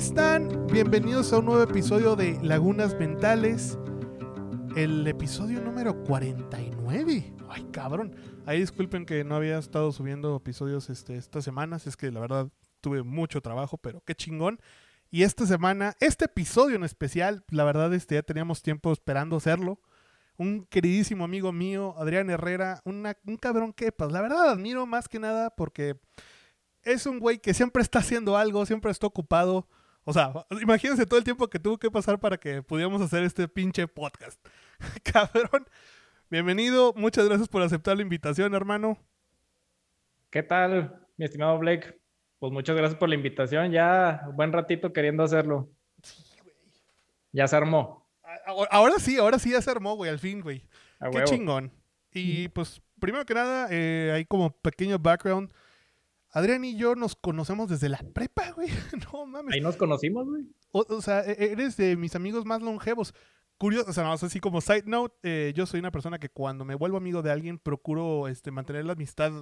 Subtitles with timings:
[0.00, 0.66] están?
[0.68, 3.78] Bienvenidos a un nuevo episodio de Lagunas Mentales.
[4.74, 7.34] El episodio número 49.
[7.50, 8.16] Ay, cabrón.
[8.46, 11.86] Ahí disculpen que no había estado subiendo episodios este, estas semanas.
[11.86, 12.48] Es que la verdad
[12.80, 14.58] tuve mucho trabajo, pero qué chingón.
[15.10, 19.80] Y esta semana, este episodio en especial, la verdad este, ya teníamos tiempo esperando hacerlo.
[20.38, 25.08] Un queridísimo amigo mío, Adrián Herrera, una- un cabrón que, pues la verdad admiro más
[25.08, 26.00] que nada porque
[26.84, 29.68] es un güey que siempre está haciendo algo, siempre está ocupado.
[30.10, 33.46] O sea, imagínense todo el tiempo que tuvo que pasar para que pudiéramos hacer este
[33.46, 34.44] pinche podcast.
[35.04, 35.68] Cabrón,
[36.28, 38.98] bienvenido, muchas gracias por aceptar la invitación, hermano.
[40.28, 41.96] ¿Qué tal, mi estimado Blake?
[42.40, 43.70] Pues muchas gracias por la invitación.
[43.70, 45.70] Ya un buen ratito queriendo hacerlo.
[47.30, 48.10] Ya se armó.
[48.72, 50.66] Ahora sí, ahora sí ya se armó, güey, al fin, güey.
[50.98, 51.30] A Qué huevo.
[51.30, 51.72] chingón.
[52.12, 55.52] Y pues, primero que nada, eh, hay como pequeño background.
[56.32, 58.68] Adrián y yo nos conocemos desde la prepa, güey.
[59.12, 59.54] No mames.
[59.54, 60.44] Ahí nos conocimos, güey.
[60.72, 63.14] O, o sea, e- eres de mis amigos más longevos.
[63.58, 66.64] Curioso, o sea, no, así como side note, eh, yo soy una persona que cuando
[66.64, 69.32] me vuelvo amigo de alguien procuro este, mantener la amistad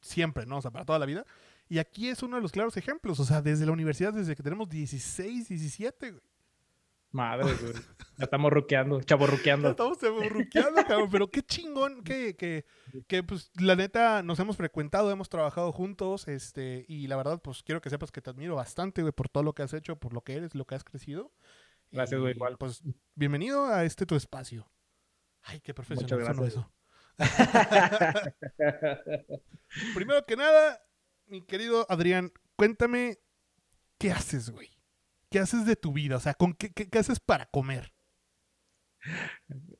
[0.00, 0.58] siempre, ¿no?
[0.58, 1.24] O sea, para toda la vida.
[1.68, 3.20] Y aquí es uno de los claros ejemplos.
[3.20, 6.22] O sea, desde la universidad, desde que tenemos 16, 17, güey.
[7.14, 7.72] Madre, güey.
[8.18, 9.70] Ya estamos ruqueando, chavo Ya ruqueando.
[9.70, 9.98] estamos
[10.30, 11.08] ruqueando, cabrón.
[11.12, 12.64] Pero qué chingón que, que,
[13.06, 16.26] que, pues, la neta, nos hemos frecuentado, hemos trabajado juntos.
[16.26, 19.44] este Y la verdad, pues, quiero que sepas que te admiro bastante, güey, por todo
[19.44, 21.32] lo que has hecho, por lo que eres, lo que has crecido.
[21.92, 22.58] Gracias, güey, igual.
[22.58, 22.82] Pues,
[23.14, 24.68] bienvenido a este tu espacio.
[25.42, 26.48] Ay, qué profesional Muchas gracias.
[26.48, 26.72] eso.
[29.94, 30.82] Primero que nada,
[31.26, 33.18] mi querido Adrián, cuéntame,
[33.98, 34.73] ¿qué haces, güey?
[35.34, 36.14] ¿Qué haces de tu vida?
[36.18, 37.92] O sea, ¿con qué, qué- qué haces para comer?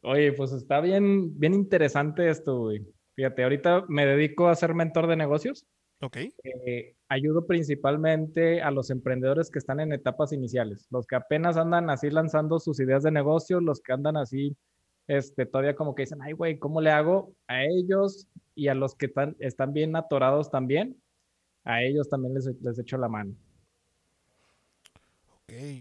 [0.03, 2.85] Oye, pues está bien, bien interesante esto, güey.
[3.15, 5.65] Fíjate, ahorita me dedico a ser mentor de negocios.
[6.03, 6.17] ¿Ok?
[6.43, 11.89] Eh, ayudo principalmente a los emprendedores que están en etapas iniciales, los que apenas andan
[11.89, 14.57] así lanzando sus ideas de negocio, los que andan así,
[15.07, 17.33] este, todavía como que dicen, ay, güey, ¿cómo le hago?
[17.47, 18.27] A ellos
[18.57, 21.01] y a los que están, están bien atorados también,
[21.63, 23.37] a ellos también les, les echo la mano.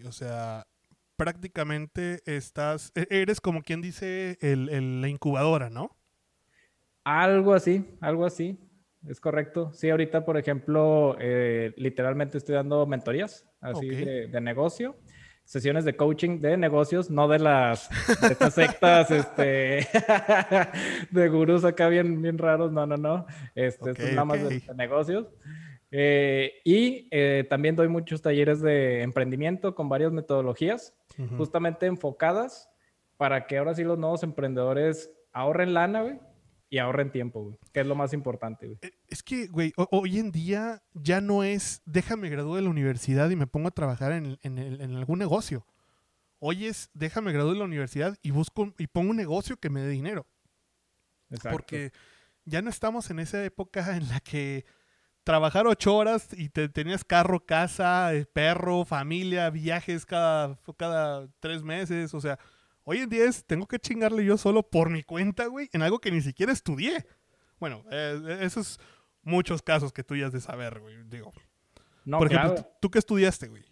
[0.05, 0.65] O sea,
[1.15, 5.95] prácticamente estás, e- eres como quien dice el- el- la incubadora, ¿no?
[7.03, 8.57] Algo así, algo así,
[9.07, 9.71] es correcto.
[9.73, 14.95] Sí, ahorita, por ejemplo, eh, literalmente estoy dando mentorías, así de, de negocio,
[15.43, 17.89] sesiones de coaching de negocios, no de las
[18.21, 19.85] de estas sectas, este,
[21.11, 24.59] de gurús acá bien, bien raros, no, no, no, este, Ok, son nada más de,
[24.61, 25.27] de negocios.
[25.95, 30.95] Eh, y eh, también doy muchos talleres de emprendimiento con varias metodologías
[31.37, 32.67] justamente enfocadas
[33.17, 36.19] para que ahora sí los nuevos emprendedores ahorren lana, güey,
[36.71, 38.79] y ahorren tiempo, güey, que es lo más importante, güey.
[38.81, 42.69] Eh, Es que, güey, ho- hoy en día ya no es déjame graduar de la
[42.71, 45.67] universidad y me pongo a trabajar en, en algún negocio.
[46.39, 49.81] Hoy es déjame graduar de la universidad y busco y pongo un negocio que me
[49.81, 50.25] dé dinero.
[51.29, 51.51] Exacto.
[51.55, 51.91] Porque
[52.45, 54.65] ya no estamos en esa época en la que
[55.23, 61.63] trabajar ocho horas y te tenías carro, casa, eh, perro, familia, viajes cada, cada tres
[61.63, 62.13] meses.
[62.13, 62.37] O sea,
[62.83, 65.99] hoy en día es, tengo que chingarle yo solo por mi cuenta, güey, en algo
[65.99, 67.05] que ni siquiera estudié.
[67.59, 68.79] Bueno, eh, esos
[69.21, 70.95] muchos casos que tú ya has de saber, güey.
[71.05, 71.31] Digo,
[72.05, 72.69] no, por ejemplo, claro.
[72.81, 73.63] ¿tú, qué estudiaste, güey?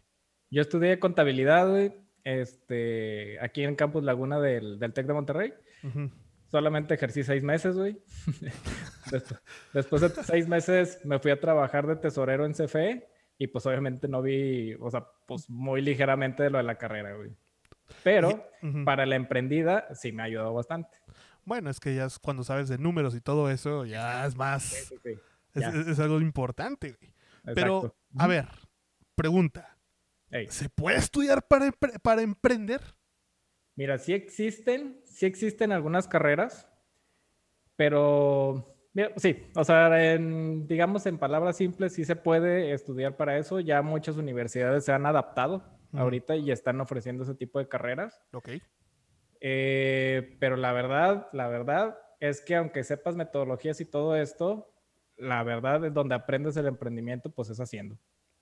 [0.50, 5.54] Yo estudié contabilidad, güey, este, aquí en Campus Laguna del, del TEC de Monterrey.
[5.84, 6.10] Ujú.
[6.52, 7.98] Solamente ejercí seis meses, güey.
[9.12, 9.42] Después,
[9.74, 13.08] después de seis meses me fui a trabajar de tesorero en CFE
[13.38, 17.16] y pues obviamente no vi, o sea, pues muy ligeramente de lo de la carrera,
[17.16, 17.32] güey.
[18.04, 18.46] Pero
[18.86, 20.90] para la emprendida sí me ha ayudado bastante.
[21.44, 24.64] Bueno, es que ya es cuando sabes de números y todo eso, ya es más,
[24.64, 25.10] Sí, sí,
[25.56, 25.70] es, ya.
[25.70, 27.14] es- es algo importante, güey.
[27.56, 28.46] Pero, a ver,
[29.16, 29.78] pregunta.
[30.30, 32.80] Ey, ¿Se puede estudiar para, empre- para emprender?
[33.76, 36.68] Mira, sí existen, sí existen algunas carreras,
[37.76, 38.76] pero
[39.18, 43.60] sí, o sea, en- digamos en palabras simples, sí se puede estudiar para eso.
[43.60, 46.00] Ya muchas universidades se han adaptado Ujú.
[46.04, 48.22] ahorita y están ofreciendo ese tipo de carreras.
[48.34, 48.50] Ok.
[49.40, 54.72] Eh, pero la verdad, la verdad es que aunque sepas metodologías y todo esto,
[55.18, 57.98] la verdad es donde aprendes el emprendimiento, pues es haciendo.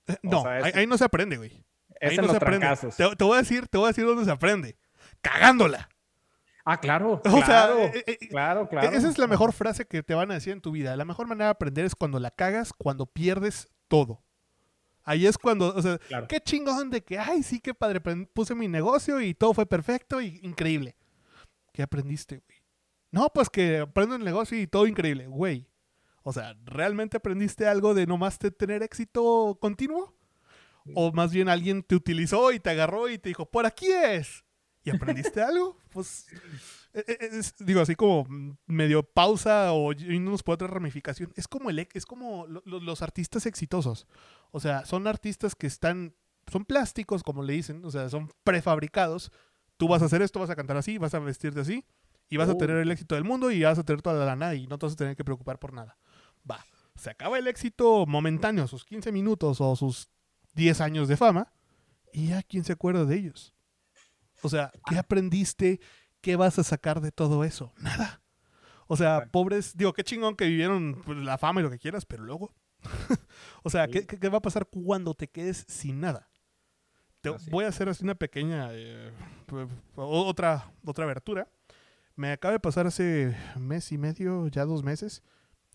[0.06, 1.64] Eh, O No, sea, es- ahí, ahí no se aprende, güey.
[2.00, 2.66] Es Ahí en no los se aprende.
[2.96, 4.76] Te, te voy a decir, te voy a decir dónde se aprende.
[5.22, 5.88] Cagándola.
[6.64, 8.90] Ah, claro, O sea, claro, eh, eh, claro, claro.
[8.90, 10.96] Esa es la mejor frase que te van a decir en tu vida.
[10.96, 14.22] La mejor manera de aprender es cuando la cagas, cuando pierdes todo.
[15.02, 16.28] Ahí es cuando, o sea, Claro.
[16.28, 18.00] qué chingón de que, ay, sí, qué padre,
[18.34, 20.94] puse mi negocio y todo fue perfecto y increíble.
[21.72, 22.58] ¿Qué aprendiste, güey?
[23.10, 25.66] No, pues que aprendo el negocio y todo increíble, güey.
[26.22, 30.14] O sea, ¿realmente aprendiste algo de nomás te- tener éxito continuo?
[30.94, 34.44] O más bien alguien te utilizó y te agarró y te dijo, por aquí es.
[34.84, 35.76] ¿Y aprendiste algo?
[35.90, 36.26] Pues,
[36.94, 38.26] e- e- es- digo, así como
[38.66, 41.32] medio pausa o irnos por otra ramificación.
[41.36, 44.06] Es como, el, e- es como lo- lo- los artistas exitosos.
[44.50, 46.14] O sea, son artistas que están,
[46.50, 49.30] son plásticos, como le dicen, o sea, son prefabricados.
[49.76, 51.84] Tú vas a hacer esto, vas a cantar así, vas a vestirte así,
[52.28, 52.56] y vas a Oh.
[52.58, 54.86] tener el éxito del mundo y vas a tener toda la lana y no te
[54.86, 55.98] vas a tener que preocupar por nada.
[56.50, 56.64] Va,
[56.96, 60.08] se acaba el éxito momentáneo, sus 15 minutos o sus
[60.54, 61.52] 10 años de fama,
[62.12, 63.54] y ya quién se acuerda de ellos.
[64.42, 65.80] O sea, ¿qué aprendiste?
[66.20, 67.72] ¿Qué vas a sacar de todo eso?
[67.78, 68.22] Nada.
[68.86, 72.04] O sea, pobres, digo, qué chingón que vivieron pues, la fama y lo que quieras,
[72.06, 72.52] pero luego.
[73.62, 74.06] o sea, ¿qué, Sí.
[74.06, 76.28] qué- qué va a pasar cuando te quedes sin nada?
[77.20, 79.12] Te- voy a hacer así una pequeña eh,
[79.94, 81.48] otra, otra abertura.
[82.16, 85.22] Me acaba de pasar hace mes y medio, ya dos meses.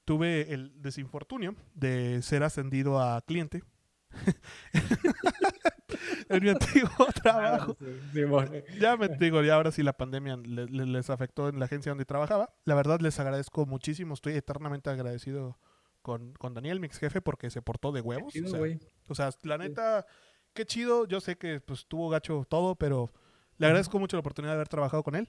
[0.03, 3.63] Tuve el desinfortunio de ser ascendido a cliente.
[6.29, 6.89] en mi antiguo
[7.21, 7.75] trabajo.
[7.79, 8.51] Sí, sí, bueno.
[8.79, 11.91] Ya me digo, ya ahora sí la pandemia le- le- les afectó en la agencia
[11.91, 12.53] donde trabajaba.
[12.65, 14.13] La verdad les agradezco muchísimo.
[14.13, 15.57] Estoy eternamente agradecido
[16.01, 18.33] con, con Daniel, mi ex jefe, porque se portó de huevos.
[18.33, 18.59] Chido, o sea,
[19.07, 20.05] o sea, la neta,
[20.53, 21.05] qué chido.
[21.07, 23.11] Yo sé que pues tuvo gacho todo, pero
[23.57, 25.27] le agradezco mucho la oportunidad de haber trabajado con él.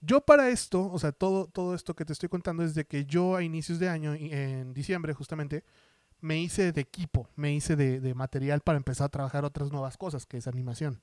[0.00, 3.04] Yo para esto, o sea, todo, todo esto que te estoy contando es de que
[3.04, 5.64] yo a inicios de año, en diciembre justamente,
[6.20, 9.96] me hice de equipo, me hice de, de material para empezar a trabajar otras nuevas
[9.96, 11.00] cosas, que es animación.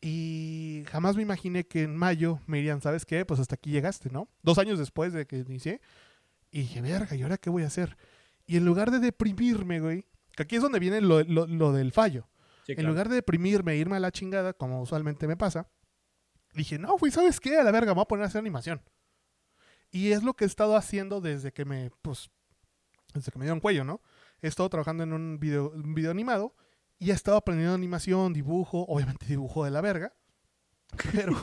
[0.00, 3.24] Y jamás me imaginé que en mayo me dirían, ¿sabes qué?
[3.24, 4.28] Pues hasta aquí llegaste, ¿no?
[4.42, 5.80] Dos años después de que inicié.
[6.50, 7.96] Y dije, verga, ¿y ahora qué voy a hacer?
[8.46, 10.04] Y en lugar de deprimirme, güey,
[10.36, 12.28] que aquí es donde viene lo, lo- lo del fallo.
[12.64, 12.90] Sí, En claro.
[12.90, 15.68] lugar de deprimirme e irme a la chingada, como usualmente me pasa,
[16.52, 17.56] dije, no, güey, ¿sabes qué?
[17.58, 18.82] A la verga, me voy a poner a hacer animación.
[19.90, 22.28] Y es lo que he estado haciendo desde que me, pues,
[23.14, 24.00] desde que me dieron cuello, ¿no?
[24.42, 26.54] He estado trabajando en un video, un video animado
[26.98, 30.12] y he estado aprendiendo animación, dibujo, obviamente dibujo de la verga.
[31.12, 31.34] Pero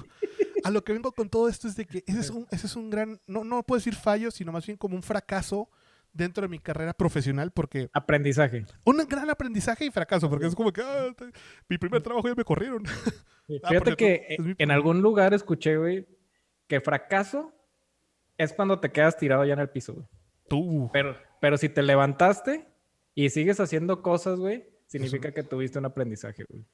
[0.64, 2.76] a lo que vengo con todo esto es de que ese es un, ese es
[2.76, 5.70] un gran, no, no puedo decir fallo, sino más bien como un fracaso
[6.14, 8.66] dentro de mi carrera profesional, porque Aprendizaje.
[8.86, 11.08] un gran aprendizaje y fracaso, porque es como que ah,
[11.68, 12.86] mi primer trabajo ya me corrieron.
[12.86, 12.94] Sí,
[13.64, 16.08] Ah, Fíjate que mi en algún lugar escuché, güey,
[16.68, 17.54] que fracaso
[18.38, 20.08] es cuando te quedas tirado ya en el piso, güey.
[20.48, 20.90] Tú.
[20.94, 22.66] Pero, pero si te levantaste
[23.16, 26.66] y sigues haciendo cosas, güey, significa que tuviste un aprendizaje, güey.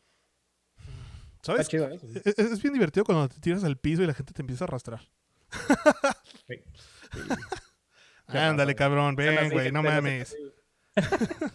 [1.37, 1.67] Está ¿Sabes?
[1.69, 1.99] chido güey.
[2.25, 4.67] Es, es bien divertido cuando te tiras al piso y la gente te empieza a
[4.67, 5.01] arrastrar.
[6.47, 6.55] Sí.
[7.13, 7.19] Sí.
[8.27, 10.35] Ándale, cabrón, ven, güey, no mames.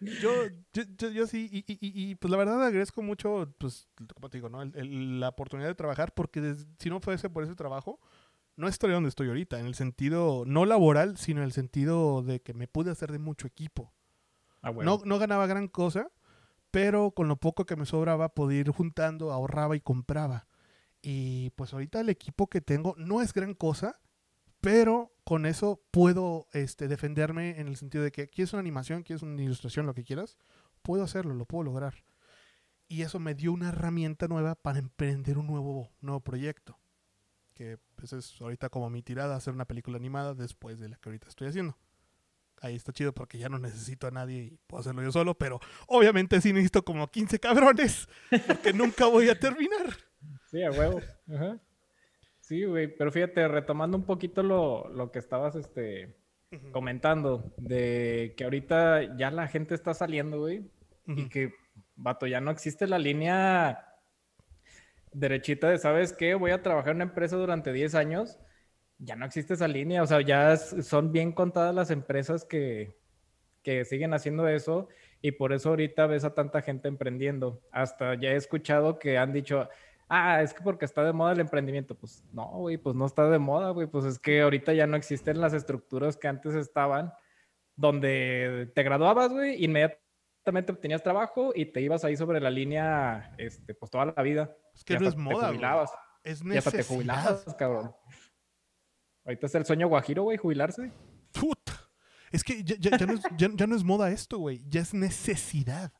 [0.00, 0.30] Yo,
[0.74, 4.28] yo, yo, yo sí, y, y- y- y, pues la verdad agradezco mucho, pues, como
[4.28, 4.60] te digo, ¿no?
[4.60, 7.98] El- el- la oportunidad de trabajar, porque des- si no fuese por ese trabajo,
[8.56, 12.42] no estaría donde estoy ahorita, en el sentido, no laboral, sino en el sentido de
[12.42, 13.94] que me pude hacer de mucho equipo.
[14.64, 14.72] Ah.
[14.72, 16.10] No, no ganaba gran cosa,
[16.70, 20.48] pero con lo poco que me sobraba podía ir juntando, ahorraba y compraba.
[21.02, 24.00] Y pues ahorita el equipo que tengo no es gran cosa,
[24.62, 29.22] pero con eso puedo este, defenderme en el sentido de que quieres una animación, quieres
[29.22, 30.38] una ilustración, lo que quieras,
[30.80, 32.02] puedo hacerlo, lo puedo lograr.
[32.88, 36.78] Y eso me dio una herramienta nueva para emprender un nuevo, nuevo proyecto.
[37.52, 41.10] Que pues, es ahorita como mi tirada, hacer una película animada después de la que
[41.10, 41.76] ahorita estoy haciendo
[42.60, 45.60] ahí está chido porque ya no necesito a nadie y puedo hacerlo yo solo, pero
[45.86, 48.08] obviamente sí necesito como 15 cabrones
[48.46, 49.96] porque nunca voy a terminar.
[50.50, 51.00] Sí, a huevo.
[51.32, 51.58] Ajá.
[52.40, 56.14] Sí, güey, pero fíjate, retomando un poquito lo, lo que estabas este,
[56.72, 60.70] comentando, de que ahorita ya la gente está saliendo, güey,
[61.06, 61.52] y que,
[61.96, 63.94] vato, ya no existe la línea
[65.12, 66.34] derechita de, ¿sabes qué?
[66.34, 68.38] Voy a trabajar en una empresa durante 10 años.
[68.98, 72.96] Ya no existe esa línea, o sea, ya son bien contadas las empresas que,
[73.62, 74.88] que siguen haciendo eso
[75.20, 77.60] y por eso ahorita ves a tanta gente emprendiendo.
[77.72, 79.68] Hasta ya he escuchado que han dicho,
[80.08, 81.94] ah, es que porque está de moda el emprendimiento.
[81.94, 84.96] Pues no, güey, pues no está de moda, güey, pues es que ahorita ya no
[84.96, 87.12] existen las estructuras que antes estaban,
[87.74, 93.74] donde te graduabas, güey, inmediatamente obtenías trabajo y te ibas ahí sobre la línea, este,
[93.74, 94.54] pues toda la vida.
[94.74, 95.86] Es que no es te moda.
[96.22, 97.94] Es Y hasta te jubilabas, cabrón.
[99.24, 100.90] Ahorita es el sueño guajiro, güey, jubilarse.
[101.32, 101.72] Puta.
[102.30, 104.62] Es que ya, ya- ya no es, ya- ya no es moda esto, güey.
[104.68, 105.92] Ya es necesidad.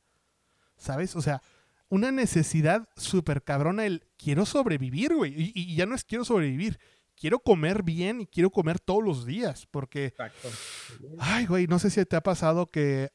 [0.77, 1.15] ¿Sabes?
[1.17, 1.41] O sea,
[1.89, 5.33] una necesidad súper cabrona el quiero sobrevivir, güey.
[5.37, 6.79] Y, y ya no es quiero sobrevivir.
[7.17, 9.67] Quiero comer bien y quiero comer todos los días.
[9.71, 10.49] Porque Exacto.
[11.19, 13.13] Ay, güey, no sé si te ha pasado que,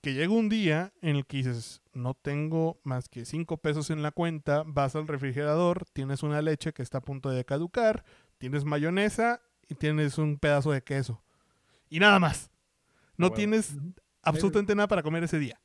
[0.00, 4.02] que llega un día en el que dices, no tengo más que cinco pesos en
[4.02, 8.04] la cuenta, vas al refrigerador, tienes una leche que está a punto de caducar,
[8.42, 11.22] tienes mayonesa y tienes un pedazo de queso.
[11.88, 12.50] Y nada más.
[13.16, 13.36] No huevo.
[13.36, 13.76] tienes
[14.20, 15.60] absolutamente nada para comer ese día.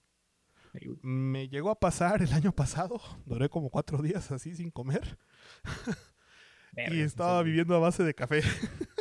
[1.02, 3.02] Me llegó a pasar el año pasado.
[3.26, 5.18] Duré como cuatro días así sin comer.
[6.92, 8.44] y estaba viviendo a base de café.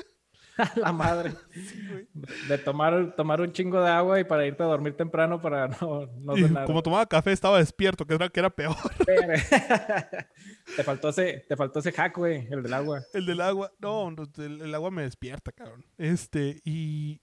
[0.77, 1.33] La madre.
[1.53, 2.09] Sí.
[2.49, 6.07] De tomar, tomar un chingo de agua y para irte a dormir temprano para no,
[6.19, 8.75] no Y como tomaba café estaba despierto, que era, que era peor.
[10.77, 13.03] te faltó ese, te faltó ese hack, güey, el del agua.
[13.13, 13.73] El del agua.
[13.79, 14.09] No,
[14.39, 15.85] el, el agua me despierta, cabrón.
[15.99, 17.21] Este, y.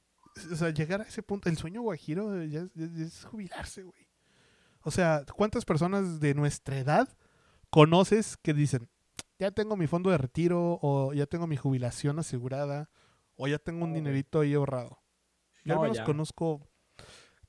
[0.52, 1.48] O sea, llegar a ese punto.
[1.50, 4.08] El sueño guajiro ya es, es- es jubilarse, güey.
[4.82, 7.08] O sea, ¿cuántas personas de nuestra edad
[7.70, 8.90] conoces que dicen,
[9.40, 12.90] ya tengo mi fondo de retiro, o ya tengo mi jubilación asegurada,
[13.36, 15.00] o ya tengo un dinerito ahí ahorrado?
[15.63, 16.04] Yo al No, menos ya.
[16.04, 16.68] conozco.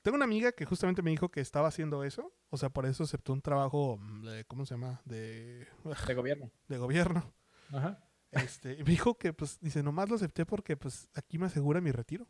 [0.01, 2.33] Tengo una amiga que justamente me dijo que estaba haciendo eso.
[2.49, 5.01] O sea, por eso aceptó un trabajo mm, de, ¿cómo se llama?
[5.05, 5.67] De,
[6.07, 6.51] De gobierno.
[6.67, 7.33] de gobierno.
[7.71, 7.99] Ajá.
[8.31, 11.81] Este, y me dijo que, pues, dice, nomás lo acepté porque, pues, aquí me asegura
[11.81, 12.27] mi retiro.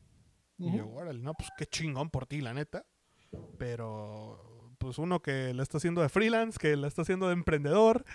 [0.57, 2.85] Y yo, órale, no, pues, qué chingón por ti, la neta.
[3.57, 8.05] Pero, pues, uno que la está haciendo de freelance, que la está haciendo de emprendedor,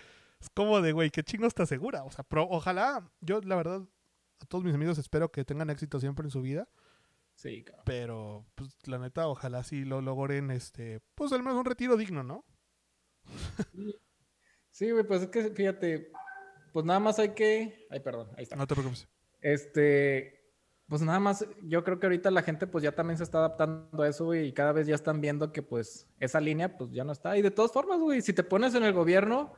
[0.40, 2.04] es como de, güey, qué chingos te asegura.
[2.04, 3.82] O sea, pero ojalá, yo, la verdad,
[4.42, 6.68] a todos mis amigos espero que tengan éxito siempre en su vida.
[7.34, 7.84] Sí, cabrón.
[7.86, 12.22] Pero, pues, la neta, ojalá sí lo logren, este, pues, al menos un retiro digno,
[12.22, 12.44] ¿no?
[14.72, 16.12] Sí, güey, pues es que fíjate,
[16.72, 17.86] pues nada más hay que.
[17.90, 18.56] Ay, perdón, ahí está.
[18.56, 19.08] No te preocupes.
[19.40, 20.40] Este,
[20.86, 24.02] pues nada más, yo creo que ahorita la gente pues ya también se está adaptando
[24.02, 27.04] a eso, güey, y cada vez ya están viendo que pues esa línea pues ya
[27.04, 27.36] no está.
[27.36, 29.52] Y de todas formas, güey, si te pones en el gobierno,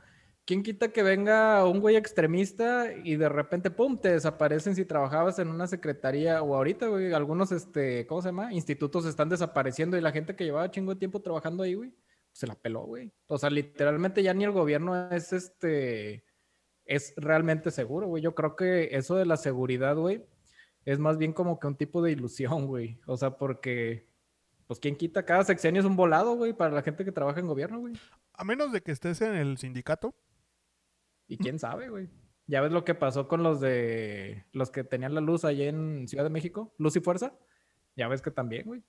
[0.45, 5.39] ¿quién quita que venga un güey extremista y de repente, pum, te desaparecen si trabajabas
[5.39, 8.53] en una secretaría o ahorita, güey, algunos, este, ¿cómo se llama?
[8.53, 11.95] Institutos están desapareciendo y la gente que llevaba chingo de tiempo trabajando ahí, güey,
[12.33, 13.13] se la peló, güey.
[13.27, 16.25] O sea, literalmente ya ni el gobierno es este
[16.85, 18.23] es realmente seguro, güey.
[18.23, 20.25] Yo creo que eso de la seguridad, güey,
[20.85, 22.99] es más bien como que un tipo de ilusión, güey.
[23.07, 24.09] O sea, porque,
[24.67, 25.25] pues, ¿quién quita?
[25.25, 27.95] Cada sexenio es un volado, güey, para la gente que trabaja en gobierno, güey.
[28.35, 30.15] A menos de que estés en el sindicato.
[31.33, 32.09] Y quién sabe, güey.
[32.47, 36.07] Ya ves lo que pasó con los de los que tenían la luz allá en
[36.09, 37.33] Ciudad de México, Luz y Fuerza.
[37.97, 38.83] Ya ves que también, güey.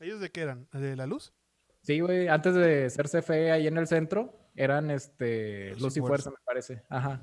[0.00, 0.68] ¿Ellos de qué eran?
[0.72, 1.32] ¿De la luz?
[1.82, 6.28] Sí, güey, antes de ser CFE ahí en el centro, eran este Luz y Fuerza.
[6.28, 6.82] Fuerza, me parece.
[6.90, 7.22] Ajá.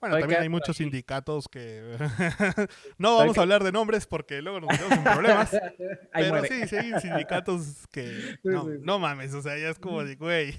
[0.00, 1.96] Bueno, también que- hay muchos sindicatos que...
[2.98, 5.50] no vamos que- a hablar de nombres porque luego nos metemos en problemas.
[6.12, 6.48] Pero muere.
[6.48, 8.36] sí, sí hay sindicatos que...
[8.42, 8.78] No, sí, sí.
[8.82, 10.54] no mames, o sea, ya es como de, güey,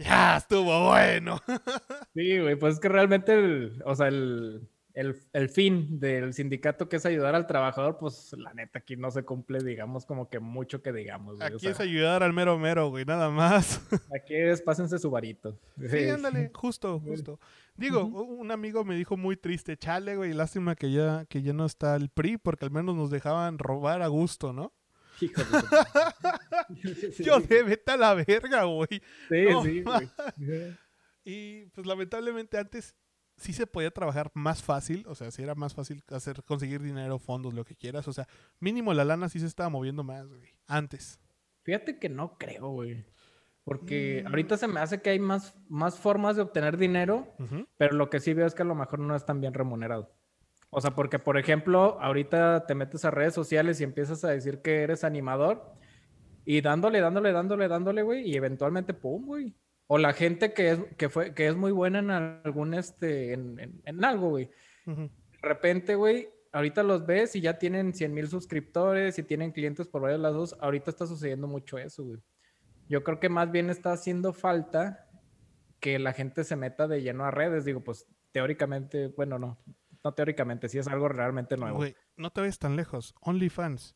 [0.00, 1.40] ya estuvo bueno.
[2.14, 6.88] Sí, güey, pues es que realmente, el, o sea, el, el, el fin del sindicato
[6.88, 10.40] que es ayudar al trabajador, pues la neta aquí no se cumple, digamos, como que
[10.40, 11.36] mucho que digamos.
[11.36, 13.80] güey, o Aquí sea, es ayudar al mero mero, güey, nada más.
[14.14, 15.56] aquí es pásense su varito.
[15.88, 17.38] Sí, ándale, justo, justo.
[17.76, 21.64] Digo, un amigo me dijo muy triste, chale, güey, lástima que ya, que ya no
[21.64, 24.72] está el PRI, porque al menos nos dejaban robar a gusto, ¿no?
[25.20, 28.88] Hijo de Yo de vete a la verga, güey.
[29.28, 30.76] Sí, no sí, güey.
[31.24, 32.94] Y pues lamentablemente antes
[33.36, 37.18] sí se podía trabajar más fácil, o sea, sí era más fácil hacer, conseguir dinero,
[37.18, 38.26] fondos, lo que quieras, o sea,
[38.58, 41.20] mínimo la lana sí se estaba moviendo más, güey, antes.
[41.62, 43.04] Fíjate que no creo, güey.
[43.64, 44.28] Porque Mm.
[44.28, 47.34] ahorita se me hace que hay más, más formas de obtener dinero,
[47.76, 50.14] pero lo que sí veo es que a lo mejor no es tan bien remunerado.
[50.70, 54.62] O sea, porque, por ejemplo, ahorita te metes a redes sociales y empiezas a decir
[54.62, 55.72] que eres animador
[56.44, 59.54] y dándole, dándole, dándole, dándole, güey, y eventualmente, pum, güey.
[59.88, 63.58] O la gente que es, que fue, que es muy buena en algún, este, en,
[63.58, 64.48] en- en algo, güey.
[64.86, 65.08] De
[65.42, 70.02] repente, güey, ahorita los ves y ya tienen 100 mil suscriptores y tienen clientes por
[70.02, 70.56] varios lados.
[70.60, 72.20] Ahorita está sucediendo mucho eso, güey.
[72.88, 75.08] Yo creo que más bien está haciendo falta
[75.80, 77.64] que la gente se meta de lleno a redes.
[77.64, 79.58] Digo, pues teóricamente, bueno, no,
[80.04, 81.76] no teóricamente, sí es algo realmente nuevo.
[81.78, 83.14] Güey, no te ves tan lejos.
[83.20, 83.94] OnlyFans.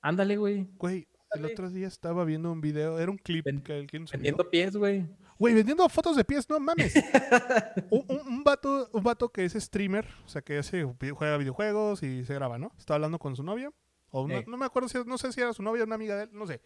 [0.00, 0.68] Ándale, güey.
[0.76, 4.18] Güey, el otro día estaba viendo un video, era un clip Ven- que alguien subió.
[4.18, 5.06] Vendiendo pies, güey.
[5.38, 6.94] Güey, vendiendo fotos de pies, no mames.
[7.90, 12.02] un, un, un vato, un vato que es streamer, o sea, que hace, juega videojuegos
[12.02, 12.72] y se graba, ¿no?
[12.78, 13.70] Está hablando con su novia.
[14.10, 16.16] O una- no me acuerdo si, no sé si era su novia o una amiga
[16.16, 16.60] de él, no sé.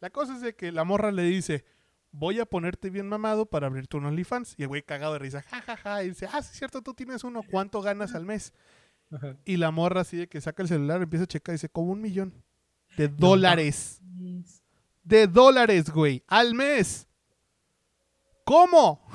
[0.00, 1.64] La cosa es de que la morra le dice,
[2.10, 4.54] voy a ponerte bien mamado para abrirte un OnlyFans.
[4.56, 6.04] Y el güey cagado de risa, jajaja.
[6.04, 8.52] Y dice, ah, sí es cierto, tú tienes uno, ¿cuánto ganas al mes?
[9.10, 9.36] Ajá.
[9.44, 11.92] Y la morra así de que saca el celular, empieza a checar y dice, como
[11.92, 12.34] un millón
[12.96, 14.00] de dólares.
[15.02, 17.06] De dólares, güey, al mes.
[18.44, 19.06] ¿Cómo?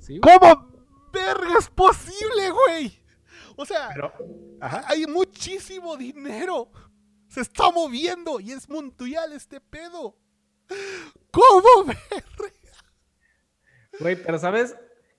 [0.00, 0.20] Sí.
[0.20, 0.68] ¿Cómo
[1.12, 2.98] verga es posible, güey?
[3.56, 4.12] O sea, Pero,
[4.60, 6.70] hay muchísimo dinero.
[7.28, 10.18] Se está moviendo y es mundial este pedo.
[11.30, 12.00] ¿Cómo verga?
[14.00, 14.76] Güey, pero sabes,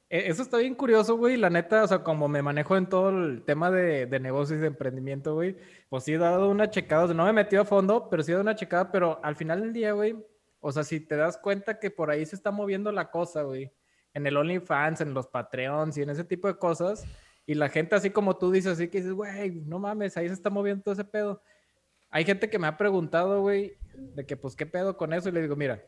[0.09, 1.37] e, eso está bien curioso, güey.
[1.37, 4.67] La neta, o sea, como me manejo en todo el tema de, negocios y de
[4.67, 5.57] emprendimiento, güey,
[5.89, 7.05] pues sí he dado una checada.
[7.05, 8.91] O no me he metido a fondo, pero sí he dado una checada.
[8.91, 10.15] Pero al final del día, güey,
[10.59, 13.71] o sea, si te das cuenta que por ahí se está moviendo la cosa, güey,
[14.13, 17.05] en el OnlyFans, en los Patreons y en ese tipo de cosas,
[17.45, 20.33] y la gente así como tú dices, así que dices, güey, no mames, ahí se
[20.33, 21.41] está moviendo todo ese pedo.
[22.09, 25.31] Hay gente que me ha preguntado, güey, de que pues qué pedo con eso, y
[25.31, 25.83] le digo, mira,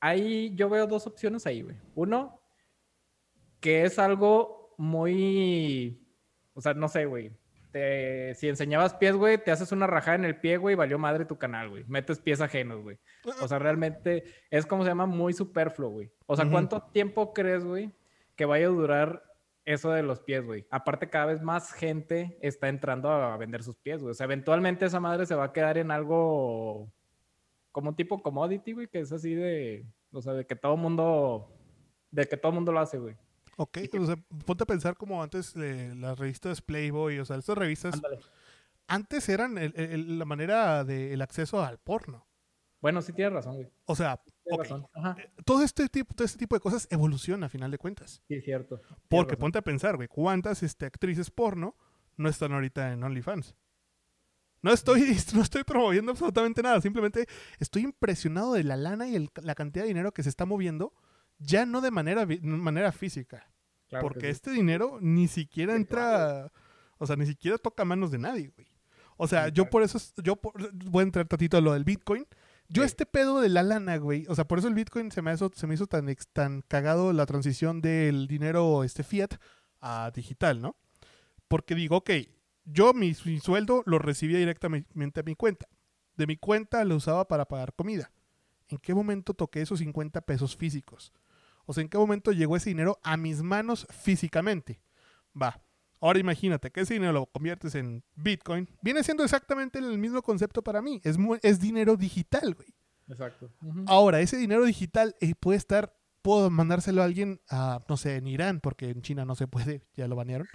[0.00, 1.76] ahí yo veo dos opciones ahí, güey.
[1.94, 2.40] Uno,
[3.60, 6.06] que es algo muy,
[6.54, 7.32] o sea, no sé, güey.
[8.34, 11.36] si enseñabas pies, güey, te haces una rajada en el pie, güey, valió madre tu
[11.36, 11.84] canal, güey.
[11.88, 12.98] Metes pies ajenos, güey.
[13.40, 16.10] O sea, realmente es como se llama muy superfluo, güey.
[16.26, 17.92] O sea, ¿cuánto tiempo crees, güey,
[18.36, 19.24] que vaya a durar
[19.64, 20.66] eso de los pies, güey?
[20.70, 24.12] Aparte, cada vez más gente está entrando a vender sus pies, güey.
[24.12, 26.92] O sea, eventualmente esa madre se va a quedar en algo
[27.78, 31.48] como tipo commodity, güey, que es así de, o sea, de que todo mundo,
[32.10, 33.14] de que todo mundo lo hace, güey.
[33.56, 38.02] Ok, o sea, ponte a pensar como antes las revistas Playboy, o sea, estas revistas
[38.88, 42.26] antes eran la manera del acceso al porno.
[42.80, 43.68] Bueno, sí tienes razón, güey.
[43.84, 47.78] O sea, eh, todo este tipo, todo este tipo de cosas evoluciona a final de
[47.78, 48.22] cuentas.
[48.26, 48.80] Sí, es cierto.
[49.08, 51.76] Porque ponte a pensar, güey, ¿cuántas este, actrices porno
[52.16, 53.54] no están ahorita en OnlyFans?
[54.62, 55.02] No estoy,
[55.34, 57.26] no estoy promoviendo absolutamente nada, simplemente
[57.58, 60.92] estoy impresionado de la lana y la cantidad de dinero que se está moviendo
[61.38, 63.50] ya no de manera, manera física.
[64.00, 66.52] porque este dinero ni siquiera entra,
[66.98, 68.66] o sea, ni siquiera toca manos de nadie, güey.
[69.16, 70.38] O sea, yo por eso, yo
[70.72, 72.26] voy a entrar tantito a lo del Bitcoin.
[72.68, 75.32] Yo este pedo de la lana, güey, o sea, por eso el Bitcoin se me
[75.32, 79.34] hizo, se me hizo tan, tan cagado la transición del dinero este fiat
[79.80, 80.76] a digital, ¿no?
[81.48, 82.10] Porque digo, ok,
[82.70, 85.68] yo mi, mi sueldo lo recibía directamente a mi cuenta.
[86.16, 88.10] De mi cuenta lo usaba para pagar comida.
[88.68, 91.12] ¿En qué momento toqué esos 50 pesos físicos?
[91.64, 94.80] O sea, ¿en qué momento llegó ese dinero a mis manos físicamente?
[95.40, 95.60] Va.
[96.00, 98.68] Ahora imagínate que ese dinero lo conviertes en Bitcoin.
[98.82, 101.00] Viene siendo exactamente el mismo concepto para mí.
[101.04, 102.74] Es, es dinero digital, güey.
[103.08, 103.50] Exacto.
[103.86, 108.26] Ahora, ese dinero digital eh, puede estar, puedo mandárselo a alguien, a, no sé, en
[108.26, 110.46] Irán, porque en China no se puede, ya lo banearon.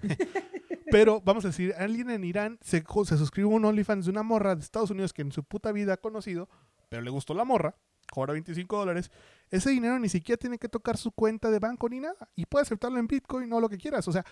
[0.94, 4.24] Pero vamos a decir, alguien en Irán se, se suscribe a un OnlyFans de una
[4.24, 6.48] morra de Estados Unidos que en su puta vida ha conocido,
[6.90, 7.76] pero le gustó la morra
[8.12, 9.12] cobra 25 dólares,
[9.50, 12.30] ese dinero ni siquiera tiene que tocar su cuenta de banco ni nada.
[12.36, 14.08] Y puede aceptarlo en Bitcoin o lo que quieras.
[14.08, 14.24] O sea,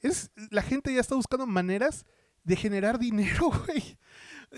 [0.00, 2.06] es, la gente ya está buscando maneras
[2.44, 3.98] de generar dinero, güey.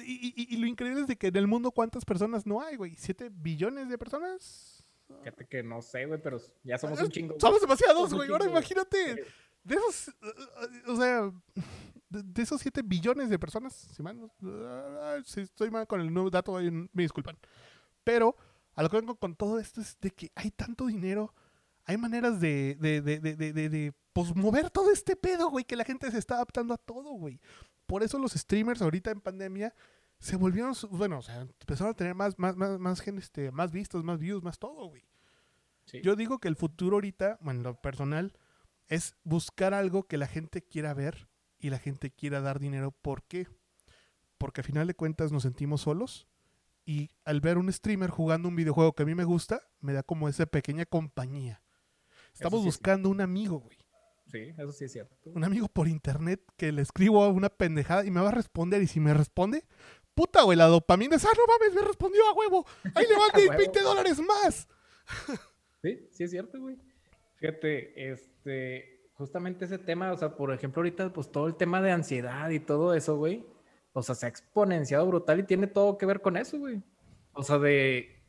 [0.04, 2.94] Y, lo increíble es de que en el mundo cuántas personas no hay, güey.
[2.96, 4.84] ¿Siete billones de personas?
[5.20, 7.36] Fíjate que no sé, güey, pero ya somos un chingo.
[7.40, 8.30] Somos demasiados, güey.
[8.30, 9.24] Ahora imagínate.
[9.68, 10.14] De esos,
[10.86, 11.30] o sea,
[12.08, 14.30] de, esos 7 billones de personas, si, mal,
[15.24, 17.36] si estoy mal con el nuevo dato, me disculpan.
[18.02, 18.34] Pero
[18.74, 21.34] a lo que vengo con todo esto es de que hay tanto dinero,
[21.84, 25.84] hay maneras de, de, de, de, de pues, mover todo este pedo, güey, que la
[25.84, 27.40] gente se está adaptando a todo, güey.
[27.86, 29.74] Por eso los streamers ahorita en pandemia
[30.18, 34.02] se volvieron, bueno, o sea, empezaron a tener más, más, más, más, este, más vistas,
[34.02, 35.04] más views, más todo, güey.
[36.02, 38.32] Yo digo que el futuro ahorita, bueno, lo personal,
[38.88, 42.92] es buscar algo que la gente quiera ver y la gente quiera dar dinero.
[42.92, 43.46] ¿Por qué?
[44.38, 46.26] Porque al final de cuentas nos sentimos solos
[46.84, 50.02] y al ver un streamer jugando un videojuego que a mí me gusta, me da
[50.02, 51.62] como esa pequeña compañía.
[52.32, 53.76] Estamos buscando un amigo, güey.
[54.30, 55.16] Sí, eso sí es cierto.
[55.30, 58.82] Un amigo por internet que le escribo una pendejada y me va a responder.
[58.82, 59.66] Y si me responde,
[60.14, 62.66] puta, güey, la dopamina es, ah, no mames, me respondió a huevo.
[62.94, 64.68] Ahí le van 20 dólares más.
[65.82, 66.76] sí, sí es cierto, güey.
[67.38, 71.92] Fíjate, este, justamente ese tema, o sea, por ejemplo, ahorita, pues todo el tema de
[71.92, 73.44] ansiedad y todo eso, güey
[73.98, 76.80] o sea, se ha exponenciado brutal y tiene todo que ver con eso, güey.
[77.32, 78.22] O sea, de,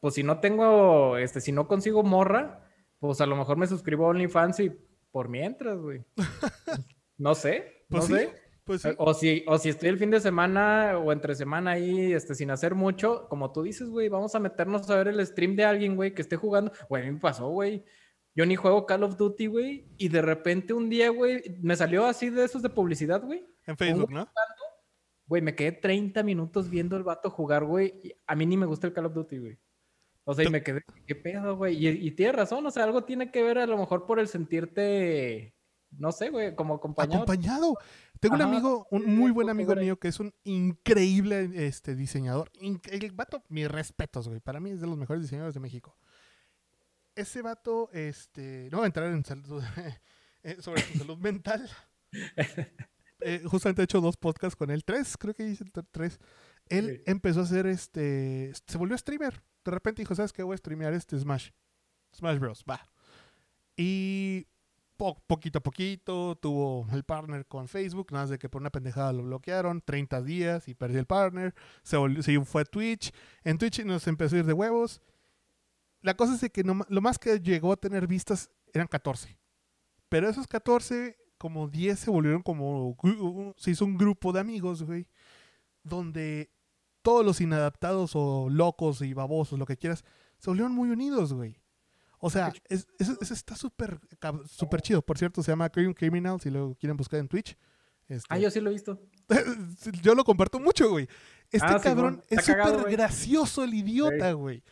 [0.00, 2.66] pues si no tengo, este, si no consigo morra,
[2.98, 4.72] pues a lo mejor me suscribo a OnlyFans y
[5.10, 6.02] por mientras, güey.
[7.18, 8.42] no sé, no pues sé.
[8.64, 12.36] Pues o, si, o si estoy el fin de semana o entre semana ahí, este,
[12.36, 15.64] sin hacer mucho, como tú dices, güey, vamos a meternos a ver el stream de
[15.64, 16.72] alguien, güey, que esté jugando.
[16.88, 17.84] Güey, a mí me pasó, güey.
[18.34, 22.06] Yo ni juego Call of Duty, güey, y de repente un día, güey, me salió
[22.06, 23.46] así de esos de publicidad, güey.
[23.66, 24.28] En Facebook, ¿no?
[25.26, 28.16] Güey, me quedé 30 minutos viendo el vato jugar, güey.
[28.26, 29.58] A mí ni me gusta el Call of Duty, güey.
[30.24, 31.76] O sea, y me quedé, ¿qué pedo, güey?
[31.76, 34.28] Y, y tienes razón, o sea, algo tiene que ver a lo mejor por el
[34.28, 35.54] sentirte,
[35.90, 37.24] no sé, güey, como acompañado.
[37.24, 37.76] Acompañado.
[38.20, 42.52] Tengo un amigo, un muy buen amigo mío que es un increíble este, diseñador.
[42.60, 44.38] el vato, mis respetos, güey.
[44.38, 45.96] Para mí es de los mejores diseñadores de México.
[47.14, 49.62] Ese vato, este, no voy a entrar en salud,
[50.42, 51.68] eh, sobre su salud mental.
[53.24, 56.18] Eh, justamente he hecho dos podcasts con él, tres, creo que hice tres.
[56.68, 59.40] Él empezó a hacer este, se volvió streamer.
[59.64, 60.42] De repente dijo, ¿sabes qué?
[60.42, 61.50] Voy a streamear este Smash.
[62.16, 62.64] Smash Bros.
[62.68, 62.80] Va.
[63.76, 64.48] Y
[64.96, 68.70] po- poquito a poquito tuvo el partner con Facebook, nada más de que por una
[68.70, 73.12] pendejada lo bloquearon, 30 días y perdió el partner, se, volvió- se fue a Twitch,
[73.44, 75.00] en Twitch nos empezó a ir de huevos.
[76.02, 79.38] La cosa es de que no lo más que llegó a tener vistas eran 14.
[80.08, 82.96] Pero esos 14, como 10 se volvieron como...
[83.56, 85.06] Se hizo un grupo de amigos, güey,
[85.82, 86.50] donde
[87.02, 90.04] todos los inadaptados o locos y babosos, lo que quieras,
[90.38, 91.56] se volvieron muy unidos, güey.
[92.18, 93.98] O sea, es- eso, está súper
[94.46, 95.02] súper chido.
[95.02, 97.56] Por cierto, se llama Cream Criminal, si lo quieren buscar en Twitch.
[98.06, 99.00] Este, Ah, yo sí lo he visto.
[100.02, 101.08] yo lo comparto mucho, güey.
[101.50, 104.62] Este Ah, cabrón es súper gracioso el idiota, güey.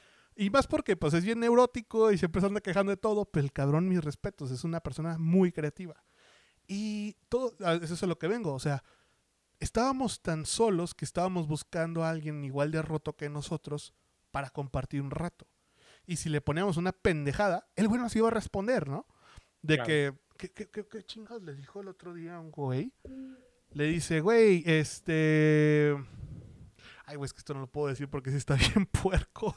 [0.40, 3.44] Y más porque pues es bien neurótico y siempre se anda quejando de todo, pero
[3.44, 6.02] el cabrón, mis respetos, es una persona muy creativa.
[6.66, 8.82] Y todo, eso es a lo que vengo, o sea,
[9.58, 13.92] estábamos tan solos que estábamos buscando a alguien igual de roto que nosotros
[14.30, 15.46] para compartir un rato.
[16.06, 19.06] Y si le poníamos una pendejada, el güey nos iba a responder, ¿no?
[19.60, 19.86] De Claro.
[19.88, 22.94] que, ¿qué, qué, qué- qué chingados le dijo el otro día a un güey?
[23.72, 25.94] Le dice, güey, este...
[27.10, 29.56] Ay, güey, es que esto no lo puedo decir porque sí está bien puerco.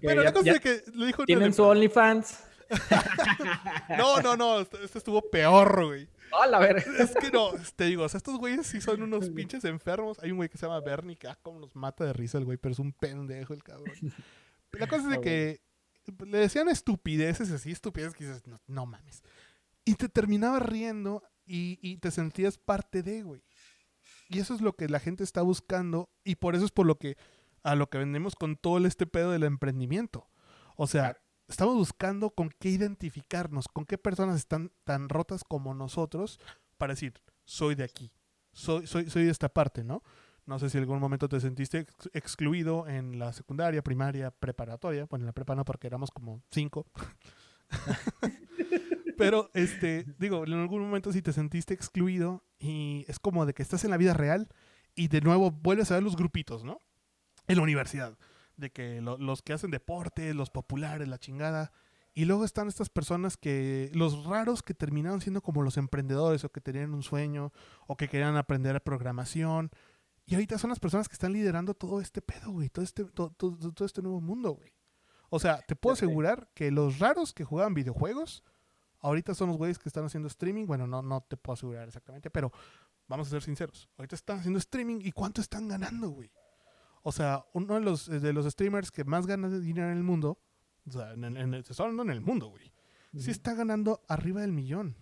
[0.00, 1.24] Pero la cosa es que le dijo...
[1.24, 2.44] Tienen su OnlyFans.
[3.98, 6.08] No, no, no, este este estuvo peor, güey.
[6.32, 6.84] ¡Ah, la verga!
[6.98, 10.18] Es que no, te digo, o sea, estos güeyes sí son unos pinches enfermos.
[10.20, 12.44] Hay un güey que se llama Bernie que, ah, cómo nos mata de risa el
[12.44, 13.96] güey, pero es un pendejo el cabrón.
[14.72, 15.60] La cosa es de que
[16.26, 19.24] le decían estupideces así, estupideces que dices, no, no mames.
[19.84, 23.42] Y te terminabas riendo y, y te sentías parte de, güey.
[24.30, 26.96] Y eso es lo que la gente está buscando y por eso es por lo
[26.98, 27.16] que
[27.62, 30.28] a lo que vendemos con todo este pedo del emprendimiento.
[30.76, 31.16] O sea,
[31.48, 36.38] estamos buscando con qué identificarnos, con qué personas están tan rotas como nosotros
[36.78, 37.14] para decir,
[37.44, 38.12] soy de aquí,
[38.52, 40.02] soy, soy, soy de esta parte, ¿no?
[40.46, 45.06] No sé si en algún momento te sentiste ex- excluido en la secundaria, primaria, preparatoria.
[45.06, 46.86] Bueno, en la prepa no, porque éramos como cinco.
[49.20, 53.62] Pero, este, digo, en algún momento sí te sentiste excluido y es como de que
[53.62, 54.48] estás en la vida real
[54.94, 56.80] y de nuevo vuelves a ver los grupitos, ¿no?
[57.46, 58.18] En la universidad.
[58.56, 61.72] De que lo- los que hacen deporte, los populares, la chingada.
[62.12, 66.50] Y luego están estas personas que, los raros que terminaron siendo como los emprendedores o
[66.50, 67.52] que tenían un sueño
[67.86, 69.70] o que querían aprender programación.
[70.26, 72.68] Y ahorita son las personas que están liderando todo este pedo, güey.
[72.68, 74.72] Todo este, todo, todo- todo este nuevo mundo, güey.
[75.30, 78.42] O sea, te puedo asegurar que los raros que jugaban videojuegos,
[79.00, 80.66] ahorita son los güeyes que están haciendo streaming.
[80.66, 82.52] Bueno, no, no te puedo asegurar exactamente, pero
[83.08, 83.88] vamos a ser sinceros.
[83.96, 86.30] Ahorita están haciendo streaming y ¿cuánto están ganando, güey?
[87.02, 90.04] O sea, uno de los, de los streamers que más gana de dinero en el
[90.04, 90.38] mundo,
[90.86, 92.72] o sea, en, en, hablando en el mundo, güey.
[93.16, 94.96] Sí está ganando arriba del millón.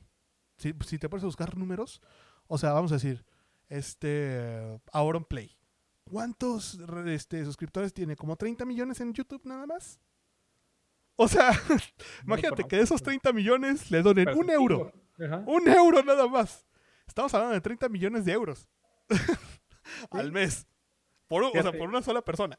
[0.56, 2.00] Si, si te pones a buscar números,
[2.46, 3.24] o sea, vamos a decir,
[3.68, 5.58] este, Auron Play.
[6.04, 8.16] ¿Cuántos este, suscriptores tiene?
[8.16, 10.00] ¿Como 30 millones en YouTube nada más?
[11.20, 11.50] O sea,
[12.24, 14.92] imagínate que de esos 30 millones le donen un euro.
[15.20, 15.42] Ajá.
[15.46, 16.64] Un euro nada más.
[17.08, 18.68] Estamos hablando de 30 millones de euros
[20.10, 20.66] al mes.
[21.26, 22.58] Por, o sea, por una sola persona.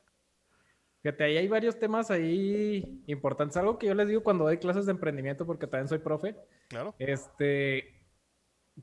[1.01, 3.55] Fíjate, ahí hay varios temas ahí importantes.
[3.55, 6.35] Algo que yo les digo cuando doy clases de emprendimiento, porque también soy profe,
[6.67, 6.93] Claro.
[6.99, 7.95] este,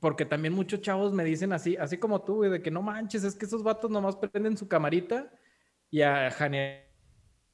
[0.00, 3.22] porque también muchos chavos me dicen así, así como tú, güey, de que no manches,
[3.24, 5.30] es que esos vatos nomás prenden su camarita
[5.90, 6.85] y a, gene-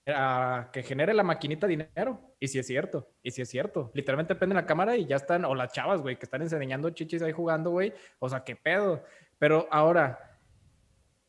[0.07, 2.21] a que genere la maquinita dinero.
[2.41, 3.91] Y si es cierto, y si es cierto.
[3.95, 7.23] Literalmente prenden la cámara y ya están, o las chavas, güey, que están enseñando chichis
[7.23, 7.93] ahí jugando, güey.
[8.19, 9.03] O sea, qué pedo.
[9.39, 10.19] Pero ahora,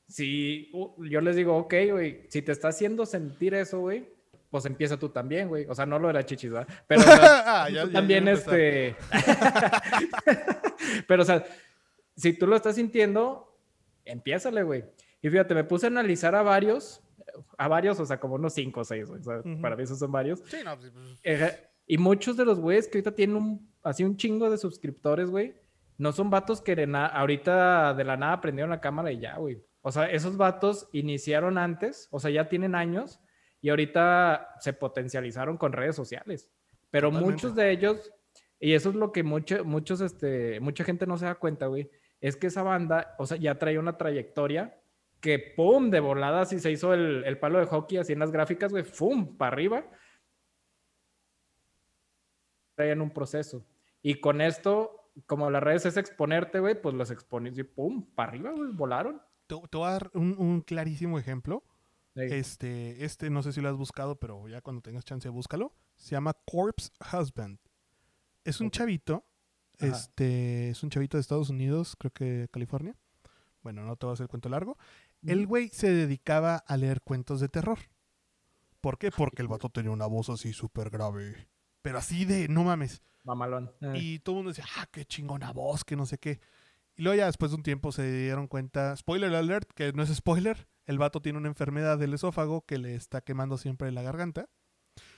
[0.07, 4.09] si uh, yo les digo, ok, güey, si te está haciendo sentir eso, güey,
[4.49, 5.65] pues empieza tú también, güey.
[5.67, 6.67] O sea, no lo de la chichis, ¿verdad?
[6.87, 7.15] Pero o sea,
[7.63, 8.95] Ah, ya- tú ya- también, ya este.
[11.07, 11.43] Pero, o sea,
[12.15, 13.55] si tú lo estás sintiendo,
[14.05, 14.83] empiézale, güey.
[15.21, 17.01] Y fíjate, me puse a analizar a varios,
[17.57, 19.21] a varios, o sea, como unos cinco o seis, güey.
[19.21, 19.61] O sea, Ujú.
[19.61, 20.39] para mí esos son varios.
[20.45, 24.03] Sí, no, pues, pues, Eh, y muchos de los güeyes que ahorita tienen un, así
[24.03, 25.55] un chingo de suscriptores, güey,
[25.97, 29.63] no son vatos que de ahorita de la nada prendieron la cámara y ya, güey.
[29.81, 33.19] O sea, esos vatos iniciaron antes, o sea, ya tienen años
[33.61, 36.49] y ahorita se potencializaron con redes sociales.
[36.89, 37.33] Pero Totalmente.
[37.33, 38.11] muchos de ellos,
[38.59, 41.89] y eso es lo que mucho, muchos, este, mucha gente no se da cuenta, güey,
[42.21, 44.79] es que esa banda, o sea, ya traía una trayectoria
[45.23, 48.29] que, pum, de volada, así se hizo el, el palo de hockey, así en las
[48.33, 49.89] gráficas, güey, pum, para arriba
[52.75, 53.65] traían un proceso.
[54.01, 58.31] Y con esto, como las redes es exponerte, güey, pues los expones y pum, para
[58.31, 59.21] arriba, güey, volaron.
[59.47, 61.63] te, te voy a dar un, un clarísimo ejemplo.
[62.15, 65.73] Este, este no sé si lo has buscado, pero ya cuando tengas chance búscalo.
[65.95, 67.59] Se llama Corpse Husband.
[68.43, 69.23] Es un chavito.
[69.79, 69.87] Ajá.
[69.87, 72.95] Este, es un chavito de Estados Unidos, creo que California.
[73.63, 74.77] Bueno, no te voy a hacer el cuento largo.
[75.25, 77.79] El güey se dedicaba a leer cuentos de terror.
[78.81, 79.11] ¿Por qué?
[79.11, 81.47] Porque el vato tenía una voz así súper grave.
[81.81, 83.01] pero así de, no mames.
[83.23, 83.71] Mamalón.
[83.81, 83.93] Eh.
[83.95, 86.41] Y todo el mundo decía, ah, qué chingona voz, que no sé qué.
[86.95, 90.13] Y luego ya después de un tiempo se dieron cuenta, spoiler alert, que no es
[90.13, 94.49] spoiler, el vato tiene una enfermedad del esófago que le está quemando siempre la garganta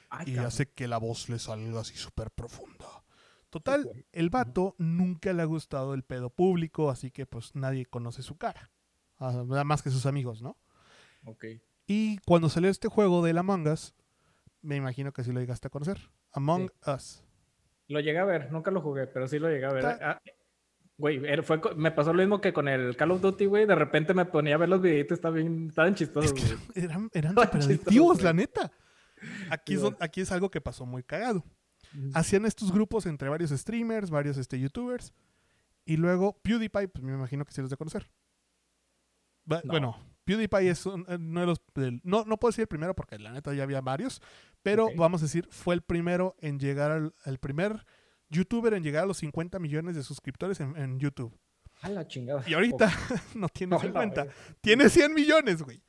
[0.10, 0.46] Ay, y cabrón.
[0.48, 3.04] hace que la voz le salga así súper profunda.
[3.50, 8.22] Total, el vato nunca le ha gustado el pedo público, así que pues nadie conoce
[8.22, 8.72] su cara.
[9.20, 10.58] Nada más que sus amigos, ¿no?
[11.26, 11.46] Ok.
[11.88, 13.94] Y cuando salió este juego de Among Us,
[14.62, 16.00] me imagino que sí lo llegaste a conocer.
[16.32, 17.24] Among Us.
[17.88, 19.86] Lo llegué a ver, nunca lo jugué, pero sí lo llegué a ver.
[19.86, 20.22] Ah,
[20.98, 23.66] Güey, fue, me pasó lo mismo que con el Call of Duty, güey.
[23.66, 27.10] De repente me ponía a ver los videitos, estaban bien, estaban chistosos, Es que eran,
[27.14, 28.24] eran Está súper chistoso, adictivos, güey.
[28.24, 28.72] la neta.
[29.50, 31.44] Aquí don- aquí es algo que pasó muy cagado.
[32.14, 35.14] Hacían estos grupos entre varios streamers, varios este, youtubers.
[35.86, 38.10] Y luego PewDiePie, pues me imagino que sí los de conocer.
[39.46, 39.62] No.
[39.66, 41.62] Bueno, PewDiePie es un- eh, uno de los...
[41.76, 44.22] del- no, no puedo decir el primero porque la neta ya había varios.
[44.64, 47.14] Pero vamos a decir, fue el primero en llegar al...
[47.26, 47.86] El primer
[48.30, 51.38] youtuber en llegar a los 50 millones de suscriptores en, en YouTube.
[51.82, 52.44] A la chingada.
[52.48, 52.92] Y ahorita
[53.36, 54.36] no tiene Oh, la 50, verga.
[54.62, 55.84] tiene 100 millones, güey.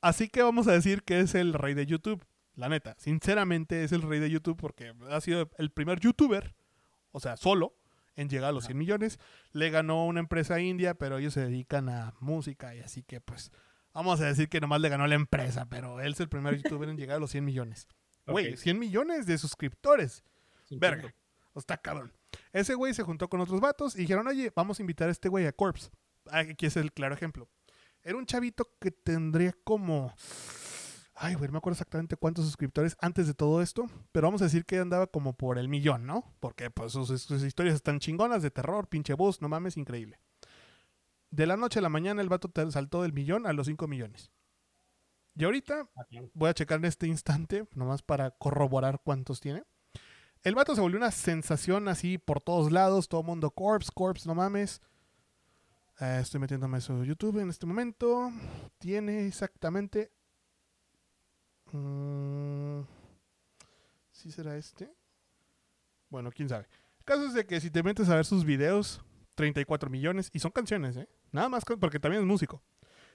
[0.00, 2.24] Así que vamos a decir que es el rey de YouTube.
[2.54, 6.54] La neta, sinceramente es el rey de YouTube porque ha sido el primer youtuber,
[7.12, 7.74] o sea, solo,
[8.18, 8.68] en llegar a los Ajá.
[8.72, 9.18] 100 millones.
[9.52, 13.50] Le ganó una empresa india, pero ellos se dedican a música y así que pues
[13.94, 16.88] vamos a decir que nomás le ganó la empresa, pero él es el primer youtuber
[16.88, 17.88] en llegar a los 100 millones.
[18.26, 18.58] Güey, Ok.
[18.58, 20.22] 100 millones de suscriptores.
[20.64, 21.14] Sin Verga.
[21.54, 22.12] Está cabrón.
[22.52, 25.28] Ese güey se juntó con otros vatos y dijeron, oye, vamos a invitar a este
[25.28, 25.90] güey a Corpse.
[26.30, 27.48] Aquí es el claro ejemplo.
[28.02, 30.14] Era un chavito que tendría como...
[31.20, 34.44] Ay, güey, no me acuerdo exactamente cuántos suscriptores antes de todo esto, pero vamos a
[34.44, 36.32] decir que andaba como por el millón, ¿no?
[36.38, 40.20] Porque pues sus, sus historias están chingonas de terror, pinche bus, no mames, increíble.
[41.30, 44.30] De la noche a la mañana el vato saltó del millón a los 5 millones.
[45.34, 49.64] Y ahorita Ah, voy a checar en este instante, nomás para corroborar cuántos tiene.
[50.44, 54.36] El vato se volvió una sensación así por todos lados, todo mundo Corpse, Corpse, no
[54.36, 54.80] mames.
[56.00, 58.30] Eh, estoy metiéndome a su YouTube en este momento.
[58.78, 60.12] Tiene exactamente...
[61.72, 62.80] mm,
[64.12, 64.92] ¿Sí será este?
[66.10, 66.66] Bueno, quién sabe.
[66.98, 69.02] El caso es de que si te metes a ver sus videos,
[69.34, 71.08] 34 millones, y son canciones, ¿eh?
[71.32, 72.62] Nada más, porque también es músico.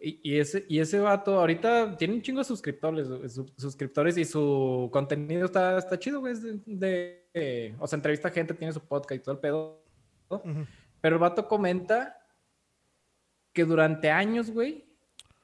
[0.00, 4.24] Y, y ese, y ese vato ahorita tiene un chingo de suscriptores, su- suscriptores y
[4.24, 6.34] su contenido está, está chido, güey.
[6.34, 9.82] es de, de- o sea, entrevista a gente, tiene su podcast y todo el pedo.
[11.00, 12.16] Pero el vato comenta
[13.52, 14.84] que durante años, güey,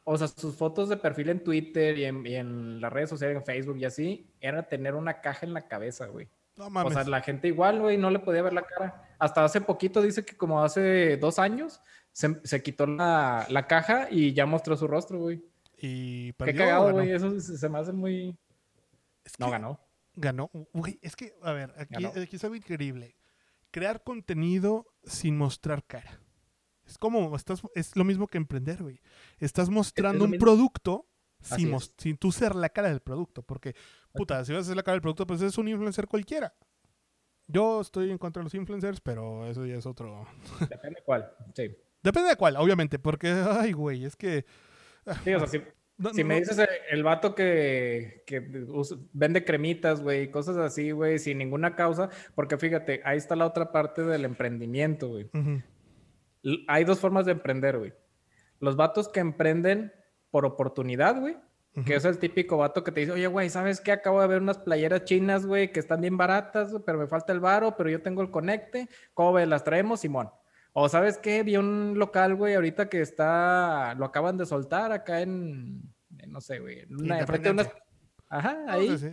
[0.04, 3.36] o sea, sus fotos de perfil en Twitter y en, y en las redes sociales,
[3.36, 6.28] en Facebook y así, era tener una caja en la cabeza, güey.
[6.56, 6.94] No O mames.
[6.94, 9.02] sea, la gente igual, güey, no le podía ver la cara.
[9.18, 11.80] Hasta hace poquito dice que como hace dos años
[12.12, 15.42] se, se quitó la, la caja y ya mostró su rostro, güey.
[15.78, 16.62] y Qué perdió.
[16.62, 17.10] o cagado, güey.
[17.10, 18.36] Eso se, se me hace muy...
[19.24, 19.80] Es No ganó.
[20.14, 20.48] Ganó.
[20.72, 22.12] Güey, es que, a ver, aquí, Ganó.
[22.20, 23.16] aquí es algo increíble.
[23.72, 26.20] Crear contenido sin mostrar cara.
[26.86, 29.00] Es como, estás, es lo mismo que emprender, güey.
[29.38, 31.06] Estás mostrando un producto
[31.40, 33.42] sin, sin tú ser la cara del producto.
[33.42, 33.74] Porque,
[34.12, 36.54] puta, si vas a ser la cara del producto, pues es un influencer cualquiera.
[37.46, 40.26] Yo estoy en contra de los influencers, pero eso ya es otro.
[40.70, 41.30] Depende cuál.
[41.54, 41.76] Sí.
[42.02, 44.44] Depende de cuál, obviamente, porque, ay, güey, es que.
[45.24, 45.62] Sí, o sea, si,
[45.98, 50.56] no- si no- me dices eh, el vato que, que usa- vende cremitas, güey, cosas
[50.56, 55.28] así, güey, sin ninguna causa, porque fíjate, ahí está la otra parte del emprendimiento, güey.
[55.32, 55.62] L-
[56.68, 57.92] Hay dos formas de emprender, güey.
[58.60, 59.92] Los vatos que emprenden
[60.30, 61.36] por oportunidad, güey,
[61.84, 63.92] que es el típico vato que te dice, oye, güey, ¿sabes qué?
[63.92, 67.32] Acabo de ver unas playeras chinas, güey, que están bien baratas, güey, pero me falta
[67.32, 68.88] el varo, pero yo tengo el conecte.
[69.12, 69.48] ¿Cómo ves?
[69.48, 70.30] Las traemos, Simón.
[70.72, 71.42] O ¿sabes qué?
[71.42, 75.82] Vi un local, güey, ahorita que está, lo acaban de soltar acá en,
[76.18, 77.70] en, no sé, güey, una, enfrente de unas...
[78.28, 78.98] Ajá, No, ahí.
[78.98, 79.08] sí.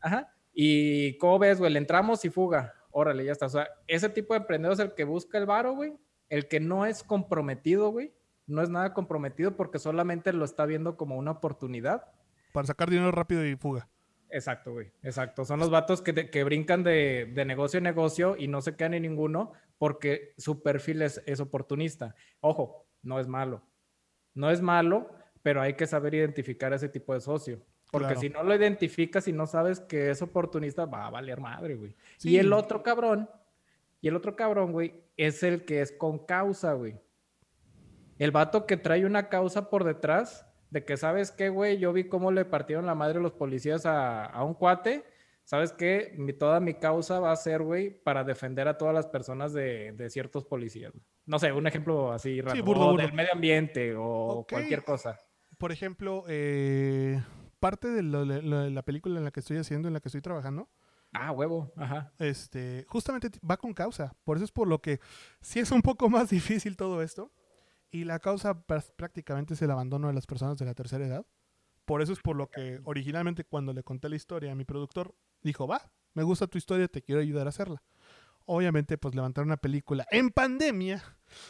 [0.00, 0.32] Ajá.
[0.52, 1.72] Y ¿cómo ves, güey?
[1.72, 2.74] Le entramos y fuga.
[2.90, 3.46] Órale, ya está.
[3.46, 5.94] O sea, ese tipo de emprendedor es el que busca el varo, güey.
[6.32, 8.14] El que no es comprometido, güey.
[8.46, 12.06] no es nada comprometido porque solamente lo está viendo como una oportunidad.
[12.52, 13.86] Para sacar dinero rápido y fuga.
[14.30, 14.90] Exacto, güey.
[15.02, 15.44] Exacto.
[15.44, 18.94] Son los vatos que, que brincan de, de, negocio en negocio y no se quedan
[18.94, 22.14] en ninguno porque su perfil es, es oportunista.
[22.40, 23.62] Ojo, no es malo.
[24.32, 25.10] No es malo,
[25.42, 27.60] pero hay que saber identificar ese tipo de socio.
[27.90, 28.20] Porque Claro.
[28.20, 31.94] si no lo identificas y no sabes que es oportunista, va a valer madre, güey.
[32.16, 32.30] Sí.
[32.30, 33.28] Y el otro cabrón,
[34.02, 37.00] y el otro cabrón, güey, es el que es con causa, güey.
[38.18, 41.78] El vato que trae una causa por detrás de que, ¿sabes qué, güey?
[41.78, 45.04] Yo vi cómo le partieron la madre los policías a, a un cuate.
[45.44, 46.14] ¿Sabes qué?
[46.18, 49.92] Mi, toda mi causa va a ser, güey, para defender a todas las personas de,
[49.92, 50.92] de ciertos policías.
[51.26, 52.64] No sé, un ejemplo así rápido.
[52.64, 53.02] burdo, o burdo.
[53.06, 55.18] del medio ambiente o cualquier cosa.
[55.58, 57.20] Por ejemplo, eh,
[57.60, 60.68] parte lo- de la película en la que estoy haciendo, en la que estoy trabajando,
[61.12, 61.70] Ah, huevo.
[61.76, 62.12] Ajá.
[62.18, 64.14] este, justamente va con causa.
[64.24, 65.00] Por eso es por lo que
[65.40, 67.32] sí es un poco más difícil todo esto.
[67.90, 71.26] Y la causa pr- prácticamente es el abandono de las personas de la tercera edad.
[71.84, 75.14] Por eso es por lo que originalmente cuando le conté la historia a mi productor,
[75.42, 77.82] dijo, va, me gusta tu historia, te quiero ayudar a hacerla.
[78.46, 81.02] Obviamente, pues levantar una película en pandemia.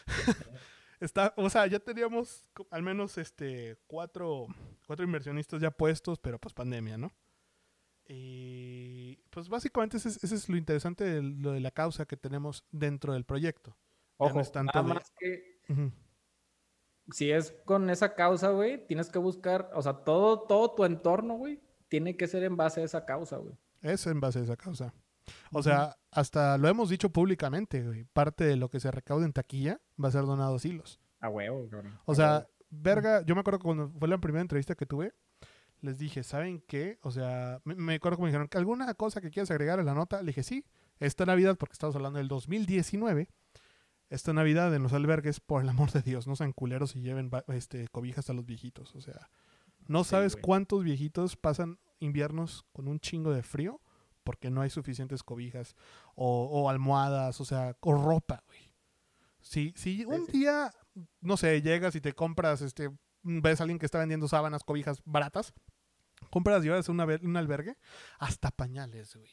[1.01, 4.47] Está, o sea, ya teníamos al menos este cuatro,
[4.87, 7.13] cuatro inversionistas ya puestos, pero pues pandemia, ¿no?
[8.15, 12.17] Y pues básicamente ese es, ese es lo interesante de lo de la causa que
[12.17, 13.77] tenemos dentro del proyecto.
[14.19, 15.93] Ojo, no es tanto nada de- más que
[17.13, 21.35] si es con esa causa, güey, tienes que buscar, o sea, todo, todo tu entorno,
[21.35, 23.55] güey, tiene que ser en base a esa causa, güey.
[23.81, 24.95] Es en base a esa causa.
[25.53, 28.05] O sea, hasta lo hemos dicho públicamente, güey.
[28.05, 31.01] Parte de lo que se recaude en taquilla va a ser donado a silos.
[31.21, 31.99] A huevo, cabrón.
[32.05, 35.13] O sea, verga, yo me acuerdo cuando fue la primera entrevista que tuve,
[35.83, 36.99] les dije, ¿saben qué?
[37.03, 39.95] O sea, me, me acuerdo que me dijeron, ¿alguna cosa que quieras agregar a la
[39.95, 40.23] nota?
[40.23, 40.65] Le dije, sí,
[41.01, 43.29] esta Navidad, porque estamos hablando del 2019,
[44.09, 47.31] esta Navidad en los albergues, por el amor de Dios, no sean culeros y lleven
[47.49, 48.95] este, cobijas a los viejitos.
[48.95, 49.29] O sea,
[49.89, 53.81] no sabes cuántos viejitos pasan inviernos con un chingo de frío
[54.23, 55.75] porque no hay suficientes cobijas
[56.15, 58.73] o, o almohadas, o sea, o ropa, güey.
[59.41, 60.71] Si, si un día,
[61.21, 62.91] no sé, llegas y te compras, este,
[63.23, 65.53] ves a alguien que está vendiendo sábanas, cobijas baratas,
[66.31, 67.77] compras y a una un albergue,
[68.19, 69.31] hasta pañales, güey.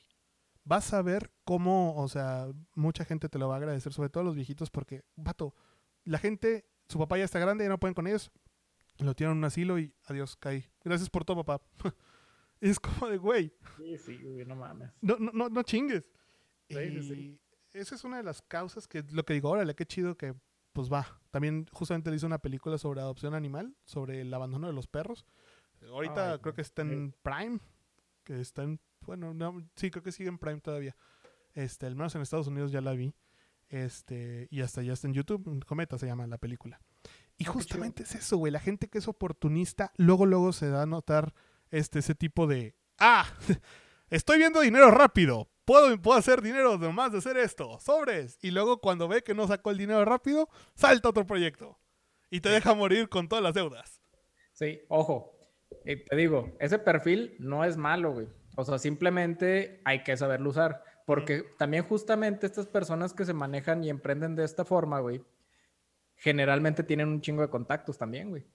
[0.63, 4.23] Vas a ver cómo, o sea, mucha gente te lo va a agradecer, sobre todo
[4.23, 5.55] los viejitos, porque, vato,
[6.03, 8.31] la gente, su papá ya está grande, ya no pueden con ellos,
[8.99, 10.65] lo tienen en un asilo y adiós, caí.
[10.83, 11.65] Gracias por todo, papá.
[12.61, 14.91] es como de, güey, Sí, sí, güey, no mames.
[15.01, 16.11] no, no, no, no chingues.
[16.69, 17.39] Sí, sí, y sí.
[17.73, 20.35] esa es una de las causas que lo que digo, órale, qué chido que
[20.73, 21.19] pues va.
[21.31, 25.25] También justamente le hizo una película sobre adopción animal, sobre el abandono de los perros.
[25.87, 27.59] Ahorita Ay, creo que está en Prime,
[28.23, 30.95] que está en, bueno, no, sí, creo que sigue en Prime todavía.
[31.53, 33.13] Este, al menos en Estados Unidos ya la vi.
[33.69, 36.81] Este, y hasta ya está en YouTube, Cometa se llama la película.
[37.37, 40.69] Y Ah, qué justamente es eso, güey, la gente que es oportunista, luego luego se
[40.69, 41.33] da a notar
[41.69, 43.25] este ese tipo de, ah,
[44.09, 45.49] estoy viendo dinero rápido.
[45.65, 47.79] Puedo, puedo hacer dinero nomás de hacer esto.
[47.79, 48.39] Sobres.
[48.41, 51.77] Y luego cuando ve que no sacó el dinero rápido, salta otro proyecto.
[52.31, 54.01] Y te deja morir con todas las deudas.
[54.51, 55.38] Sí, ojo,
[55.85, 58.27] eh, te digo, ese perfil no es malo, güey.
[58.55, 60.83] O sea, simplemente hay que saberlo usar.
[61.05, 65.23] Porque también justamente estas personas que se manejan y emprenden de esta forma, güey,
[66.15, 68.45] generalmente tienen un chingo de contactos también, güey.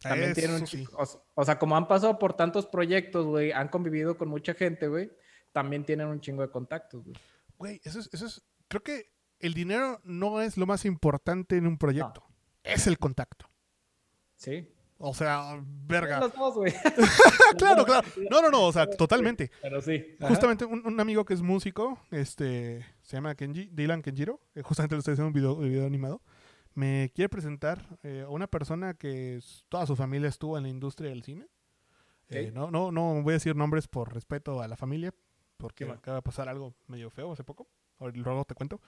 [0.00, 0.84] También tienen un Eso sí.
[0.84, 0.96] chingo.
[0.96, 4.86] O, o sea, como han pasado por tantos proyectos, güey, han convivido con mucha gente,
[4.86, 5.10] güey,
[5.52, 7.16] también tienen un chingo de contactos, güey.
[7.56, 8.42] Güey, eso es, eso es.
[8.68, 12.24] Creo que el dinero no es lo más importante en un proyecto.
[12.62, 13.48] Es el contacto.
[14.36, 14.68] Sí.
[14.98, 16.20] O sea, verga.
[16.20, 16.72] Los dos, güey.
[17.58, 18.06] claro, claro.
[18.30, 18.62] No, no, no.
[18.62, 19.50] O sea, totalmente.
[19.60, 20.16] Pero sí.
[20.18, 20.28] Ajá.
[20.28, 24.94] Justamente un, un amigo que es músico, este, se llama Kenji, Dylan Kenjiro, eh, justamente
[24.94, 26.22] le estoy haciendo un video, un video animado,
[26.74, 31.10] me quiere presentar eh, a una persona que toda su familia estuvo en la industria
[31.10, 31.46] del cine.
[32.30, 35.12] Eh, no, no, no voy a decir nombres por respeto a la familia,
[35.56, 35.98] porque man.
[35.98, 37.68] acaba de pasar algo medio feo hace poco,
[38.00, 38.80] luego te cuento.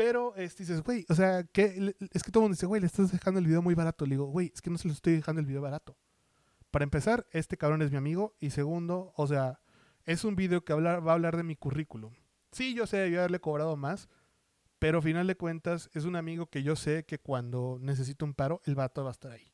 [0.00, 3.12] Pero este, dices, güey, o sea, es que todo el mundo dice, güey, le estás
[3.12, 4.06] dejando el video muy barato.
[4.06, 5.94] Le digo, güey, es que no se lo estoy dejando el video barato.
[6.70, 8.34] Para empezar, este cabrón es mi amigo.
[8.40, 9.60] Y segundo, o sea,
[10.06, 12.14] es un video que va a hablar de mi currículum.
[12.50, 14.08] Sí, yo sé, debí haberle cobrado más.
[14.78, 18.32] Pero a final de cuentas, es un amigo que yo sé que cuando necesito un
[18.32, 19.52] paro, el vato va a estar ahí.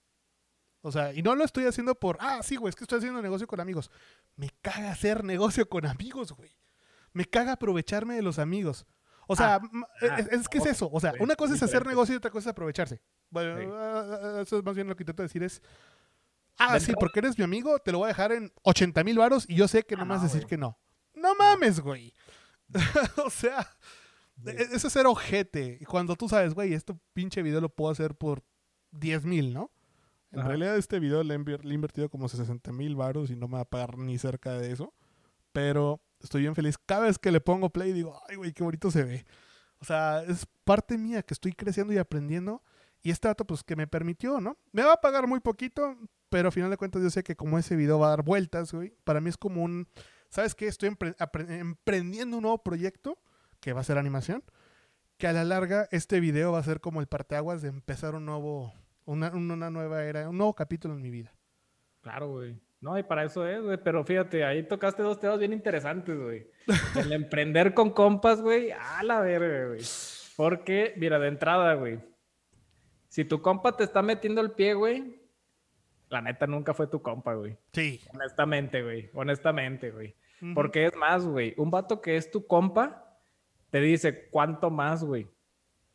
[0.80, 3.20] O sea, y no lo estoy haciendo por, ah, sí, güey, es que estoy haciendo
[3.20, 3.90] negocio con amigos.
[4.36, 6.56] Me caga hacer negocio con amigos, güey.
[7.12, 8.86] Me caga aprovecharme de los amigos.
[9.26, 9.60] O sea, Ah,
[10.02, 10.88] ah, es, es que es eso.
[10.92, 13.00] O sea, una cosa es hacer negocio y otra cosa es aprovecharse.
[13.30, 13.66] Bueno, Sí.
[13.72, 15.60] ah, ah, eso es más bien lo que intento decir es,
[16.58, 19.44] ah, sí, porque eres mi amigo, te lo voy a dejar en 80 mil varos
[19.48, 20.48] y yo sé que Ah, no me vas a no, decir güey.
[20.50, 20.78] que no.
[21.14, 22.12] No mames, güey.
[23.24, 23.66] o sea,
[24.46, 25.80] e- eso es ser ojete.
[25.88, 28.42] Cuando tú sabes, güey, este pinche video lo puedo hacer por
[28.92, 29.70] 10 mil, ¿no?
[30.32, 30.48] En Ajá.
[30.48, 33.64] realidad este video le he, invertido como 60 mil baros y no me va a
[33.64, 34.92] pagar ni cerca de eso.
[35.52, 36.76] Pero estoy bien feliz.
[36.78, 39.26] Cada vez que le pongo play digo, ay, güey, qué bonito se ve.
[39.78, 42.62] O sea, es parte mía que estoy creciendo y aprendiendo.
[43.02, 44.56] Y este dato, pues, que me permitió, ¿no?
[44.72, 45.96] Me va a pagar muy poquito,
[46.28, 48.72] pero a final de cuentas yo sé que como ese video va a dar vueltas,
[48.72, 49.86] güey, para mí es como un,
[50.28, 50.66] ¿sabes qué?
[50.66, 51.14] Estoy empre-
[51.60, 53.18] emprendiendo un nuevo proyecto
[53.60, 54.42] que va a ser animación,
[55.18, 58.26] que a la larga este video va a ser como el parteaguas de empezar un
[58.26, 58.72] nuevo,
[59.04, 61.32] una, una nueva era, un nuevo capítulo en mi vida.
[62.00, 62.60] Claro, güey.
[62.86, 63.78] No, y para eso es, güey.
[63.82, 66.46] Pero fíjate, ahí tocaste dos temas bien interesantes, güey.
[66.94, 68.70] El emprender con compas, güey.
[68.70, 69.80] A la verga, güey.
[70.36, 71.98] Porque, mira, de entrada, güey.
[73.08, 75.20] Si tu compa te está metiendo el pie, güey.
[76.10, 77.56] La neta nunca fue tu compa, güey.
[77.72, 78.00] Sí.
[78.14, 79.10] Honestamente, güey.
[79.14, 80.14] Honestamente, güey.
[80.54, 81.54] Porque es más, güey.
[81.56, 83.18] Un vato que es tu compa
[83.70, 85.26] te dice cuánto más, güey.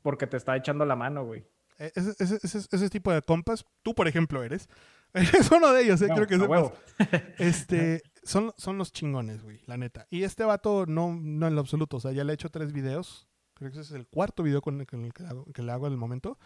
[0.02, 1.46] Porque te está echando la mano, güey.
[1.80, 4.68] E- Ese, ese- ese- ese tipo de compas, tú por ejemplo eres,
[5.36, 6.74] eres uno de ellos, eh, No, creo que huevo.
[7.38, 10.08] Este, son, son los chingones, güey, la neta.
[10.10, 12.72] Y este vato no, no en lo absoluto, o sea, ya le he hecho tres
[12.74, 15.62] videos, creo que ese es el cuarto video con el, con el que, hago- que
[15.64, 16.38] le hago en el momento.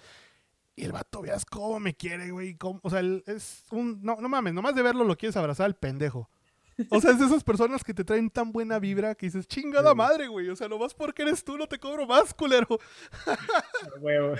[0.78, 2.55] Y el vato, veas cómo me quiere, güey.
[2.55, 3.99] cómo- o sea, es un...
[4.03, 6.30] No, no mames, nomás de verlo lo quieres abrazar al pendejo.
[6.89, 9.91] O sea, es de esas personas que te traen tan buena vibra que dices, chingada
[9.91, 9.95] Sí.
[9.95, 10.49] madre, güey.
[10.49, 12.68] O sea, nomás porque eres tú no te cobro más, culero.
[14.01, 14.36] Huevo.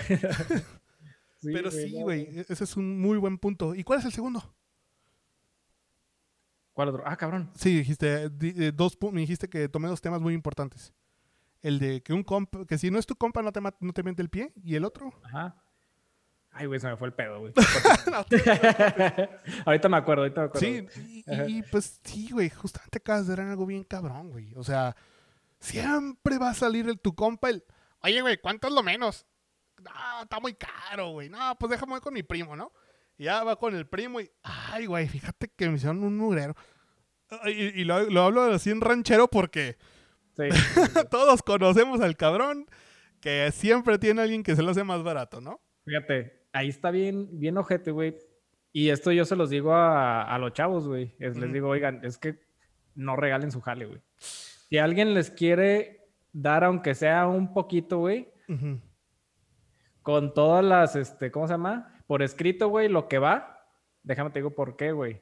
[1.46, 3.74] Sí, Pero sí, güey, e- ese es un muy buen punto.
[3.74, 4.54] ¿Y cuál es el segundo?
[6.72, 7.02] ¿Cuál otro?
[7.06, 7.50] Ah, cabrón.
[7.54, 10.92] Sí, dijiste, di- eh, dos, me dijiste que tomé dos temas muy importantes.
[11.62, 14.02] El de que un compa, que si no es tu compa no te, no te
[14.02, 14.52] mete el pie.
[14.62, 15.10] Y el otro.
[15.22, 15.62] Ajá.
[16.50, 17.52] Ay, güey, se me fue el pedo, güey.
[19.66, 20.66] ahorita me acuerdo, ahorita me acuerdo.
[20.66, 20.86] Sí,
[21.26, 24.54] y, y- y, pues sí, güey, justamente acabas de dar algo bien cabrón, güey.
[24.54, 24.94] O sea,
[25.60, 27.64] siempre va a salir el tu compa el,
[28.02, 29.26] oye, güey, ¿cuánto es lo menos?
[29.86, 31.28] No, está muy caro, güey.
[31.28, 32.72] No, pues déjame ir con mi primo, ¿no?
[33.18, 36.54] Y ya va con el primo y, ay, güey, fíjate que me hicieron un mugrero.
[37.46, 39.76] Y, y lo, lo hablo así en ranchero porque
[40.36, 40.44] Sí.
[41.10, 42.66] todos conocemos al cabrón
[43.20, 45.60] que siempre tiene alguien que se lo hace más barato, ¿no?
[45.86, 48.16] Fíjate, ahí está bien, bien ojete, güey.
[48.72, 51.14] Y esto yo se los digo a, a los chavos, güey.
[51.18, 52.38] Es- Les digo, oigan, es que
[52.94, 54.02] no regalen su jale, güey.
[54.18, 58.78] Si alguien les quiere dar, aunque sea un poquito, güey, Ujú.
[60.06, 62.00] Con todas las, este, ¿cómo se llama?
[62.06, 63.58] Por escrito, güey, lo que va,
[64.04, 65.20] déjame te digo por qué, güey.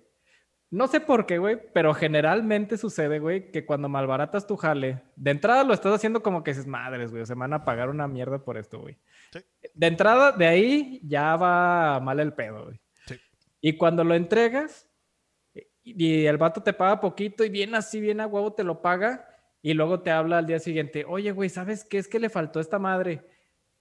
[0.69, 5.31] No sé por qué, güey, pero generalmente sucede, güey, que cuando malbaratas tu jale, de
[5.31, 8.07] entrada lo estás haciendo como que dices, madres, güey, se me van a pagar una
[8.07, 8.99] mierda por esto, güey.
[9.33, 9.39] Sí.
[9.73, 12.79] De entrada, de ahí ya va mal el pedo, güey.
[13.07, 13.15] Sí.
[13.63, 14.87] Y cuando lo entregas,
[15.83, 19.31] y el vato te paga poquito y bien así, bien a huevo te lo paga,
[19.63, 21.97] y luego te habla al día siguiente, oye, güey, ¿sabes qué?
[21.97, 23.25] Es que le faltó esta madre.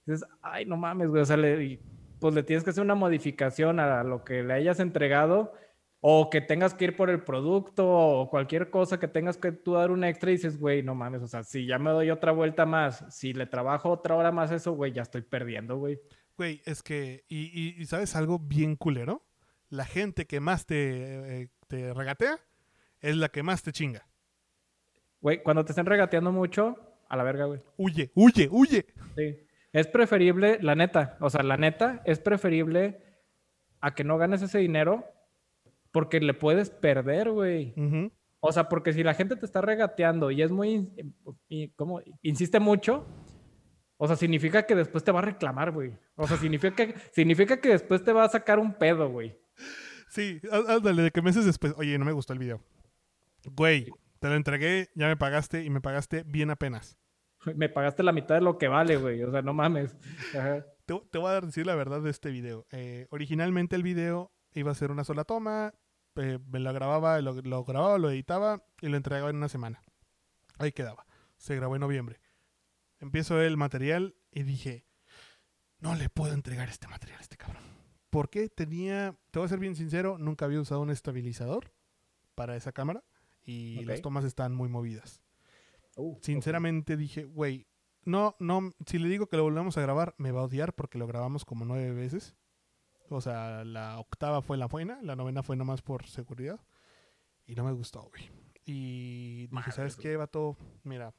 [0.06, 1.80] Dices, ay, no mames, güey, o sea, le- y,
[2.20, 5.52] pues le tienes que hacer una modificación a lo que le hayas entregado
[6.00, 9.72] o que tengas que ir por el producto o cualquier cosa que tengas que tú
[9.72, 12.32] dar un extra y dices, güey, no mames, o sea, si ya me doy otra
[12.32, 15.98] vuelta más, si le trabajo otra hora más eso, güey, ya estoy perdiendo, güey.
[16.36, 19.24] Güey, es que, y, y- y ¿sabes algo bien culero?
[19.70, 22.38] La gente que más te, eh, te regatea
[23.00, 24.06] es la que más te chinga.
[25.20, 26.76] Güey, cuando te estén regateando mucho,
[27.08, 27.60] a la verga, güey.
[27.76, 28.86] Huye, huye, huye.
[29.16, 29.43] Sí.
[29.74, 33.02] Es preferible, la neta, o sea, la neta, es preferible
[33.80, 35.04] a que no ganes ese dinero
[35.90, 37.74] porque le puedes perder, güey.
[38.38, 40.92] O sea, porque si la gente te está regateando y es muy,
[41.48, 42.00] y, ¿cómo?
[42.22, 43.04] Insiste mucho,
[43.96, 45.98] o sea, significa que después te va a reclamar, güey.
[46.14, 49.36] O sea, significa que, significa que después te va a sacar un pedo, güey.
[50.08, 52.62] Sí, ándale, de que meses después, oye, no me gustó el video.
[53.44, 56.96] Güey, te lo entregué, ya me pagaste y me pagaste bien apenas.
[57.56, 59.22] Me pagaste la mitad de lo que vale, güey.
[59.22, 59.96] O sea, no mames.
[60.34, 60.64] Ajá.
[60.86, 62.66] Te, te voy a decir la verdad de este video.
[62.70, 65.74] Eh, originalmente el video iba a ser una sola toma,
[66.16, 69.82] eh, me lo grababa, lo, lo grababa, lo editaba y lo entregaba en una semana.
[70.58, 71.06] Ahí quedaba.
[71.36, 72.20] Se grabó en noviembre.
[73.00, 74.86] Empiezo el material y dije,
[75.78, 77.62] no le puedo entregar este material a este cabrón.
[78.10, 81.74] Porque tenía, te voy a ser bien sincero, nunca había usado un estabilizador
[82.36, 83.02] para esa cámara
[83.42, 85.23] y las tomas están muy movidas.
[85.96, 87.66] Uh, Sinceramente dije, güey,
[88.04, 90.98] no, no, si le digo que lo volvemos a grabar, me va a odiar porque
[90.98, 92.36] lo grabamos como nueve veces.
[93.08, 96.60] O sea, la octava fue la buena, la novena fue nomás por seguridad.
[97.46, 98.30] Y no me gustó, güey.
[98.64, 100.56] Y dije, ¿sabes qué, vato?
[100.82, 101.14] Mira,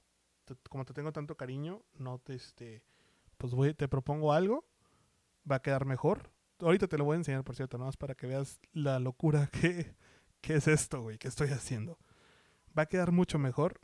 [0.45, 2.83] te- como te tengo tanto cariño, no te, este,
[3.37, 4.65] pues voy, te propongo algo,
[5.49, 6.31] va a quedar mejor.
[6.59, 9.95] Ahorita te lo voy a enseñar, por cierto, nomás para que veas la locura que,
[10.41, 11.99] que es esto, güey, que estoy haciendo.
[12.77, 13.79] Va a quedar mucho mejor.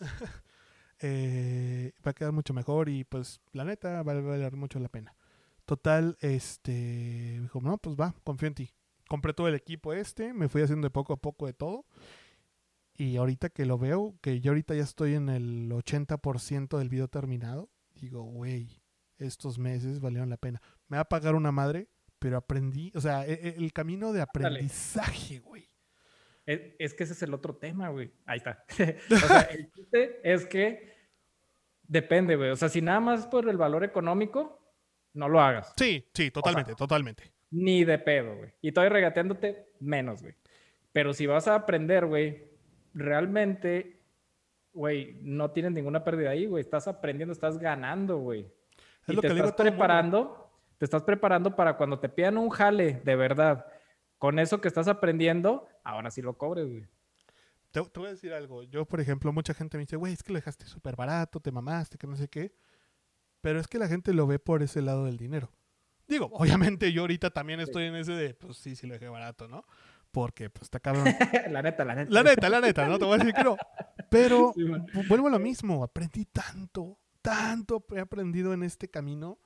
[1.02, 4.90] Eh, va a quedar mucho mejor y pues la neta va a valer mucho la
[4.90, 5.16] pena.
[5.64, 8.70] Total, este, dijo, no, pues va, confío en ti.
[9.08, 11.86] Compré todo el equipo este, me fui haciendo de poco a poco de todo.
[12.94, 17.08] Y ahorita que lo veo, que yo ahorita ya estoy en el 80% del video
[17.08, 18.82] terminado, digo, güey,
[19.16, 20.60] estos meses valieron la pena.
[20.88, 21.88] Me va a pagar una madre,
[22.18, 25.69] pero aprendí, o sea, e, e, el, camino de aprendizaje, güey.
[26.78, 28.10] Es, que ese es el otro tema, güey.
[28.26, 28.64] Ahí está.
[29.12, 30.92] o sea, el chiste es que
[31.86, 32.50] depende, güey.
[32.50, 34.60] O sea, si nada más por el valor económico,
[35.12, 35.72] no lo hagas.
[35.76, 37.32] Sí, sí, totalmente, totalmente.
[37.50, 38.50] Ni de pedo, güey.
[38.62, 40.34] Y estoy regateándote menos, güey.
[40.92, 42.48] Pero si vas a aprender, güey,
[42.94, 44.00] realmente,
[44.72, 46.62] güey, no tienes ninguna pérdida ahí, güey.
[46.62, 48.46] Estás aprendiendo, estás ganando, güey.
[49.06, 53.66] y te estás preparando, te estás preparando para cuando te pidan un jale de verdad.
[54.20, 56.86] Con eso que estás aprendiendo, ahora sí lo cobres, güey.
[57.70, 58.64] Te, te, voy a decir algo.
[58.64, 61.50] Yo, por ejemplo, mucha gente me dice, güey, es que lo dejaste súper barato, te
[61.50, 62.54] mamaste, que no sé qué.
[63.40, 65.50] Pero es que la gente lo ve por ese lado del dinero.
[66.06, 69.48] Digo, obviamente yo ahorita también estoy en ese de, pues sí, sí lo dejé barato,
[69.48, 69.64] ¿no?
[70.10, 71.06] Porque pues está cabrón.
[71.50, 72.12] la neta, la neta.
[72.12, 73.56] La neta, la neta, no te voy a decir que no.
[74.10, 74.52] Pero
[75.08, 79.38] vuelvo a lo mismo, aprendí tanto, tanto he aprendido en este camino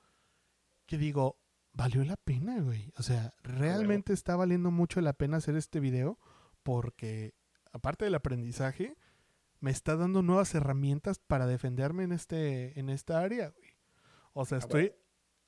[0.85, 1.39] que digo,
[1.75, 2.91] valió la pena, güey.
[2.97, 6.17] O sea, realmente está valiendo mucho la pena hacer este video
[6.63, 7.35] porque
[7.71, 8.97] aparte del aprendizaje,
[9.59, 13.71] me está dando nuevas herramientas para defenderme en este en esta área, güey.
[14.33, 14.93] O sea, estoy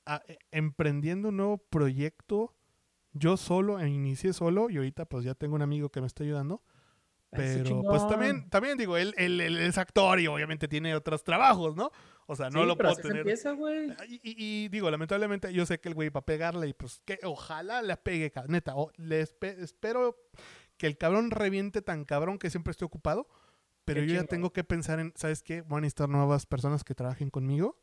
[0.06, 2.54] e, emprendiendo un nuevo proyecto
[3.14, 6.24] yo solo, e inicié solo y ahorita pues ya tengo un amigo que me está
[6.24, 6.62] ayudando.
[7.30, 11.92] Pero pues también, también digo, él, él, es actor y obviamente tiene otros trabajos, ¿no?
[12.26, 13.26] O sea, no lo puedo tener.
[14.08, 17.82] y, digo, lamentablemente yo sé que el güey va a pegarle y pues que ojalá
[17.82, 18.74] le pegue, neta.
[18.96, 20.16] le espero
[20.78, 23.28] que el cabrón reviente tan cabrón que siempre esté ocupado.
[23.86, 25.62] Pero yo ya tengo que pensar en, ¿sabes qué?
[25.62, 27.78] Van a necesitar nuevas personas que trabajen conmigo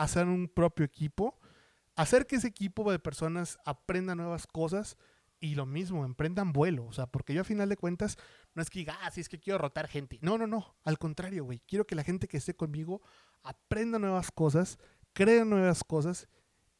[0.00, 1.38] hacer un propio equipo,
[1.94, 4.96] hacer que ese equipo de personas aprenda nuevas cosas
[5.40, 6.84] y lo mismo, emprendan vuelo.
[6.86, 8.18] O sea, porque yo a final de cuentas
[8.54, 10.18] no es que diga, ah, sí, es que quiero rotar gente.
[10.20, 10.76] No, no, no.
[10.84, 11.60] Al contrario, güey.
[11.66, 13.00] Quiero que la gente que esté conmigo
[13.42, 14.78] aprenda nuevas cosas,
[15.12, 16.28] crea nuevas cosas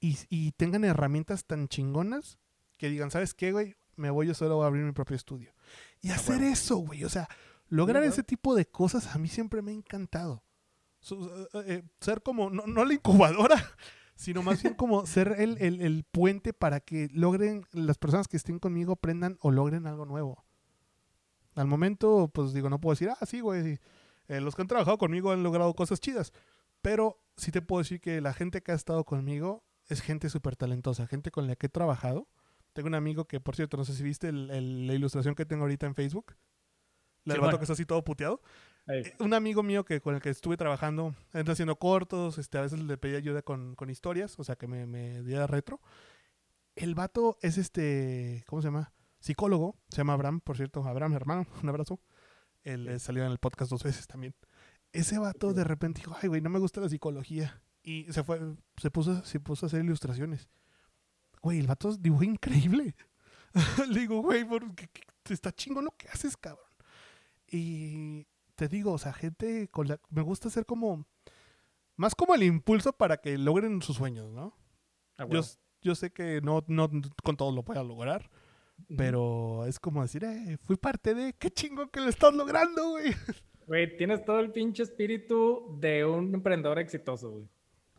[0.00, 2.38] y, tengan herramientas tan chingonas
[2.78, 3.76] que digan, ¿sabes qué, güey?
[3.96, 5.52] Me voy yo solo a abrir mi propio estudio.
[6.00, 7.04] Y ah, hacer eso, güey.
[7.04, 7.28] O sea,
[7.68, 10.42] lograr ese tipo de cosas a mí siempre me ha encantado.
[11.10, 13.56] Eh, eh, ser como, no, la incubadora,
[14.20, 18.92] sino más bien como ser el, puente para que logren, las personas que estén conmigo
[18.92, 20.44] aprendan o logren algo nuevo.
[21.54, 23.78] Al momento, pues digo, no puedo decir, ah, sí, güey,
[24.28, 26.34] eh, los que han trabajado conmigo han logrado cosas chidas,
[26.82, 30.54] pero sí te puedo decir que la gente que ha estado conmigo es gente súper
[30.54, 32.28] talentosa, gente con la que he trabajado.
[32.74, 35.86] Tengo un amigo que, por cierto, no sé si viste la ilustración que tengo ahorita
[35.86, 36.36] en Facebook.
[37.24, 38.42] La sí, que está así todo puteado.
[38.92, 42.80] Eh, un amigo mío que con el que estuve trabajando, haciendo cortos, este, a veces
[42.80, 45.80] le pedí ayuda con, historias, o sea, que me, me diera retro.
[46.76, 48.92] El vato es este, ¿cómo se llama?
[49.20, 52.00] Psicólogo, se llama Abraham, por cierto, Abraham, hermano, un abrazo.
[52.62, 54.34] Él salió en el podcast dos veces también.
[54.92, 57.62] Ese vato de repente dijo, ay, güey, no me gusta la psicología.
[57.82, 58.40] Y se fue,
[58.76, 60.48] se puso, se puso a hacer ilustraciones.
[61.42, 62.94] Güey, el vato dibujó increíble.
[63.88, 64.46] Le digo, güey,
[65.28, 66.66] está chingón lo que haces, cabrón.
[67.50, 68.26] Y
[68.60, 69.98] te digo, o sea, gente con la...
[70.10, 71.06] Me gusta ser como...
[71.96, 74.54] Más como el impulso para que logren sus sueños, ¿no?
[75.16, 75.40] Ah, yo,
[75.80, 76.90] yo, sé que no, no
[77.22, 78.30] con todo lo pueda lograr,
[78.98, 81.32] pero es como decir, eh, fui parte de...
[81.32, 83.14] ¡Qué chingo que lo estás logrando, güey!
[83.66, 87.48] Güey, tienes todo el pinche espíritu de un emprendedor exitoso, güey.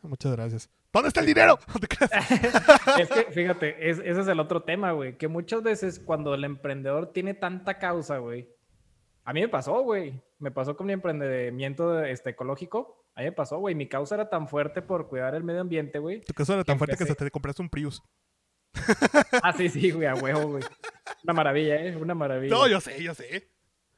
[0.02, 0.70] Muchas gracias.
[0.92, 1.58] ¿Dónde está el dinero?
[3.00, 5.16] es que, fíjate, ese es el otro tema, güey.
[5.16, 8.50] Que muchas veces cuando el emprendedor tiene tanta causa, güey,
[9.24, 10.20] a mí me pasó, güey.
[10.38, 13.06] Me pasó con mi emprendimiento este, ecológico.
[13.14, 13.74] A mí me pasó, güey.
[13.74, 16.20] Mi causa era tan fuerte por cuidar el medio ambiente, güey.
[16.22, 18.02] Tu causa era tan fuerte que se te compraste un Prius.
[19.42, 20.64] ah, sí, sí, güey, a huevo, güey.
[21.24, 21.96] Una maravilla, ¿eh?
[21.96, 22.54] Una maravilla.
[22.54, 23.48] No, yo sé, yo sé.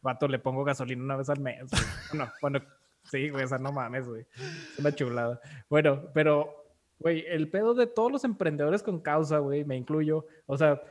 [0.03, 1.71] Vato, le pongo gasolina una vez al mes.
[2.13, 2.61] No, bueno,
[3.05, 4.27] sí, güey, esa no mames, güey.
[4.73, 5.41] Es una chulada.
[5.71, 6.67] Bueno, pero,
[6.99, 10.27] güey, el pedo de todos los emprendedores con causa, güey, me incluyo.
[10.47, 10.83] O sea,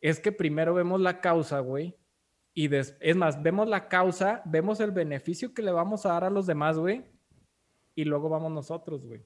[0.00, 1.96] es que primero vemos la causa, güey,
[2.54, 6.30] y es más, vemos la causa, vemos el beneficio que le vamos a dar a
[6.30, 7.04] los demás, güey.
[7.96, 9.24] Y luego vamos nosotros, güey.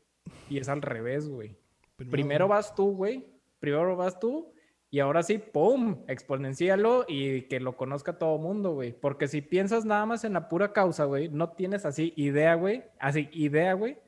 [0.49, 1.59] Y es al revés, güey.
[1.97, 3.27] Primero, vas tú, güey.
[3.61, 4.51] Primero vas tú.
[4.91, 6.05] Y ahora sí, ¡pum!
[6.09, 8.93] Exponencialo y que lo conozca todo mundo, güey.
[8.93, 12.85] Porque si piensas nada más en la pura causa, güey, no tienes así idea, güey.
[12.99, 13.99] Así, idea, güey.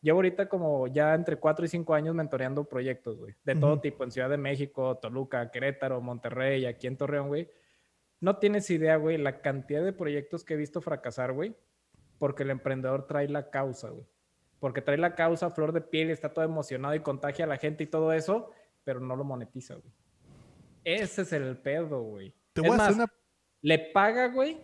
[0.00, 3.34] Llevo ahorita como ya entre cuatro y cinco años mentoreando proyectos, güey.
[3.44, 7.50] De todo tipo, en Ciudad de México, Toluca, Querétaro, Monterrey, aquí en Torreón, güey
[8.22, 11.54] no tienes idea, güey, la cantidad de proyectos que he visto fracasar, güey,
[12.18, 14.06] porque el emprendedor trae la causa, güey.
[14.60, 17.56] porque trae la causa flor de piel y está todo emocionado y contagia a la
[17.58, 18.50] gente y todo eso,
[18.84, 19.92] pero no lo monetiza, güey.
[20.84, 22.34] Ese es el pedo, güey.
[22.52, 23.06] Te voy a hacer una.
[23.60, 24.60] Le paga, güey,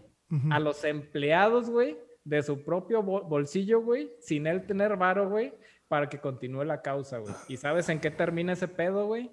[0.51, 5.53] a los empleados, güey, de su propio bol- bolsillo, güey, sin él tener varo, güey,
[5.89, 7.35] para que continúe la causa, güey.
[7.49, 9.31] ¿Y sabes en qué termina ese pedo, güey?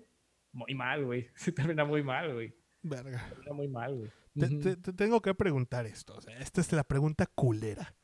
[0.51, 1.29] Muy mal, güey.
[1.35, 2.55] Sí termina muy mal, güey.
[2.87, 3.25] Verga.
[3.29, 4.11] Termina muy mal, güey.
[4.37, 4.59] Te, Ujú.
[4.59, 6.13] te- te tengo que preguntar esto.
[6.15, 7.95] o sea, esta es la pregunta culera.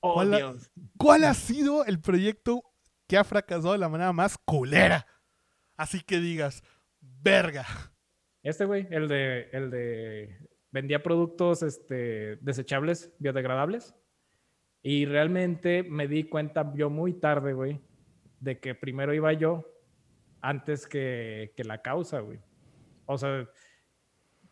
[0.00, 0.70] Oh, ¿cuál Dios.
[0.96, 2.62] ¿Cuál ha sido el proyecto
[3.06, 5.06] que ha fracasado de la manera más culera?
[5.76, 6.62] Así que digas,
[7.00, 7.66] verga.
[8.42, 13.94] Este, güey, el de, el de vendía productos este, desechables, biodegradables.
[14.82, 17.80] Y realmente me di cuenta yo muy tarde, güey,
[18.38, 19.66] de que primero iba yo
[20.40, 22.38] antes que, que la causa, güey.
[23.04, 23.46] O sea,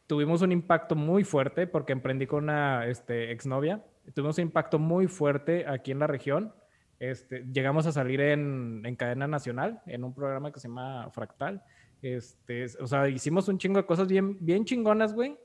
[0.09, 3.84] tuvimos un impacto muy fuerte porque emprendí con una este, exnovia.
[4.14, 6.52] Tuvimos un impacto muy fuerte aquí en la región.
[6.98, 11.62] Este, llegamos a salir en, en cadena nacional, en un programa que se llama Fractal.
[12.00, 15.36] Este, o sea, hicimos un chingo de cosas bien, bien chingonas, güey.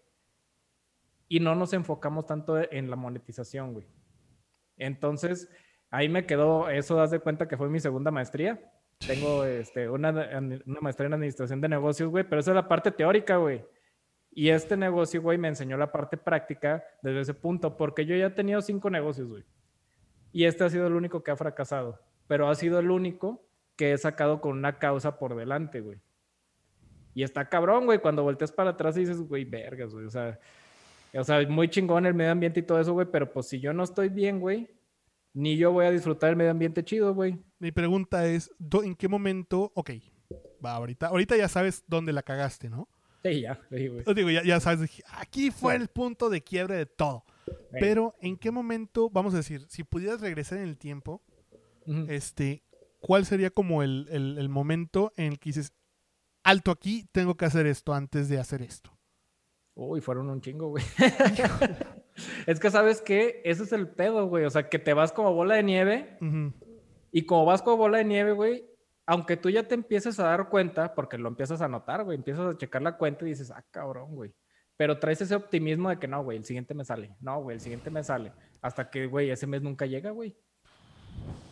[1.27, 3.85] Y no nos enfocamos tanto en la monetización, güey.
[4.77, 5.49] Entonces,
[5.89, 8.61] ahí me quedó, eso das de cuenta que fue mi segunda maestría.
[9.05, 10.09] Tengo este, una,
[10.65, 13.63] una maestría en administración de negocios, güey, pero esa es la parte teórica, güey.
[14.35, 18.27] Y este negocio, güey, me enseñó la parte práctica desde ese punto, porque yo ya
[18.27, 19.43] he tenido cinco negocios, güey.
[20.31, 23.93] Y este ha sido el único que ha fracasado, pero ha sido el único que
[23.93, 25.99] he sacado con una causa por delante, güey.
[27.13, 30.39] Y está cabrón, güey, cuando volteas para atrás dices, güey, vergas, güey, o sea,
[31.13, 33.71] o sea, muy chingón el medio ambiente y todo eso, güey, pero pues si yo
[33.71, 34.67] no estoy bien, güey,
[35.35, 37.37] ni yo voy a disfrutar el medio ambiente chido, güey.
[37.59, 39.71] Mi pregunta es, ¿do- ¿en qué momento?
[39.75, 39.91] Ok,
[40.65, 42.87] va, ahorita, ahorita ya sabes dónde la cagaste, ¿no?
[43.31, 44.03] Sí, ya, sí, güey.
[44.05, 47.23] Os digo, ya, ya sabes, aquí fue el punto de quiebre de todo.
[47.71, 51.21] Pero, ¿en qué momento, vamos a decir, si pudieras regresar en el tiempo,
[52.07, 52.63] este,
[52.99, 55.73] ¿cuál sería como el, el- el momento en el que dices,
[56.43, 58.91] alto aquí, tengo que hacer esto antes de hacer esto?
[59.75, 60.83] Uy, fueron un chingo, güey.
[62.47, 64.45] es que sabes que ese es el pedo, güey.
[64.45, 66.17] O sea, que te vas como bola de nieve
[67.11, 68.65] y como vas como bola de nieve, güey,
[69.05, 72.53] aunque tú ya te empieces a dar cuenta, porque lo empiezas a notar, güey, empiezas
[72.53, 74.33] a checar la cuenta y dices, ah, cabrón, güey.
[74.77, 77.15] Pero traes ese optimismo de que no, güey, el siguiente me sale.
[77.19, 78.31] No, güey, el siguiente me sale.
[78.61, 80.35] Hasta que, güey, ese mes nunca llega, güey.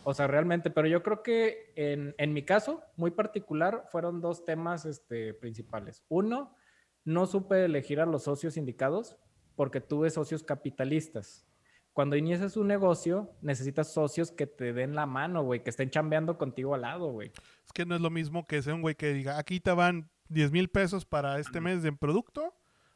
[0.04, 4.44] O sea, realmente, pero yo creo que en, en mi caso, muy particular, fueron dos
[4.44, 6.04] temas este, principales.
[6.08, 6.56] Uno,
[7.04, 9.16] no supe elegir a los socios indicados
[9.54, 11.46] porque tuve socios capitalistas.
[11.92, 16.38] Cuando inicias un negocio, necesitas socios que te den la mano, güey, que estén chambeando
[16.38, 17.32] contigo al lado, güey.
[17.66, 20.10] Es que no es lo mismo que sea un güey que diga, aquí te van
[20.28, 22.54] 10 mil pesos para este mes de producto,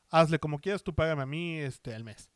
[0.09, 2.31] hazle como quieras, tú págame a mí este, al mes.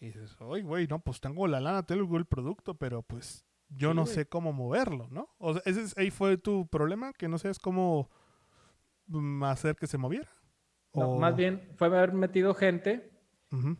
[0.00, 3.90] Y dices, oye, güey, no, pues tengo la lana, tengo el producto, pero pues yo
[3.90, 4.14] Sí, no güey.
[4.14, 5.28] sé cómo moverlo, ¿no?
[5.38, 8.10] O sea, ese es- ahí fue tu problema, que no sabes cómo
[9.06, 10.28] mm, hacer que se moviera.
[10.94, 13.11] No, O- Más bien fue haber metido gente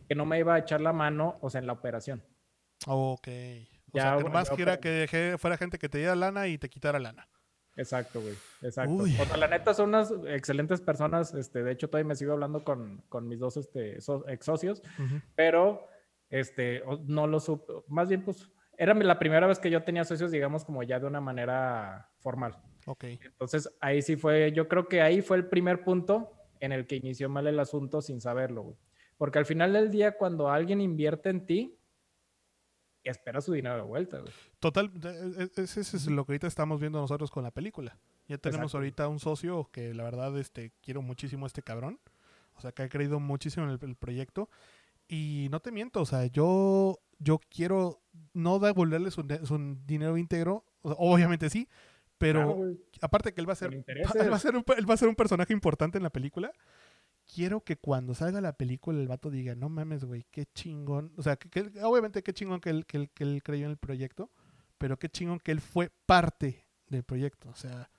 [0.07, 2.23] Que no me iba a echar la mano, o sea, en la operación.
[2.87, 3.27] Ok.
[3.27, 6.47] O Ya, sea, que ya, que era que dejé- fuera gente que te diera lana
[6.47, 7.27] y te quitara lana.
[7.75, 8.35] Exacto, güey.
[8.61, 8.93] Exacto.
[8.93, 9.15] Uy.
[9.19, 11.33] O sea, la neta son unas excelentes personas.
[11.33, 14.81] Este, de hecho, todavía me sigo hablando con, con mis dos este, so- ex socios,
[15.35, 15.87] pero
[16.29, 17.73] este, no lo supe.
[17.87, 18.47] Más bien, pues,
[18.77, 22.57] era la primera vez que yo tenía socios, digamos, como ya de una manera formal.
[22.85, 23.05] Ok.
[23.05, 26.95] Entonces, ahí sí fue, yo creo que ahí fue el primer punto en el que
[26.97, 28.77] inició mal el asunto sin saberlo, güey.
[29.17, 31.77] Porque al final del día, cuando alguien invierte en ti,
[33.03, 34.31] espera su dinero de vuelta, güey.
[34.59, 37.97] Total, e- e- ese es lo que ahorita estamos viendo nosotros con la película.
[38.27, 38.77] Ya tenemos Exacto.
[38.77, 41.99] ahorita un socio que la verdad este, quiero muchísimo a este cabrón.
[42.55, 44.49] O sea, que ha creído muchísimo en el, el proyecto.
[45.07, 48.01] Y no te miento, o sea, yo, yo quiero
[48.33, 50.63] no devolverle su, su dinero íntegro.
[50.81, 51.67] O sea, obviamente sí,
[52.17, 54.93] pero Claro, aparte que él va a ser él va a ser un, él va
[54.93, 56.53] a ser un personaje importante en la película.
[57.25, 61.13] Quiero que cuando salga la película el vato diga, no mames, güey, qué chingón.
[61.17, 63.71] O sea, que, que- obviamente qué chingón que él, que, él, que él creyó en
[63.71, 64.29] el proyecto,
[64.77, 67.49] pero qué chingón que él fue parte del proyecto.
[67.49, 67.89] O sea,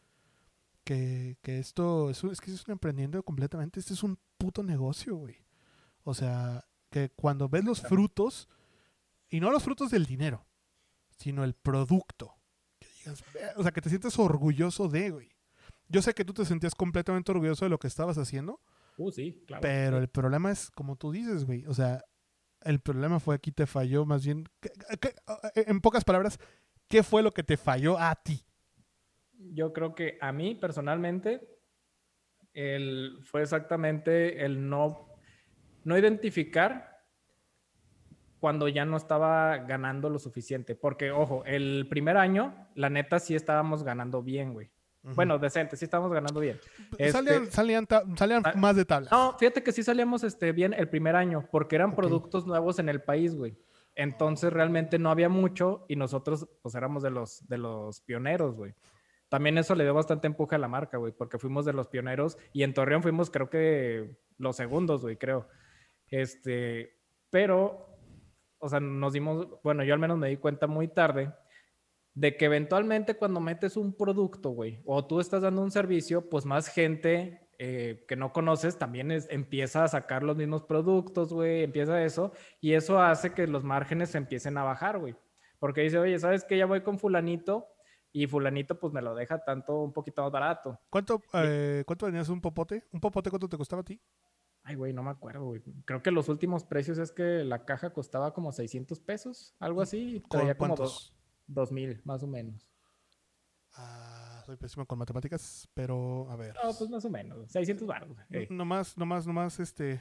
[0.85, 3.81] que, que esto es, un- es que es un emprendimiento completamente.
[3.81, 5.37] Este es un puto negocio, güey.
[6.05, 8.49] O sea, que cuando ves los frutos,
[9.31, 10.45] y no los frutos del dinero,
[11.16, 12.35] sino el producto,
[12.79, 15.31] que digas, "Ve", o sea, que te sientes orgulloso de, güey.
[15.89, 18.61] Yo sé que tú te sentías completamente orgulloso de lo que estabas haciendo,
[18.97, 19.61] Uh, sí, claro.
[19.62, 22.03] pero el problema es, como tú dices, güey, o sea,
[22.62, 24.70] el problema fue aquí te falló, más bien, ¿qué-
[25.01, 25.14] qué-
[25.66, 26.38] en pocas palabras,
[26.88, 28.40] ¿qué fue lo que te falló a ti?
[29.53, 31.47] Yo creo que a mí personalmente
[32.55, 35.09] el, fue exactamente el no,
[35.82, 36.95] no identificar
[38.38, 40.74] cuando ya no estaba ganando lo suficiente.
[40.74, 44.70] Porque, ojo, el primer año, la neta, sí estábamos ganando bien, güey.
[45.15, 46.59] Bueno, decente, sí estábamos ganando bien.
[47.11, 47.87] Salían, Este, salían,
[48.17, 49.13] salían más de tablas.
[49.13, 52.89] no, fíjate que sí salíamos este, bien el primer año, porque eran productos nuevos en
[52.89, 53.57] el país, güey.
[53.95, 58.75] Entonces realmente no había mucho y nosotros pues éramos de los, de los pioneros, güey.
[59.29, 62.39] También eso le dio bastante empuje a la marca, güey, porque fuimos de los pioneros
[62.53, 65.49] y en Torreón fuimos creo que los segundos, güey, creo.
[66.09, 66.99] Este,
[67.31, 67.99] pero,
[68.59, 71.33] o sea, nos dimos, bueno, yo al menos me di cuenta muy tarde
[72.15, 76.45] de que eventualmente cuando metes un producto, güey, o tú estás dando un servicio, pues
[76.47, 81.62] más gente eh, que no conoces también es- empieza a sacar los mismos productos, güey,
[81.62, 85.15] empieza eso, y eso hace que los márgenes se empiecen a bajar, güey.
[85.61, 86.59] Porque dice, oye, ¿sabes qué?
[86.59, 87.69] Ya voy con fulanito
[88.12, 90.79] y fulanito pues me lo deja tanto un poquito más barato.
[90.91, 92.85] ¿Cuánto, eh, ¿Cuánto venías un popote?
[92.93, 94.01] ¿Un popote cuánto te costaba a ti?
[94.65, 95.62] Ay, güey, no me acuerdo, güey.
[95.85, 100.17] Creo que los últimos precios es que la caja costaba como 600 pesos, algo así,
[100.17, 101.15] y ¿Con traía como cuántos?
[101.47, 102.68] 2000, más o menos.
[103.76, 106.55] Ah, soy pésimo con matemáticas, pero a ver.
[106.62, 108.16] No, pues más o menos, 600 baros.
[108.28, 110.01] No- Nomás, nomás, nomás, este.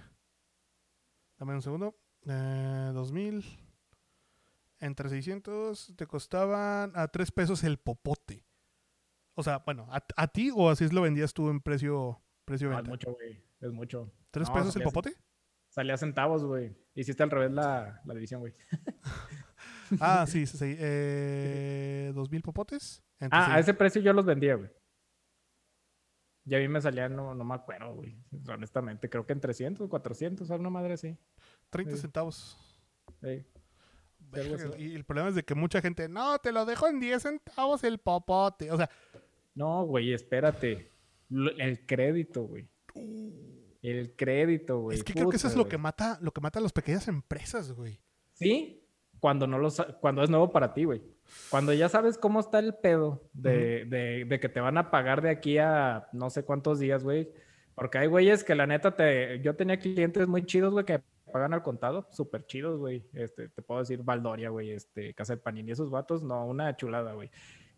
[1.37, 1.95] Dame un segundo.
[2.27, 3.43] Eh, 2000.
[4.79, 8.45] Entre 600 te costaban a 3 pesos el popote.
[9.33, 12.79] O sea, bueno, ¿a, a ti o así lo vendías tú en precio, precio No,
[12.79, 13.43] es mucho, güey.
[13.61, 14.11] Es mucho.
[14.31, 15.15] ¿3 No, pesos el popote?
[15.69, 16.77] Salía centavos, güey.
[16.93, 18.53] Hiciste al revés la, la división, güey.
[19.99, 20.75] Ah, sí, sí, sí.
[20.77, 23.03] Eh, ¿2000 popotes?
[23.19, 24.69] Entre Ah, a ese precio yo los vendía, güey.
[26.45, 28.17] Y a mí me salían, no, no me acuerdo, güey.
[28.49, 31.17] Honestamente, creo que en 300, 400, alguna madre así.
[31.69, 32.01] 30 sí.
[32.01, 32.57] centavos.
[33.21, 33.45] Sí.
[34.77, 37.84] Y el problema es de que mucha gente, no, te lo dejo en 10 centavos
[37.84, 38.71] el popote.
[38.71, 38.89] O sea,
[39.55, 40.89] No, güey, espérate.
[41.29, 42.67] El crédito, güey.
[43.81, 44.97] El crédito, güey.
[44.97, 45.71] es que creo que eso es lo güey.
[45.71, 48.01] que mata, lo que mata a las pequeñas empresas, güey.
[48.34, 48.82] Sí,
[49.24, 49.69] cuando no lo
[50.01, 51.01] cuando es nuevo para ti, güey.
[51.49, 55.21] Cuando ya sabes cómo está el pedo de, de- de que te van a pagar
[55.21, 57.32] de aquí a no sé cuántos días, güey.
[57.74, 59.39] Porque hay güeyes que la neta te.
[59.39, 60.99] Yo tenía clientes muy chidos, güey, que
[61.32, 63.05] pagan al contado, súper chidos, güey.
[63.13, 67.13] Este, te puedo decir Valdoria, güey, este, Casa del Panini, esos vatos, no, una chulada,
[67.13, 67.32] güey.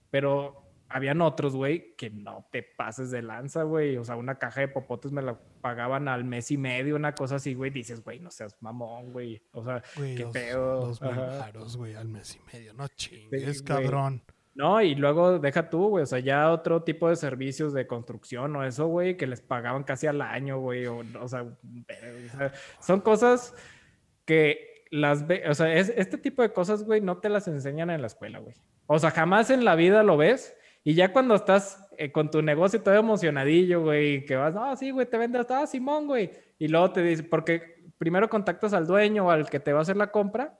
[0.09, 3.97] Pero habían otros, güey, que no te pases de lanza, güey.
[3.97, 7.35] O sea, una caja de popotes me la pagaban al mes y medio, una cosa
[7.35, 7.71] así, güey.
[7.71, 9.41] Dices, güey, no seas mamón, güey.
[9.51, 11.39] O sea, Qué dos, pedo, ajá.
[11.39, 12.73] varos, güey, al mes y medio.
[12.73, 13.83] No chingues, güey.
[13.83, 14.23] cabrón.
[14.53, 18.55] No, y luego deja tú, güey, o sea, ya otro tipo de servicios de construcción
[18.55, 22.53] o eso, güey, que les pagaban casi al año, güey, o, o sea, o sea,
[22.79, 23.53] son cosas
[24.23, 27.89] que las ve, o sea, es, este tipo de cosas, güey, no te las enseñan
[27.89, 28.55] en la escuela, güey.
[28.87, 30.55] O sea, jamás en la vida lo ves
[30.85, 34.91] y ya cuando estás eh, con tu negocio todo emocionadillo, güey, que vas, ah, sí,
[34.91, 36.29] güey, te vendes, ah, Simón, güey,
[36.59, 39.81] y luego te dice, porque primero contactas al dueño o al que te va a
[39.81, 40.59] hacer la compra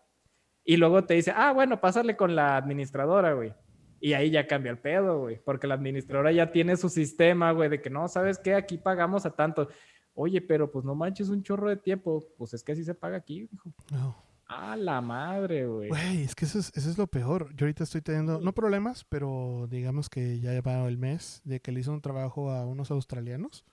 [0.64, 3.54] y luego te dice, ah, bueno, pásale con la administradora, güey.
[4.00, 7.70] Y ahí ya cambia el pedo, güey, porque la administradora ya tiene su sistema, güey,
[7.70, 8.56] de que no, ¿sabes qué?
[8.56, 9.70] Aquí pagamos a tanto.
[10.16, 12.26] Oye, pero pues no manches un chorro de tiempo.
[12.38, 13.70] Pues es que así se paga aquí, hijo.
[13.92, 14.25] No.
[14.48, 15.90] A la madre, güey.
[15.90, 17.50] Güey, es que eso es, eso es lo peor.
[17.56, 21.72] Yo ahorita estoy teniendo, no problemas, pero digamos que ya va el mes de que
[21.72, 23.66] le hice un trabajo a unos australianos.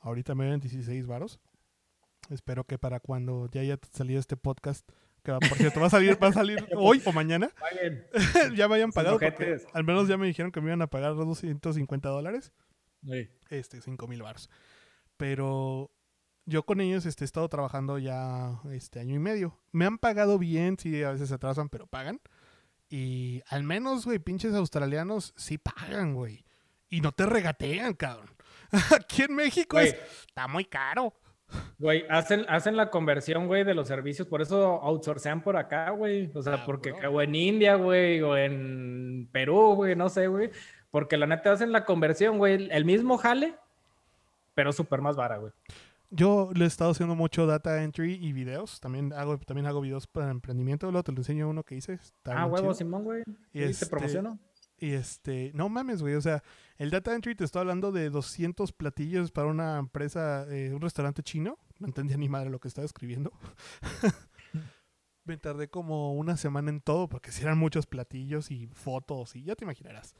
[0.00, 1.38] Ahorita me ven 16 varos.
[2.30, 4.88] Espero que para cuando ya haya salido este podcast,
[5.22, 7.50] que va, por cierto, va a salir, va a salir hoy o mañana,
[8.56, 9.18] ya me hayan pagado.
[9.18, 12.52] Porque al menos ya me dijeron que me iban a pagar 250 dólares.
[13.04, 13.28] Sí.
[13.50, 14.48] este, 5 mil baros.
[15.16, 15.90] Pero
[16.46, 19.58] yo con ellos este, he estado trabajando ya este año y medio.
[19.72, 22.20] Me han pagado bien, sí, a veces se atrasan, pero pagan.
[22.88, 26.44] Y al menos, güey, pinches australianos sí pagan, güey.
[26.88, 28.30] Y no te regatean, cabrón.
[28.96, 29.96] Aquí en México Güey, es,
[30.28, 31.12] está muy caro.
[31.78, 34.28] güey, hacen, hacen la conversión, güey, de los servicios.
[34.28, 36.30] Por eso outsourcean por acá, güey.
[36.34, 40.50] O sea, Ah, porque o en India, güey, o en Perú, güey, no sé, güey.
[40.92, 42.68] Porque la neta hacen la conversión, güey.
[42.70, 43.56] El mismo jale,
[44.54, 45.52] pero súper más vara, güey.
[46.10, 48.78] Yo le he estado haciendo mucho data entry y videos.
[48.80, 50.90] También hago, también hago videos para emprendimiento.
[50.90, 51.94] Luego te lo enseño uno que hice.
[51.94, 52.72] está Ah, huevo.
[52.74, 53.22] Simón, güey.
[53.52, 54.38] Y Y este- te promociono.
[54.78, 56.14] Y este, no mames, güey.
[56.14, 56.42] O sea,
[56.76, 61.22] el data entry te estoy hablando de 200 platillos para una empresa, eh, un restaurante
[61.22, 61.58] chino.
[61.78, 63.32] No entendía ni madre lo que estaba escribiendo.
[65.24, 69.42] Me tardé como una semana en todo porque si eran muchos platillos y fotos y
[69.42, 70.14] ya te imaginarás.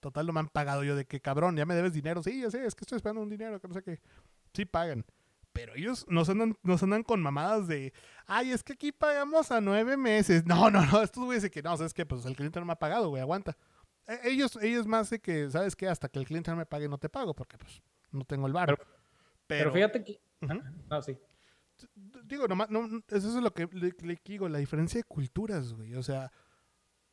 [0.00, 2.22] Total, no me han pagado yo de que cabrón, ya me debes dinero.
[2.22, 4.00] Sí, ya sé, es que estoy esperando un dinero, que no sé qué.
[4.54, 5.04] Sí pagan.
[5.58, 7.92] Pero ellos nos andan, nos andan con mamadas de,
[8.26, 10.46] ay, es que aquí pagamos a nueve meses.
[10.46, 12.74] No, no, no, estos güeyes de que no, sabes que pues el cliente no me
[12.74, 13.56] ha pagado, güey, aguanta.
[14.06, 15.88] E- Ellos, ellos más de que, ¿sabes qué?
[15.88, 17.82] Hasta que el cliente no me pague no te pago porque pues
[18.12, 18.68] no tengo el bar.
[18.68, 18.86] Pero-
[19.48, 20.20] Pero fíjate que.
[20.42, 20.60] Ujú.
[20.88, 21.18] No, sí.
[22.24, 25.72] digo, nomás, no, no, eso es lo que le, le digo, la diferencia de culturas,
[25.72, 25.94] güey.
[25.96, 26.30] O sea,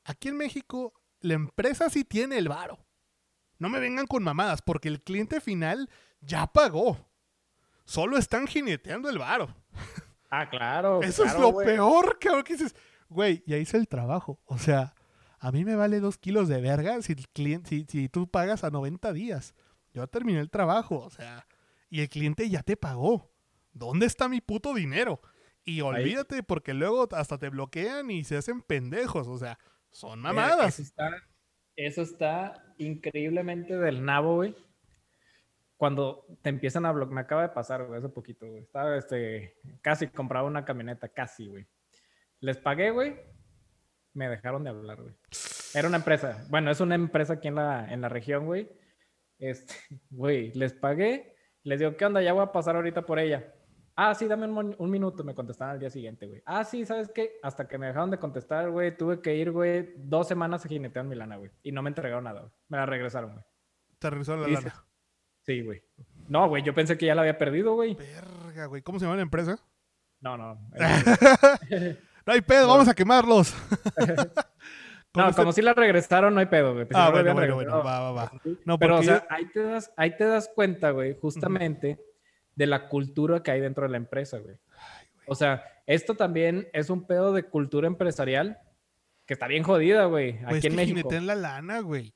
[0.03, 2.77] aquí en México, la empresa sí tiene el varo.
[3.57, 5.89] No me vengan con mamadas, porque el cliente final
[6.21, 7.09] ya pagó.
[7.85, 9.55] Solo están jineteando el varo.
[10.29, 11.01] Ah, claro.
[11.01, 12.75] Eso es lo peor, cabrón, que dices,
[13.09, 14.39] güey, ya hice el trabajo.
[14.45, 14.93] O sea,
[15.39, 18.63] a mí me vale dos kilos de verga si, el cliente, si, si tú pagas
[18.63, 19.53] a 90 días.
[19.93, 21.47] Yo terminé el trabajo, o sea,
[21.89, 23.31] y el cliente ya te pagó.
[23.71, 25.21] ¿Dónde está mi puto dinero?
[25.63, 29.57] Y olvídate, porque luego hasta te bloquean y se hacen pendejos, o sea,
[29.91, 30.79] son Eh, mamadas.
[30.79, 31.09] Eso está,
[31.75, 34.55] eso está increíblemente del nabo, güey.
[35.77, 38.63] Cuando te empiezan a bloquear, me acaba de pasar, güey, hace poquito, güey.
[38.63, 41.67] Estaba, este, casi compraba una camioneta, casi, güey.
[42.39, 43.15] Les pagué, güey.
[44.13, 45.15] Me dejaron de hablar, güey.
[45.73, 46.45] Era una empresa.
[46.49, 48.69] Bueno, es una empresa aquí en la, en la región, güey.
[49.37, 49.73] Este,
[50.09, 51.35] güey, les pagué.
[51.63, 52.21] Les digo, ¿qué onda?
[52.21, 53.53] Ya voy a pasar ahorita por ella.
[53.97, 55.23] Ah, sí, dame un, un minuto.
[55.23, 56.41] Me contestaron al día siguiente, güey.
[56.45, 57.39] Ah, sí, ¿sabes qué?
[57.41, 61.03] Hasta que me dejaron de contestar, güey, tuve que ir, güey, dos semanas a jinetear
[61.03, 61.51] en Milana, güey.
[61.63, 62.53] Y no me entregaron nada, güey.
[62.67, 63.45] Me la regresaron, güey.
[63.99, 64.85] Te regresaron la lana.
[65.45, 65.81] Sí, güey.
[66.27, 67.93] No, güey, yo pensé que ya la había perdido, güey.
[67.95, 68.81] Verga, güey.
[68.81, 69.57] ¿Cómo se llama la empresa?
[70.21, 70.59] No, no.
[72.27, 73.53] No hay pedo, vamos a quemarlos.
[75.15, 76.85] No, como si la regresaron, no hay pedo, güey.
[76.85, 78.31] Pues Ah, bueno, bueno, bueno, va, va, va.
[78.43, 78.57] pues.
[78.65, 81.97] No, Pero, o sea, ahí te das, ahí te das cuenta, güey, justamente
[82.53, 84.57] de la cultura que hay dentro de la empresa, güey.
[85.25, 88.57] O sea, esto también es un pedo de cultura empresarial
[89.25, 91.09] que está bien jodida, güey, Güey, aquí es en que México.
[91.21, 92.13] la lana, güey.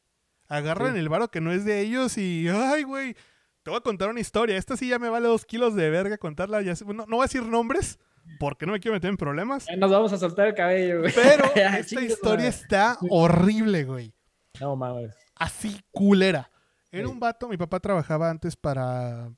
[0.50, 1.00] Agarran Sí.
[1.00, 2.47] el varo que no es de ellos y.
[2.50, 3.16] Ay, güey.
[3.64, 4.58] Te voy a contar una historia.
[4.58, 6.62] Esta sí ya me vale dos kilos de verga contarla.
[6.62, 8.00] Ya no, no voy a decir nombres
[8.39, 9.66] porque no me quiero meter en problemas.
[9.68, 11.14] Ya Nos vamos a soltar el cabello, güey.
[11.14, 12.47] Pero esta historia madre.
[12.47, 14.14] está horrible, güey.
[14.60, 15.16] No mames.
[15.36, 16.50] Así culera.
[16.91, 17.14] Era Sí.
[17.14, 17.47] un vato.
[17.47, 19.32] Mi papá trabajaba antes para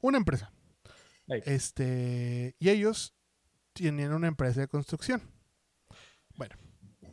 [0.00, 0.52] una empresa.
[1.26, 2.54] Este.
[2.58, 3.14] Y ellos
[3.72, 5.22] tenían una empresa de construcción.
[6.36, 6.54] Bueno.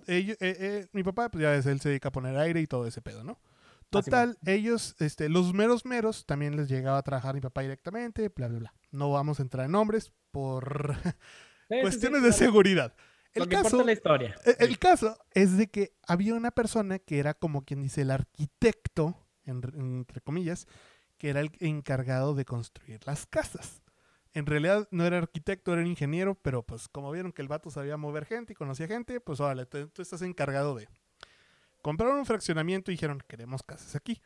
[0.07, 2.67] Ellos- eh, eh, mi papá, pues ya ves, él se dedica a poner aire y
[2.67, 3.39] todo ese pedo, ¿no?
[3.43, 8.29] Ah, Total, ellos, este, los meros meros, también les llegaba a trabajar mi papá directamente,
[8.29, 8.73] bla, bla, bla.
[8.91, 12.93] No vamos a entrar en nombres por Sí, sí, sí, cuestiones de seguridad.
[13.33, 14.35] Lo El que importa caso, es la historia.
[14.45, 18.11] e- el caso es de que había una persona que era como quien dice el
[18.11, 20.67] arquitecto, en- entre comillas,
[21.17, 23.80] que era el encargado de construir las casas.
[24.33, 27.97] En realidad no era arquitecto, era ingeniero, pero pues como vieron que el vato sabía
[27.97, 30.87] mover gente y conocía gente, pues órale, tú tú estás encargado de...
[31.81, 34.21] Compraron un fraccionamiento y dijeron, queremos casas aquí.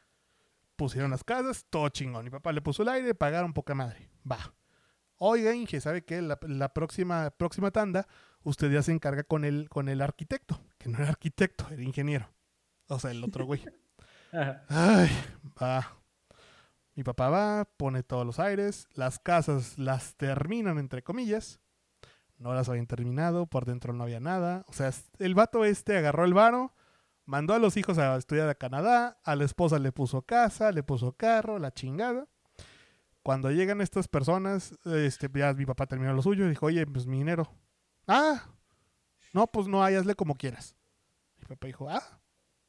[0.76, 2.26] Pusieron las casas, todo chingón.
[2.26, 4.10] Mi papá le puso el aire, pagaron poca madre.
[4.30, 4.53] Va.
[5.18, 6.22] Oiga, Inge, ¿sabe qué?
[6.22, 8.08] La, la próxima, próxima tanda,
[8.43, 12.30] usted ya se encarga con el, con el arquitecto, que no era arquitecto, era ingeniero.
[12.88, 13.64] O sea, el otro güey.
[14.70, 15.10] Ay,
[15.62, 15.97] va.
[16.96, 21.60] Mi papá va, pone todos los aires, las casas las terminan, entre comillas.
[22.38, 24.64] No las habían terminado, por dentro no había nada.
[24.68, 26.74] O sea, el vato este agarró el varo,
[27.26, 30.84] mandó a los hijos a estudiar a Canadá, a la esposa le puso casa, le
[30.84, 32.28] puso carro, la chingada.
[33.24, 37.08] Cuando llegan estas personas, este, ya mi papá terminó lo suyo y dijo, oye, pues
[37.08, 37.52] mi dinero.
[38.08, 38.43] Ah,
[39.34, 40.78] no, pues no, hay, hazle como quieras.
[41.39, 42.22] Mi papá dijo, ah,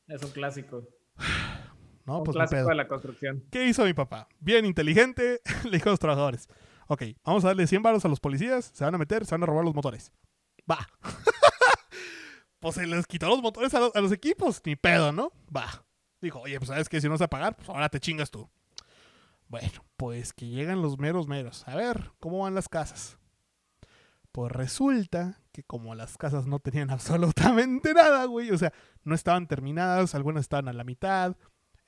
[0.08, 0.82] Es un clásico.
[2.06, 2.68] no, un pues clásico pedo.
[2.68, 3.44] de la construcción.
[3.50, 4.28] ¿Qué hizo mi papá?
[4.40, 6.48] Bien inteligente, le dijo a los trabajadores.
[6.88, 9.42] Ok, vamos a darle 100 baros a los policías, se van a meter, se van
[9.42, 10.12] a robar los motores.
[10.70, 10.78] Va.
[12.60, 15.32] pues se les quitó los motores a, lo- a los equipos, ni pedo, ¿no?
[15.54, 15.84] Va.
[16.20, 18.48] Dijo, oye, pues sabes que si no vas a pagar, pues ahora te chingas tú.
[19.48, 21.66] Bueno, pues que llegan los meros meros.
[21.68, 23.18] A ver, ¿cómo van las casas?
[24.32, 28.72] Pues resulta que como las casas no tenían absolutamente nada, güey, o sea,
[29.04, 31.36] no estaban terminadas, algunas estaban a la mitad,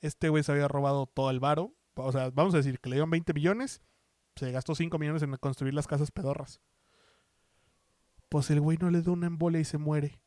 [0.01, 1.73] este güey se había robado todo el varo.
[1.95, 3.81] O sea, vamos a decir que le dieron 20 millones,
[4.35, 6.61] se gastó 5 millones en construir las casas pedorras.
[8.29, 10.21] Pues el güey no le da una embolia y se muere.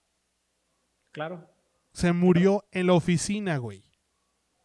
[1.12, 1.48] Claro.
[1.92, 3.84] Se murió en la oficina, güey.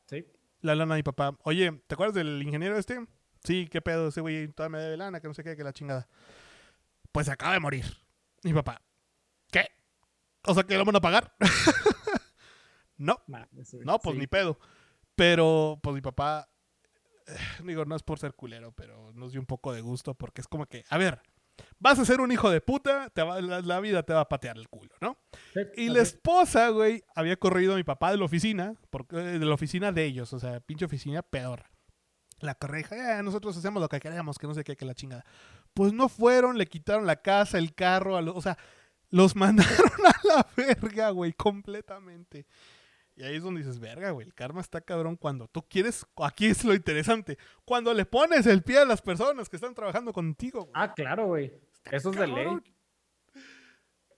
[0.07, 0.25] Sí.
[0.61, 1.37] La lana de mi papá.
[1.43, 3.05] Oye, ¿te acuerdas del ingeniero este?
[3.43, 5.71] Sí, qué pedo, ese güey todavía me debe lana, que no sé qué, que la
[5.73, 6.07] chingada.
[7.11, 7.85] Pues se acaba de morir.
[8.43, 8.81] Mi papá.
[9.51, 9.67] ¿Qué?
[10.45, 11.35] O sea, que lo van a pagar.
[12.97, 13.17] no.
[13.27, 14.19] No, pues Sí.
[14.19, 14.59] ni pedo.
[15.17, 16.47] Pero, pues mi papá,
[17.27, 20.41] eh, digo, no es por ser culero, pero nos dio un poco de gusto porque
[20.41, 21.19] es como que, a ver,
[21.79, 24.29] vas a ser un hijo de puta, te va- la, la vida te va a
[24.29, 25.17] patear el culo, ¿no?
[25.53, 26.09] Sí, Y la es.
[26.13, 30.05] esposa, güey, había corrido a mi papá de la oficina, porque, de la oficina de
[30.05, 31.71] ellos, o sea, pinche oficina pedorra.
[32.39, 35.25] La correja, "Eh, nosotros hacemos lo que queremos, que no sé qué, que la chingada.
[35.73, 38.55] Pues no fueron, le quitaron la casa, el carro, a lo- o sea,
[39.09, 39.35] los
[39.89, 42.45] mandaron a la verga, güey, completamente.
[43.17, 46.45] Y ahí es donde dices, verga, güey, el karma está cabrón cuando tú quieres, aquí
[46.45, 50.59] es lo interesante, cuando le pones el pie a las personas que están trabajando contigo.
[50.61, 50.71] güey.
[50.75, 51.51] Ah, claro, güey.
[51.91, 52.47] Eso es de ley.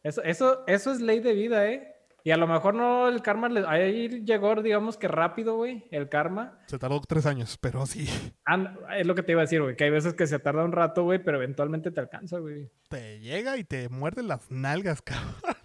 [0.03, 1.95] Eso, eso, eso es ley de vida, ¿eh?
[2.23, 6.09] Y a lo mejor no el karma, le- ahí llegó, digamos que rápido, güey, el
[6.09, 6.59] karma.
[6.67, 8.07] Se tardó tres años, pero sí,
[8.45, 10.65] And- es lo que te iba a decir, güey, que hay veces que se tarda
[10.65, 12.69] un rato, güey, pero eventualmente te alcanza, güey.
[12.89, 15.01] te llega y te muerde las nalgas,
[15.41, 15.55] cabrón.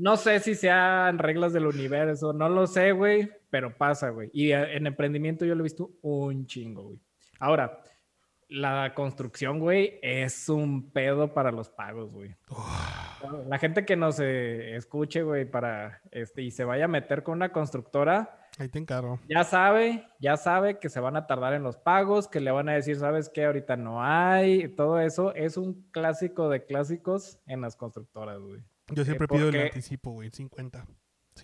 [0.00, 4.30] No sé si sean reglas del universo, no lo sé, güey, pero pasa, güey.
[4.32, 6.98] Y eh, en emprendimiento yo lo he visto un chingo, güey.
[7.38, 7.82] Ahora,
[8.48, 12.34] la construcción, güey, es un pedo para los pagos, güey.
[13.46, 17.34] La gente que nos eh, escuche, güey, para este y se vaya a meter con
[17.34, 19.20] una constructora, Ahí te encargo.
[19.28, 22.70] ya sabe, ya sabe que se van a tardar en los pagos, que le van
[22.70, 23.44] a decir, ¿sabes qué?
[23.44, 28.62] Ahorita no hay, todo eso es un clásico de clásicos en las constructoras, güey.
[28.92, 30.86] Yo siempre pido el anticipo, güey, 50.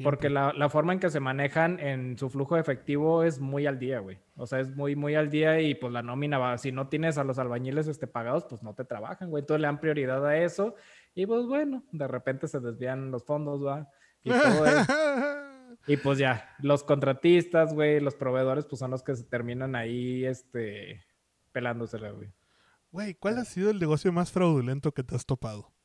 [0.03, 3.79] Porque la, la forma en que se manejan en su flujo efectivo es muy al
[3.79, 4.19] día, güey.
[4.35, 7.19] O sea, es muy, muy al día y pues la nómina va, si no tienes
[7.19, 9.43] a los albañiles este, pagados, pues no te trabajan, güey.
[9.43, 10.75] Entonces le dan prioridad a eso
[11.15, 13.91] y pues bueno, de repente se desvían los fondos, va.
[14.23, 14.93] Y, todo eso.
[15.89, 20.25] Y, pues ya, los contratistas, güey, los proveedores, pues son los que se terminan ahí,
[20.25, 21.05] este,
[21.53, 22.33] pelándosela, güey.
[22.91, 25.76] Güey, ¿cuál ha sido el negocio más fraudulento que te has topado?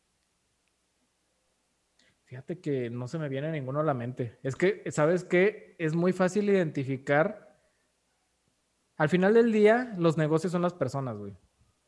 [2.32, 4.40] Fíjate que no se me viene ninguno a la mente.
[4.42, 5.76] Es que, ¿sabes qué?
[5.78, 7.60] Es muy fácil identificar.
[8.96, 11.36] Al final del día, los negocios son las personas, güey.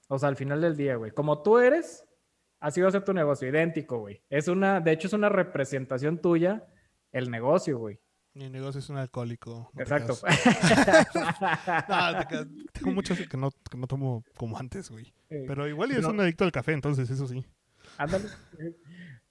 [0.09, 1.11] O sea, al final del día, güey.
[1.11, 2.03] Como tú eres,
[2.59, 4.21] así va a ser tu negocio, idéntico, güey.
[4.29, 6.67] Es una, de hecho, es una representación tuya,
[7.13, 8.01] el negocio, güey.
[8.33, 9.71] Mi negocio es un alcohólico.
[9.73, 10.17] no Exacto.
[11.87, 12.27] No.
[12.73, 15.13] Tengo mucho que no, que no tomo como antes, güey.
[15.29, 16.09] Pero igual y es No.
[16.09, 17.45] un adicto al café, entonces eso sí.
[17.97, 18.25] Ándale.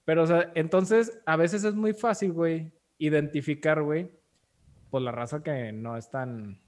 [0.05, 4.09] Pero, o sea, entonces, a veces es muy fácil, güey, identificar, güey,
[4.89, 6.59] pues la raza que no es tan,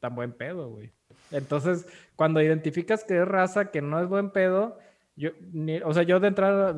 [0.00, 0.92] tan buen pedo, güey.
[1.30, 4.78] Entonces, cuando identificas que es raza que no es buen pedo,
[5.16, 6.74] yo, ni- o sea, yo de entrada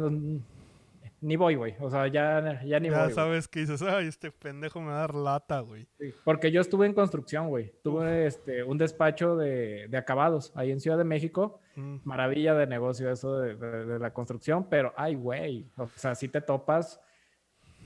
[1.20, 1.74] ni voy, güey.
[1.80, 3.02] O sea, ya, ya ni ya voy.
[3.04, 3.14] güey.
[3.14, 5.86] sabes que dices, ay, este pendejo me va a dar lata, güey.
[5.98, 7.72] Sí, Porque yo estuve en construcción, güey.
[7.82, 11.60] Tuve este, un despacho de, de acabados ahí en Ciudad de México.
[11.76, 11.98] Mm.
[12.02, 16.28] maravilla de negocio eso de, de- de la construcción, pero ay, güey, o sea, si
[16.28, 17.00] te topas,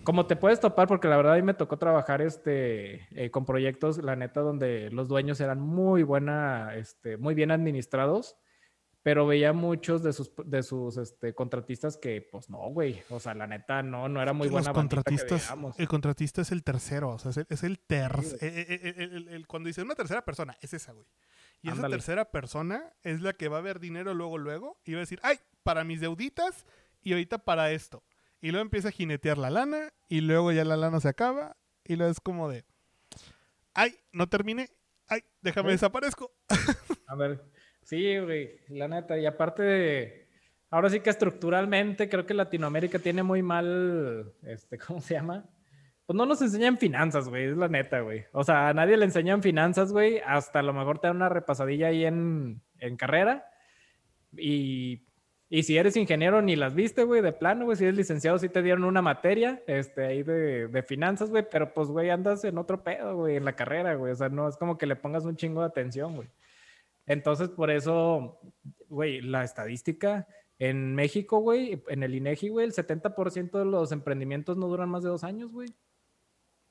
[0.04, 3.44] como te puedes topar, porque la verdad a mí me tocó trabajar este, eh, con
[3.44, 8.36] proyectos, la neta, donde los dueños eran muy buena, este, muy bien administrados,
[9.04, 13.34] pero veía muchos de sus, de sus este, contratistas que, pues no, güey, o sea,
[13.34, 17.10] la neta, no, no era muy buena Los que contratistas, el contratista es el tercero,
[17.10, 20.24] o sea, es el, es el ter- Sí, el- el- el- cuando dice una tercera
[20.24, 21.06] persona, es esa, güey.
[21.60, 24.98] Y esa tercera persona es la que va a ver dinero luego, luego, y va
[24.98, 26.64] a decir, ay, para mis deuditas
[27.02, 28.02] y ahorita para esto.
[28.40, 31.96] Y luego empieza a jinetear la lana, y luego ya la lana se acaba, y
[31.96, 32.64] luego es como de,
[33.74, 34.70] ay, no terminé,
[35.08, 35.72] ay, déjame ¿Eh?
[35.72, 36.32] desaparezco.
[37.06, 37.42] A ver,
[37.84, 39.18] sí, güey, la neta.
[39.18, 40.28] Y aparte de,
[40.70, 45.44] ahora sí que estructuralmente creo que Latinoamérica tiene muy mal, este, ¿cómo se llama?
[46.06, 48.24] Pues no nos enseñan finanzas, güey, es la neta, güey.
[48.32, 51.30] O sea, a nadie le enseñan finanzas, güey, hasta a lo mejor te dan una
[51.30, 53.46] repasadilla ahí en, en carrera.
[54.36, 55.06] Y,
[55.48, 57.78] y si eres ingeniero, ni las viste, güey, de plano, güey.
[57.78, 61.72] Si eres licenciado, sí te dieron una materia, este, ahí de, de finanzas, güey, pero
[61.72, 64.12] pues, güey, andas en otro pedo, güey, en la carrera, güey.
[64.12, 66.28] O sea, no es como que le pongas un chingo de atención, güey.
[67.06, 68.40] Entonces, por eso,
[68.88, 70.26] güey, la estadística
[70.58, 75.02] en México, güey, en el INEGI, güey, el 70% de los emprendimientos no duran más
[75.02, 75.68] de dos años, güey.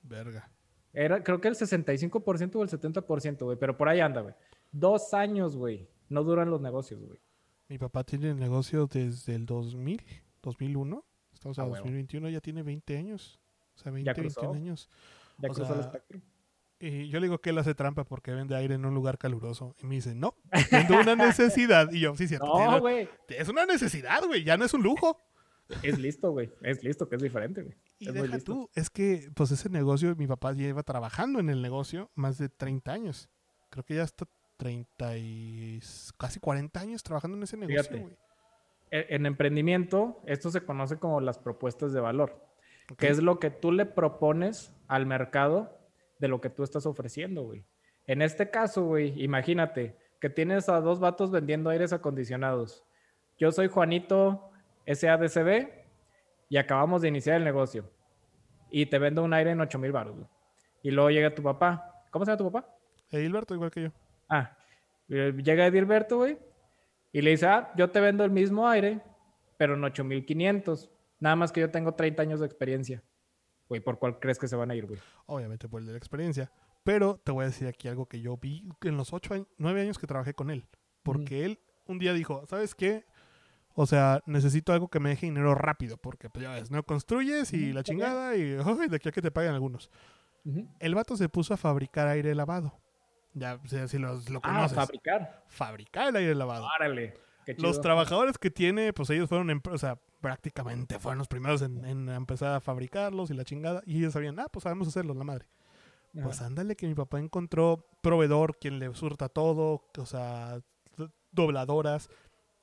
[0.02, 0.50] Verga.
[0.94, 4.36] Era, creo que el 65% o el 70%, güey, pero por ahí anda, güey.
[4.72, 7.20] Dos años, güey, no duran los negocios, güey.
[7.68, 10.02] Mi papá tiene el negocio desde el 2000,
[10.42, 11.04] 2001.
[11.34, 11.78] Estamos a Ah, huevo.
[11.78, 13.40] 2021, ya tiene 20 años.
[13.76, 14.42] O sea, 20, Ya cruzó.
[14.42, 14.90] 21 años.
[15.40, 16.22] Ya O cruzó el sea, espectro.
[16.86, 19.76] Y yo le digo que él hace trampa porque vende aire en un lugar caluroso.
[19.82, 20.36] Y me dice, no,
[20.72, 21.90] vendo una necesidad.
[21.92, 22.46] Y yo, sí, cierto.
[22.46, 23.08] No, güey.
[23.30, 25.18] es una necesidad, güey, ya no es un lujo.
[25.82, 26.52] Es listo, güey.
[26.62, 27.76] Es listo, que es diferente, güey.
[28.00, 28.54] Y Es muy deja listo.
[28.54, 32.50] tú, es que pues ese negocio, mi papá lleva trabajando en el negocio más de
[32.50, 33.30] 30 años.
[33.70, 34.26] Creo que ya está
[34.58, 35.80] 30 y
[36.18, 38.14] casi 40 años trabajando en ese negocio, güey.
[38.92, 42.46] E- En emprendimiento, esto se conoce como las propuestas de valor.
[42.98, 45.80] Que es lo que tú le propones al mercado
[46.24, 47.66] de lo que tú estás ofreciendo, güey.
[48.08, 52.86] En este caso, güey, imagínate que tienes a dos vatos vendiendo aires acondicionados.
[53.38, 54.50] Yo soy Juanito
[54.88, 55.68] SADCB
[56.48, 57.92] y acabamos de iniciar el negocio.
[58.72, 60.28] Y te vendo un aire en 8 mil baros, güey.
[60.82, 62.06] Y luego llega tu papá.
[62.10, 62.74] ¿Cómo se llama tu papá?
[63.12, 63.90] Edilberto, igual que yo.
[64.30, 64.56] Ah,
[65.10, 66.38] eh, llega Edilberto, güey,
[67.12, 69.02] y le dice, ah, yo te vendo el mismo aire,
[69.58, 70.90] pero en 8500.
[71.20, 73.04] Nada más que yo tengo 30 años de experiencia.
[73.70, 75.00] Güey, ¿por cuál crees que se van a ir, güey?
[75.26, 76.52] Obviamente por el de la experiencia.
[76.84, 79.82] Pero te voy a decir aquí algo que yo vi en los ocho años, nueve
[79.82, 80.68] años que trabajé con él.
[81.02, 83.06] Porque él un día dijo, ¿sabes qué?
[83.76, 87.54] O sea, necesito algo que me deje dinero rápido, porque pues ya ves, no construyes
[87.54, 89.90] y la chingada y de aquí a que te paguen algunos.
[90.80, 92.78] El vato se puso a fabricar aire lavado.
[93.34, 94.76] Ya, o sea, si los- lo Ah, conoces.
[94.78, 95.44] fabricar.
[95.48, 96.68] fabricar el aire lavado.
[96.78, 97.16] Árale.
[97.58, 102.10] Los trabajadores que tiene, pues ellos fueron, o sea, prácticamente fueron los primeros en, en
[102.10, 103.82] empezar a fabricarlos y la chingada.
[103.86, 105.48] Y ellos sabían, ah, pues sabemos hacerlos, la madre.
[106.16, 106.24] Ajá.
[106.24, 110.62] Pues ándale que mi papá encontró proveedor, quien le surta todo, o sea,
[111.32, 112.10] dobladoras.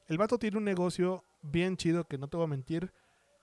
[0.07, 2.93] El vato tiene un negocio bien chido que no te voy a mentir.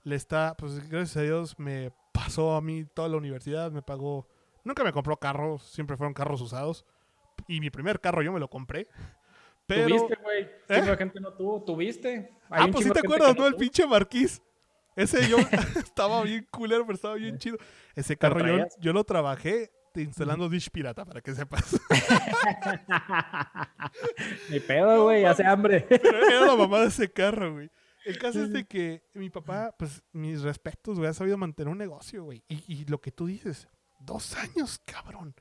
[0.03, 4.27] Le está, pues gracias a Dios me pasó a mí toda la universidad, me pagó.
[4.63, 6.85] Nunca me compró carros, siempre fueron carros usados.
[7.47, 8.87] Y mi primer carro yo me lo compré.
[9.67, 9.89] Pero.
[9.89, 10.43] ¿Tuviste, güey?
[10.69, 10.81] ¿Eh?
[10.81, 11.63] De gente no tuvo.
[11.63, 12.31] ¿Tuviste?
[12.49, 13.45] Hay Ah, pues sí te acuerdas, ¿no?
[13.45, 14.41] El pinche marquís.
[14.95, 15.37] Ese yo
[15.77, 17.57] estaba bien culero, pero estaba bien chido.
[17.95, 18.39] Ese carro
[18.79, 21.75] yo, lo trabajé instalando Dish Pirata, para que sepas.
[24.49, 25.25] Ni pedo, güey.
[25.25, 25.85] Hace hambre.
[25.89, 27.69] Pero era la mamá de ese carro, güey.
[28.05, 31.77] El caso es de que mi papá, pues, mis respetos, güey, ha sabido mantener un
[31.77, 32.43] negocio, güey.
[32.47, 33.67] Y, y lo que tú dices,
[33.99, 35.35] dos años, cabrón.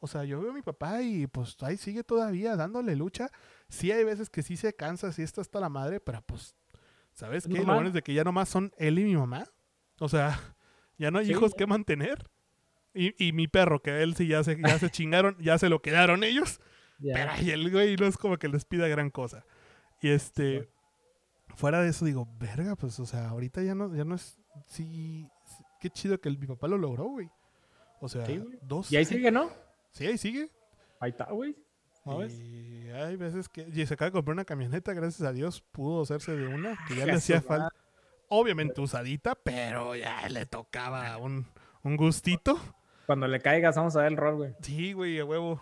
[0.00, 3.30] O sea, yo veo a mi papá y pues ahí sigue todavía dándole lucha.
[3.68, 6.54] Sí hay veces que sí se cansa, sí está hasta la madre, pero pues,
[7.12, 7.54] ¿sabes Es qué?
[7.54, 7.74] Lo normal.
[7.76, 9.44] bueno es de que ya nomás son él y mi mamá.
[10.00, 10.38] O sea,
[10.98, 11.32] ya no hay Sí.
[11.32, 12.30] hijos que mantener.
[12.94, 15.82] Y, y mi perro, que él sí ya se, ya se chingaron, ya se lo
[15.82, 16.60] quedaron ellos.
[17.02, 19.44] Pero ay, el güey no es como que les pida gran cosa.
[20.00, 20.70] Y este,
[21.54, 25.28] fuera de eso digo, verga, pues, o sea, ahorita ya no, ya no es, sí,
[25.44, 27.28] sí, qué chido que el- mi papá lo logró, güey.
[28.00, 28.90] O sea, Sí, dos.
[28.92, 29.50] Y ahí sigue, ¿no?
[29.90, 30.50] Sí, ahí sigue.
[31.00, 31.54] Ahí está, güey.
[32.06, 36.02] Y hay veces que, y se acaba de comprar una camioneta, gracias a Dios, pudo
[36.02, 37.74] hacerse de una, que ya le hacía falta.
[38.28, 41.46] Obviamente usadita, pero ya le tocaba un,
[41.82, 42.58] un gustito.
[43.06, 44.54] Cuando le caigas, vamos a ver el rol, güey.
[44.62, 45.60] Sí, güey, a huevo.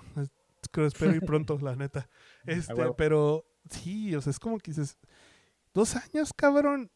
[0.71, 2.09] Creo espero ir pronto, la neta.
[2.47, 4.99] Este, pero sí, o sea, es como que dices,
[5.73, 6.91] dos años, cabrón.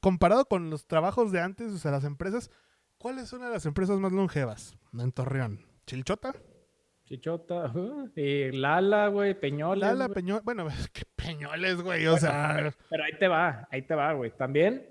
[0.00, 2.50] Comparado con los trabajos de antes, o sea, las empresas,
[2.96, 5.66] ¿cuál es una de las empresas más longevas en Torreón?
[5.86, 6.34] ¿Chilchota?
[7.10, 7.72] Chichota.
[7.74, 9.34] uh, y Lala, güey.
[9.38, 9.82] Peñoles.
[9.82, 10.14] Lala, güey.
[10.14, 14.30] Peñol, bueno, qué Peñoles, güey, o sea, Pero ahí te va, ahí te va, güey.
[14.30, 14.86] También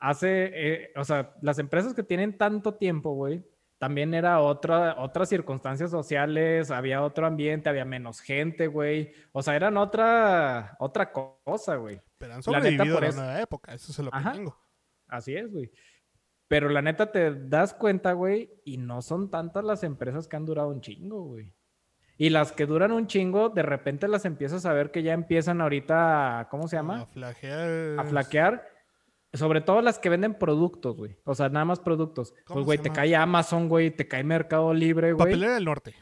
[0.00, 3.44] hace, eh, o sea, las empresas que tienen tanto tiempo, güey,
[3.78, 9.12] también era otra, otras circunstancias sociales, había otro ambiente, había menos gente, güey.
[9.32, 12.00] O sea, eran otra, otra cosa, güey.
[12.18, 14.18] pero han La neta, sobrevivido por a la eso- nueva época, eso es lo que
[14.18, 14.32] Ajá.
[14.32, 14.58] tengo.
[15.06, 15.70] Así es, güey.
[16.48, 20.44] Pero la neta te das cuenta, güey, y no son tantas las empresas que han
[20.44, 21.54] durado un chingo, güey.
[22.20, 25.62] Y las que duran un chingo, de repente las empiezas a ver que ya empiezan
[25.62, 27.00] ahorita, a- ¿cómo se llama?
[27.00, 27.98] A flaquear.
[27.98, 28.68] a flaquear.
[29.32, 31.16] Sobre todo las que venden productos, güey.
[31.24, 32.34] O sea, nada más productos.
[32.44, 35.18] ¿Cómo Pues, güey, te cae Amazon, güey, te cae Mercado Libre, güey.
[35.30, 35.94] Papelera del Norte.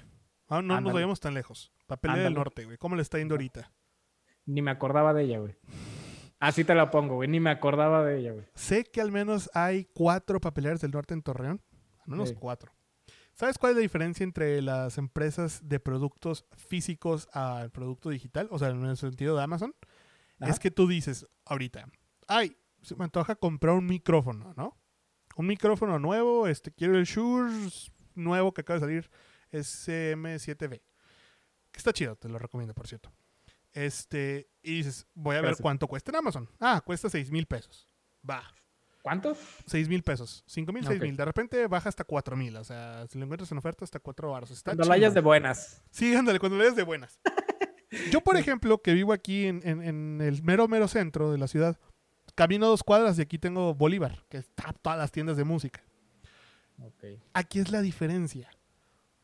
[0.48, 1.72] Ah, no nos vayamos tan lejos.
[1.86, 2.34] Papelera del.
[2.34, 2.78] Norte, güey.
[2.78, 3.70] ¿Cómo le está yendo ahorita?
[4.46, 5.54] Ni me acordaba de ella, güey.
[6.40, 7.28] Así te la pongo, güey.
[7.28, 8.46] Ni me acordaba de ella, güey.
[8.54, 11.60] Sé que al menos hay cuatro papeleras del norte en Torreón.
[12.00, 12.34] Al menos Sí.
[12.40, 12.72] cuatro.
[13.38, 18.48] ¿Sabes cuál es la diferencia entre las empresas de productos físicos al producto digital?
[18.50, 19.76] O sea, en el sentido de Amazon.
[20.40, 20.50] Ajá.
[20.50, 21.88] Es que tú dices ahorita,
[22.26, 24.76] ay, se me antoja comprar un micrófono, ¿no?
[25.36, 27.52] Un micrófono nuevo, este, quiero el Shure
[28.16, 29.10] nuevo que acaba de salir,
[29.52, 30.82] SM7B.
[31.70, 33.12] Que está chido, te lo recomiendo, por cierto.
[33.70, 36.50] Este, y dices, voy a ver cuánto cuesta en Amazon.
[36.58, 37.86] Ah, cuesta 6 mil pesos.
[38.28, 38.42] Va,
[39.08, 39.36] ¿Cuánto?
[39.66, 40.44] 6 mil pesos.
[40.46, 41.02] 5 mil, 6 Ok.
[41.04, 41.16] mil.
[41.16, 42.56] De repente baja hasta 4 mil.
[42.56, 44.50] O sea, si lo encuentras en oferta, hasta 4 baros.
[44.50, 45.82] Está Cuando la hayas de buenas.
[45.90, 47.18] Sí, ándale, cuando lo hayas de buenas.
[48.12, 51.48] Yo, por ejemplo, que vivo aquí en, en- en el mero, mero centro de la
[51.48, 51.78] ciudad,
[52.34, 55.82] camino dos cuadras y aquí tengo Bolívar, que está todas las tiendas de música.
[56.82, 57.04] Ok.
[57.32, 58.50] Aquí es la diferencia.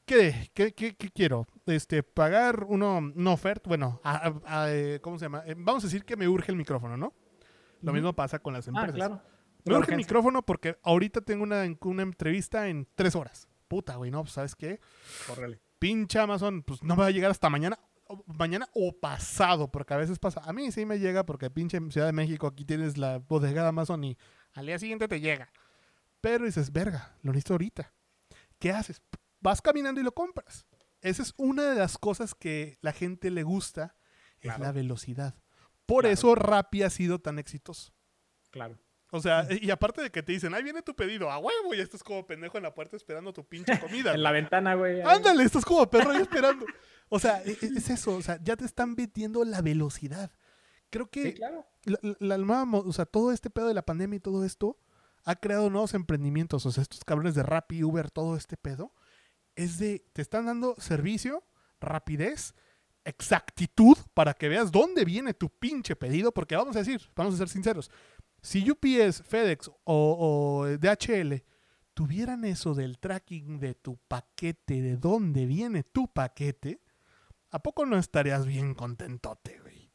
[0.06, 1.46] ¿Qué, qué, qué- qué quiero?
[1.66, 5.42] Este, pagar uno, una oferta, bueno, a- a- a, eh, ¿cómo se llama?
[5.46, 7.12] Eh, vamos a decir que me urge el micrófono, ¿no?
[7.82, 8.94] Lo mismo pasa con las Ah, empresas.
[8.94, 9.22] claro.
[9.64, 13.48] Me urge el micrófono porque ahorita tengo una, una entrevista en tres horas.
[13.68, 14.80] Puta, güey, no, pues, ¿sabes qué?
[15.26, 15.60] Córrele.
[15.78, 17.78] Pinche Amazon, pues no me va a llegar hasta mañana.
[18.26, 20.40] Mañana o pasado, porque a veces pasa.
[20.44, 23.68] A mí sí me llega porque pinche Ciudad de México aquí tienes la bodega de
[23.68, 24.18] Amazon y
[24.52, 25.50] al día siguiente te llega.
[26.20, 27.92] Pero dices, verga, lo necesito ahorita.
[28.58, 29.02] ¿Qué haces?
[29.40, 30.66] Vas caminando y lo compras.
[31.00, 33.96] Esa es una de las cosas que la gente le gusta,
[34.40, 35.34] es la velocidad.
[35.86, 36.12] Por Claro.
[36.14, 37.92] eso Rappi ha sido tan exitoso.
[38.50, 38.78] Claro.
[39.14, 41.80] O sea, y aparte de que te dicen, ahí viene tu pedido, a huevo, y
[41.80, 44.12] estás como pendejo en la puerta esperando tu pinche comida.
[44.12, 45.00] En la ventana, güey.
[45.00, 45.06] ahí.
[45.16, 46.66] Ándale, estás como perro ahí esperando.
[47.08, 50.32] O sea, e- e- es eso, o sea, ya te están metiendo la velocidad.
[50.90, 51.64] Creo que Sí, claro.
[51.84, 54.78] la, la- la o sea, todo este pedo de la pandemia y todo esto
[55.24, 58.92] ha creado nuevos emprendimientos, o sea, estos cabrones de Rappi, Uber, todo este pedo,
[59.54, 61.44] es de, te están dando servicio,
[61.80, 62.54] rapidez,
[63.04, 67.38] exactitud para que veas dónde viene tu pinche pedido, porque vamos a decir, vamos a
[67.38, 67.90] ser sinceros,
[68.44, 71.42] si UPS, FedEx o, o DHL
[71.94, 76.82] tuvieran eso del tracking de tu paquete, de dónde viene tu paquete,
[77.50, 79.90] ¿a poco no estarías bien contentote, güey?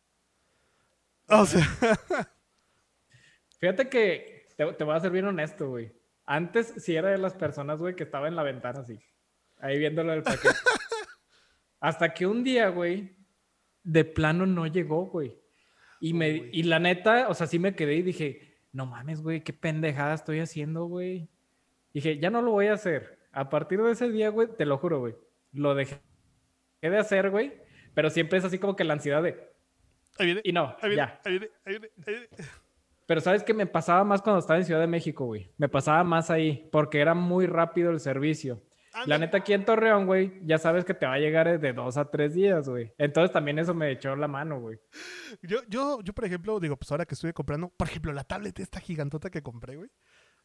[1.27, 1.63] O sea,
[3.59, 5.93] Fíjate que te, te voy a ser bien honesto, güey.
[6.26, 8.99] Antes sí era de las personas, güey, que estaba en la ventana así,
[9.59, 10.55] ahí viéndolo del paquete.
[11.80, 13.15] Hasta que un día, güey,
[13.84, 15.39] de plano no llegó, güey.
[15.99, 16.49] Y, me, Uy.
[16.53, 20.13] y la neta, o sea, sí me quedé y dije, no mames, güey, qué pendejada
[20.13, 21.30] estoy haciendo, güey.
[21.93, 23.19] Dije, ya no lo voy a hacer.
[23.31, 25.15] A partir de ese día, güey, te lo juro, güey,
[25.53, 25.99] lo dejé
[26.81, 27.53] de hacer, güey.
[27.93, 29.49] Pero siempre es así como que la ansiedad de,
[30.17, 31.21] ahí viene, y no, ahí viene, ya.
[31.26, 32.27] ahí viene, ahí viene, ahí viene.
[33.09, 35.51] Pero sabes que me pasaba más cuando estaba en Ciudad de México, güey.
[35.57, 38.61] Me pasaba más ahí, porque era muy rápido el servicio.
[39.06, 41.98] La neta, aquí en Torreón, güey, ya sabes que te va a llegar de dos
[41.98, 42.91] a tres días, güey.
[42.98, 44.80] Entonces también eso me echó la mano, güey.
[45.41, 48.60] Yo, yo, yo, por ejemplo, digo, pues ahora que estuve comprando, por ejemplo, la tablet
[48.60, 49.90] esta gigantota que compré, güey.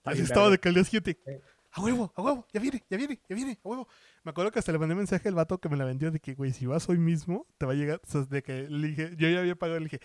[0.05, 1.19] Así estaba de día siguiente.
[1.25, 1.33] Sí.
[1.77, 3.89] A huevo, a huevo, ya viene, ya viene, ya viene, a huevo.
[4.23, 6.35] Me acuerdo que hasta le mandé mensaje al vato que me la vendió de que,
[6.35, 8.01] güey, si vas hoy mismo, te va a llegar.
[8.05, 10.01] O sea, de que le dije, yo ya había pagado, le dije,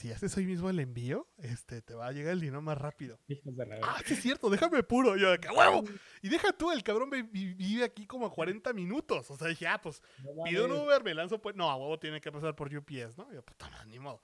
[0.00, 3.18] si haces hoy mismo el envío, este, te va a llegar el dinero más rápido.
[3.28, 5.16] Hijos de la Ah, sí es cierto, déjame puro.
[5.16, 5.84] Yo a huevo.
[6.22, 9.30] Y deja tú, el cabrón vi- vi- vive aquí como a 40 minutos.
[9.30, 10.72] O sea, dije, ah, pues No Pido un.
[10.72, 11.54] Uber, me lanzo pues.
[11.56, 13.32] No, a huevo tiene que pasar por UPS, ¿no?
[13.32, 14.20] Yo, puta madre, ni modo.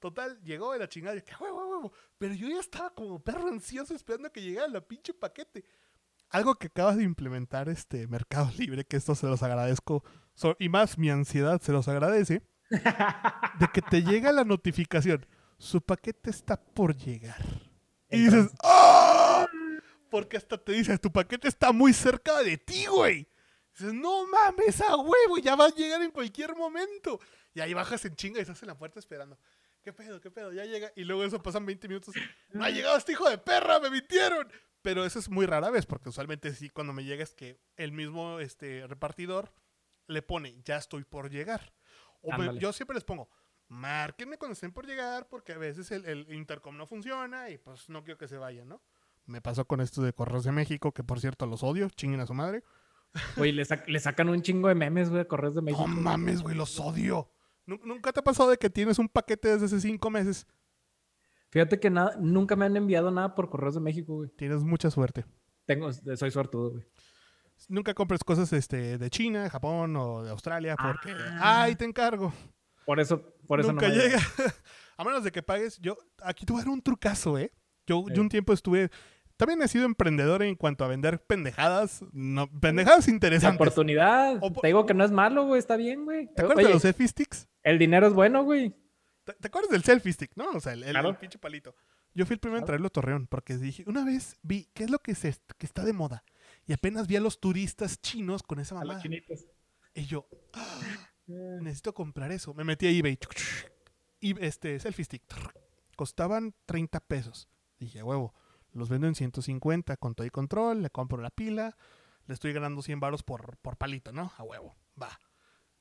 [0.00, 1.92] Total, llegó de la chingada yo, que a huevo, huevo.
[2.18, 5.64] Pero yo ya estaba como perro ansioso esperando que llegara la pinche paquete.
[6.30, 10.02] Algo que acabas de implementar, este Mercado Libre, que esto se los agradezco.
[10.34, 12.42] so- y más mi ansiedad se los agradece.
[13.58, 15.26] De que te llega la notificación.
[15.58, 17.42] Su paquete está por llegar.
[18.10, 19.46] Y dices, ¡Oh!
[20.10, 23.28] Porque hasta te dices, tu paquete está muy cerca de ti, güey.
[23.72, 27.20] Dices, no mames, a huevo, ya va a llegar en cualquier momento.
[27.54, 29.38] Y ahí bajas en chinga y estás en la puerta esperando.
[29.82, 30.52] ¿Qué pedo, qué pedo?
[30.52, 30.92] Ya llega.
[30.96, 32.14] Y luego eso pasan 20 minutos.
[32.50, 34.50] No ha llegado este hijo de perra, me mintieron.
[34.82, 37.92] Pero eso es muy rara vez, porque usualmente sí, cuando me llega es que el
[37.92, 39.52] mismo este, repartidor
[40.06, 41.72] le pone, ya estoy por llegar.
[42.22, 42.60] O me- Ándale.
[42.60, 43.28] yo siempre les pongo,
[43.68, 47.88] márquenme cuando estén por llegar, porque a veces el, el intercom no funciona y pues
[47.88, 48.82] no quiero que se vayan, ¿no?
[49.26, 52.26] Me pasó con esto de Correos de México, que por cierto los odio, chinguen a
[52.26, 52.64] su madre.
[53.36, 55.86] Güey, le, sac- le sacan un chingo de memes, güey, a Correos de México.
[55.86, 57.30] No mames, güey, los odio.
[57.66, 60.46] Nu- ¿Nunca te ha pasado de que tienes un paquete desde hace cinco meses?
[61.50, 64.30] Fíjate que nada, nunca me han enviado nada por Correos de México, güey.
[64.30, 65.24] Tienes mucha suerte.
[65.66, 66.84] Tengo, soy suertudo, güey.
[67.68, 71.14] Nunca compres cosas este, de China, Japón o de Australia porque...
[71.40, 71.62] Ah.
[71.62, 72.32] ¡Ay, te encargo!
[72.84, 74.18] Por eso, por eso Nunca no me llega.
[74.96, 75.78] a menos de que pagues.
[75.78, 77.52] Yo, aquí dar un trucazo, ¿eh?
[77.86, 78.14] Yo, Sí.
[78.14, 78.90] yo un tiempo estuve.
[79.36, 82.04] También he sido emprendedor en cuanto a vender pendejadas.
[82.12, 83.60] No, pendejadas La interesantes.
[83.60, 84.36] oportunidad.
[84.40, 86.28] O po- Te digo que no es malo, güey, está bien, güey.
[86.34, 87.48] ¿Te acuerdas de los selfie sticks?
[87.62, 88.74] el dinero es bueno, güey.
[89.24, 90.50] ¿Te, te acuerdas del selfie stick, no?
[90.50, 91.10] O sea, el, el- Claro.
[91.10, 91.74] el pinche palito.
[92.14, 94.90] Yo fui el primero en traerlo a Torreón porque dije, una vez vi qué es
[94.90, 96.24] lo que, se, que está de moda.
[96.66, 99.02] Y apenas vi a los turistas chinos con esa A los mamada.
[99.02, 99.46] chinitos.
[99.94, 100.80] Y yo, "Ah,
[101.26, 102.54] necesito comprar eso.
[102.54, 103.18] Me metí a eBay.
[104.20, 105.22] Y este, selfie stick.
[105.96, 107.48] Costaban 30 pesos.
[107.78, 108.34] Dije, "A huevo,
[108.72, 111.76] los vendo en 150 con todo y control, le compro la pila,
[112.26, 114.32] le estoy ganando 100 baros por, por palito, ¿no?
[114.38, 115.18] A huevo, va.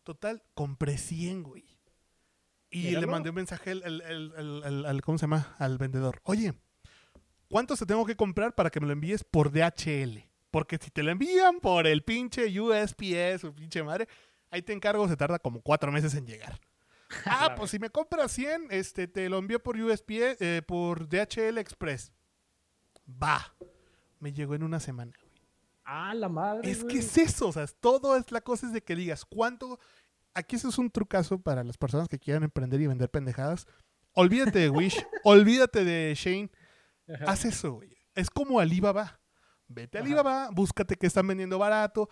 [0.03, 1.78] Total, compré 100, güey.
[2.72, 5.56] Y le mandé un mensaje al- al- al- al- ¿cómo se llama?
[5.60, 6.22] Al vendedor.
[6.24, 6.53] Oye,
[7.49, 10.28] ¿cuántos te tengo que comprar para que me lo envíes por DHL?
[10.52, 14.07] Porque si te lo envían por el pinche USPS o pinche madre,
[14.49, 16.60] ahí te encargo, se tarda como cuatro meses en llegar.
[17.26, 21.57] Ah, pues si me compras 100, este, te lo envío por USPS, eh, por DHL
[21.57, 22.14] Express.
[23.22, 23.53] Va.
[24.19, 25.11] Me llegó en una semana.
[25.22, 25.32] güey.
[25.84, 26.69] Ah, la madre.
[26.72, 29.26] Es que es eso, o sea, es- todo es la cosa es de que digas
[29.26, 29.78] cuánto.
[30.34, 33.68] Aquí eso es un trucazo para las personas que quieran emprender y vender pendejadas.
[34.14, 34.95] Olvídate de Wish,
[35.26, 36.49] olvídate de Shane.
[37.14, 37.26] Ajá.
[37.32, 37.98] Haz eso, güey.
[38.15, 39.19] Es como Alibaba.
[39.73, 40.02] Vete a.
[40.02, 42.10] Alibaba, búscate que están vendiendo barato.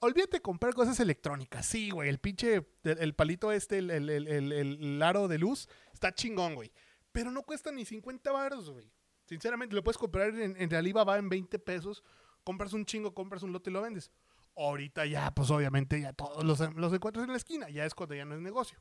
[0.00, 1.66] Olvídate de comprar cosas electrónicas.
[1.66, 2.08] Sí, güey.
[2.08, 6.14] El pinche, el, el palito este, el, el, el- el- el aro de luz, está
[6.14, 6.70] chingón, güey.
[7.10, 8.92] Pero no cuesta ni 50 baros, güey.
[9.24, 12.04] Sinceramente, lo puedes comprar en, en Alibaba en 20 pesos.
[12.44, 14.10] Compras un chingo, compras un lote y lo vendes.
[14.56, 17.68] Ahorita ya, pues obviamente ya todos los, los encuentras en la esquina.
[17.68, 18.78] Ya es cuando ya no es negocio.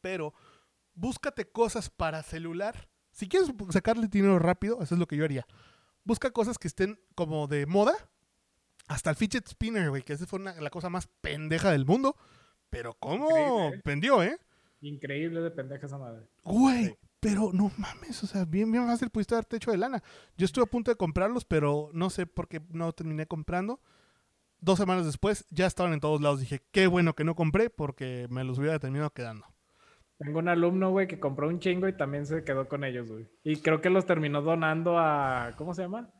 [0.00, 0.32] Pero
[0.94, 2.88] búscate cosas para celular.
[3.12, 5.46] Si quieres sacarle dinero rápido, eso es lo que yo haría.
[6.04, 7.94] Busca cosas que estén como de moda.
[8.86, 12.16] Hasta el fidget spinner, güey, que esa fue una- la cosa más pendeja del mundo.
[12.70, 13.82] Pero cómo Increíble, ¿eh?
[13.84, 14.38] vendió, ¿eh?
[14.80, 16.26] Increíble de pendeja esa madre.
[16.44, 16.94] Güey, Sí.
[17.20, 20.02] Pero no mames, o sea, bien, bien fácil pudiste darte hecho de lana.
[20.36, 23.80] Yo estuve a punto de comprarlos, pero no sé por qué no terminé comprando.
[24.60, 26.40] Dos semanas después ya estaban en todos lados.
[26.40, 29.46] Dije, qué bueno que no compré porque me los hubiera terminado quedando.
[30.24, 33.28] Tengo un alumno, güey, que compró un chingo y también se quedó con ellos, güey.
[33.42, 35.52] Y creo que los terminó donando a.
[35.58, 36.10] ¿Cómo se llama?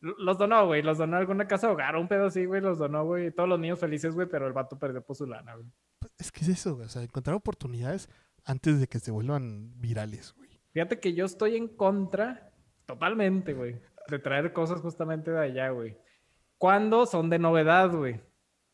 [0.00, 0.80] Los donó, güey.
[0.80, 2.62] Los donó a alguna casa hogar, un pedo así, güey.
[2.62, 3.30] Los donó, güey.
[3.32, 5.66] Todos los niños felices, güey, pero el vato perdió por su lana, güey.
[5.98, 6.86] Pues, es que es eso, güey.
[6.86, 8.08] O sea, encontrar oportunidades
[8.46, 10.48] antes de que se vuelvan virales, güey.
[10.72, 12.52] Fíjate que yo estoy en contra,
[12.86, 15.98] totalmente, güey, de traer cosas justamente de allá, güey.
[16.56, 18.20] Cuando son de novedad, güey.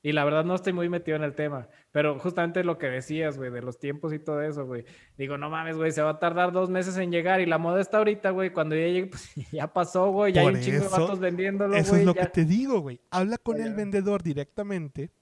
[0.04, 3.38] Y la verdad no estoy muy metido en el tema, pero justamente lo que decías,
[3.38, 4.84] güey, de los tiempos y todo eso, güey.
[5.16, 7.80] Digo, no mames, güey, se va a tardar dos meses en llegar y la moda
[7.80, 8.50] está ahorita, güey.
[8.50, 11.80] Cuando ya llegue, pues ya pasó, güey, ya hay un chingo de vatos vendiéndolo, güey.
[11.80, 13.00] Eso es lo que te digo, güey.
[13.10, 15.12] Habla con el vendedor directamente.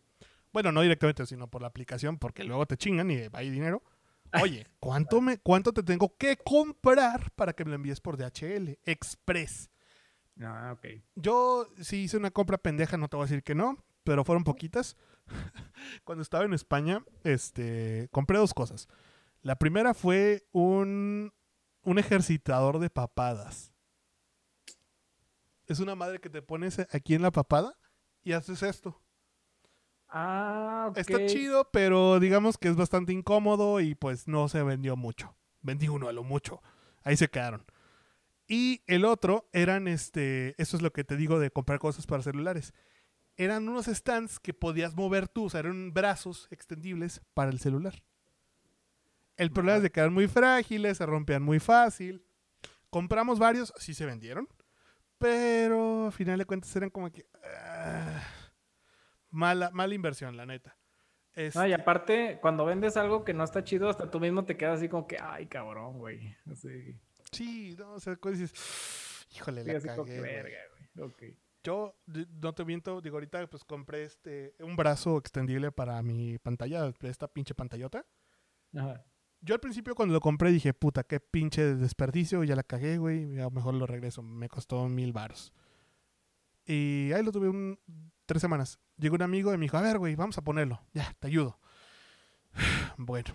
[0.52, 3.82] Bueno, no directamente, sino por la aplicación, porque luego te chingan y hay dinero.
[4.43, 8.78] Oye, ¿cuánto, me, ¿cuánto te tengo que comprar para que me lo envíes por DHL?
[8.85, 9.70] Express.
[10.40, 11.02] Ah, ok.
[11.16, 14.44] Yo sí hice una compra pendeja, no te voy a decir que no, pero fueron
[14.44, 14.97] poquitas.
[16.05, 18.89] Cuando estaba en España, este, compré dos cosas.
[19.43, 21.32] La primera fue un,
[21.82, 23.72] un ejercitador de papadas.
[25.66, 27.77] Es una madre que te pones aquí en la papada
[28.22, 29.01] y haces esto.
[30.09, 30.98] Ah, ok.
[30.98, 35.36] Está chido, pero digamos que es bastante incómodo y pues no se vendió mucho.
[35.62, 36.60] Vendí uno a lo mucho.
[37.02, 37.64] Ahí se quedaron.
[38.48, 42.24] Y el otro eran este, eso es lo que te digo de comprar cosas para
[42.24, 42.74] celulares.
[43.41, 47.95] Eran unos stands que podías mover tú, o sea, eran brazos extendibles para el celular.
[49.39, 52.23] El problema es de que eran muy frágiles, se rompían muy fácil.
[52.91, 54.47] Compramos varios, sí se vendieron,
[55.17, 57.25] pero al final de cuentas eran como que...
[57.43, 58.23] Ah,
[59.31, 60.77] mala, mala inversión, la neta.
[61.35, 64.59] No, y este aparte, cuando vendes algo que no está chido, hasta tú mismo te
[64.59, 66.37] quedas así como que, ay, cabrón, güey.
[67.33, 68.53] Sí, no, o sea, dices,
[69.35, 70.59] híjole, la cagué, verga,
[70.95, 71.39] güey.
[71.62, 76.93] Yo, no te miento, digo, ahorita pues compré este, un brazo extendible para mi pantalla,
[77.03, 78.07] esta pinche pantallota.
[78.74, 79.05] Ajá.
[79.43, 83.39] Yo al principio cuando lo compré dije, puta, qué pinche desperdicio, ya la cagué, güey,
[83.39, 85.53] a lo mejor lo regreso, me costó mil baros.
[86.66, 87.78] Y ahí lo tuve un,
[88.27, 88.78] tres semanas.
[88.97, 90.81] Llegó un amigo y me dijo, a ver, güey, vamos a ponerlo.
[90.93, 91.59] Ya, te ayudo.
[92.99, 93.35] bueno,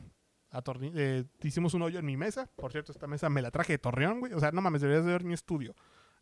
[0.94, 2.50] eh, hicimos un hoyo en mi mesa.
[2.56, 4.34] Por cierto, esta mesa me la traje de Torreón, güey.
[4.34, 5.76] O sea, no mames, deberías de ver mi estudio.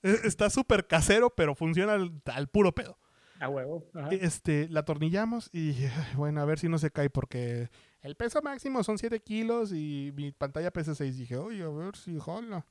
[0.04, 2.98] Está súper casero, pero funciona al, puro pedo.
[3.40, 3.86] A huevo.
[4.12, 5.76] Este, la atornillamos y
[6.16, 7.70] bueno, a ver si no se cae porque
[8.02, 11.18] el peso máximo son 7 kilos y mi pantalla pesa 6.
[11.18, 12.66] Dije, oye, a ver si jola.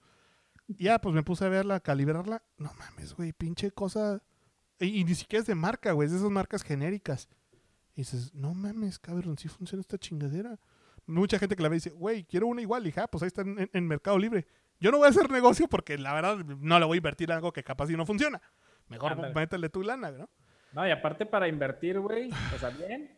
[0.69, 2.43] ya, pues me puse a verla, a calibrarla.
[2.57, 4.23] No mames, güey, pinche cosa
[4.83, 7.29] y, ni siquiera es de marca, güey, es de esas marcas genéricas.
[7.95, 10.59] Y dices, no mames, cabrón, sí funciona esta chingadera.
[11.07, 12.87] Mucha gente que la ve dice, güey, quiero una igual.
[12.87, 14.47] Y ja, pues ahí está en, Mercado Libre.
[14.83, 17.37] Yo no voy a hacer negocio porque la verdad no le voy a invertir en
[17.37, 18.43] algo que capaz y no funciona.
[18.89, 20.29] Mejor métele tu lana, ¿no?
[20.73, 23.17] No, y aparte para invertir, güey, o sea, bien,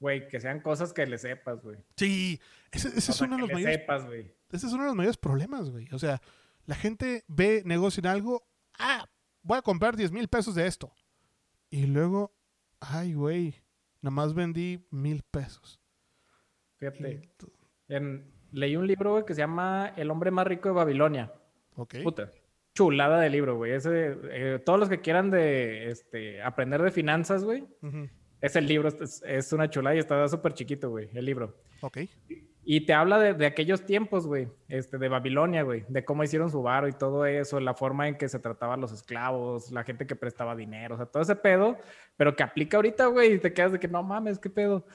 [0.00, 1.76] güey, que sean cosas que le sepas, güey.
[1.94, 2.40] Sí,
[2.72, 3.76] ese, es uno de los mayores.
[3.76, 4.34] Sepas, güey.
[4.50, 5.88] Ese es uno de los mayores problemas, güey.
[5.92, 6.22] O sea,
[6.64, 8.48] la gente ve negocio en algo,
[8.78, 9.06] ah,
[9.42, 10.90] voy a comprar 10 mil pesos de esto.
[11.68, 12.34] Y luego,
[12.80, 13.62] ay, güey,
[14.00, 15.82] nomás vendí mil pesos.
[16.78, 17.30] Fíjate.
[18.54, 21.32] Leí un libro, güey, que se llama El hombre más rico de Babilonia.
[21.76, 21.96] Ok.
[22.02, 22.30] Puta.
[22.74, 23.72] Chulada de libro, güey.
[23.72, 27.64] Ese, eh, todos los que quieran de este, aprender de finanzas, güey.
[28.40, 31.56] Es el libro, es, es, una chulada y está súper chiquito, güey, el libro.
[31.80, 31.98] Ok.
[32.66, 36.62] Y te habla de, aquellos tiempos, güey, este, de Babilonia, güey, de cómo hicieron su
[36.62, 40.16] varo y todo eso, la forma en que se trataban los esclavos, la gente que
[40.16, 41.76] prestaba dinero, o sea, todo ese pedo,
[42.16, 44.86] pero que aplica ahorita, güey, y te quedas de que no mames, qué pedo.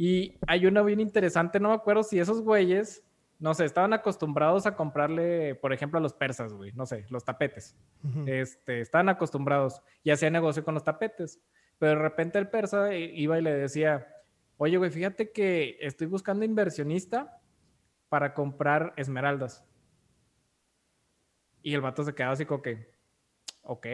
[0.00, 3.02] Y hay una bien interesante, no me acuerdo si esos güeyes,
[3.40, 7.24] no sé, estaban acostumbrados a comprarle, por ejemplo, a los persas, güey, no sé, los
[7.24, 7.76] tapetes.
[8.26, 11.40] este, estaban acostumbrados y hacían negocio con los tapetes.
[11.80, 14.06] Pero de repente el persa iba y le decía,
[14.56, 17.40] oye, güey, fíjate que estoy buscando inversionista
[18.08, 19.64] para comprar esmeraldas.
[21.60, 22.88] Y el vato se quedaba así como que,
[23.62, 23.86] ok.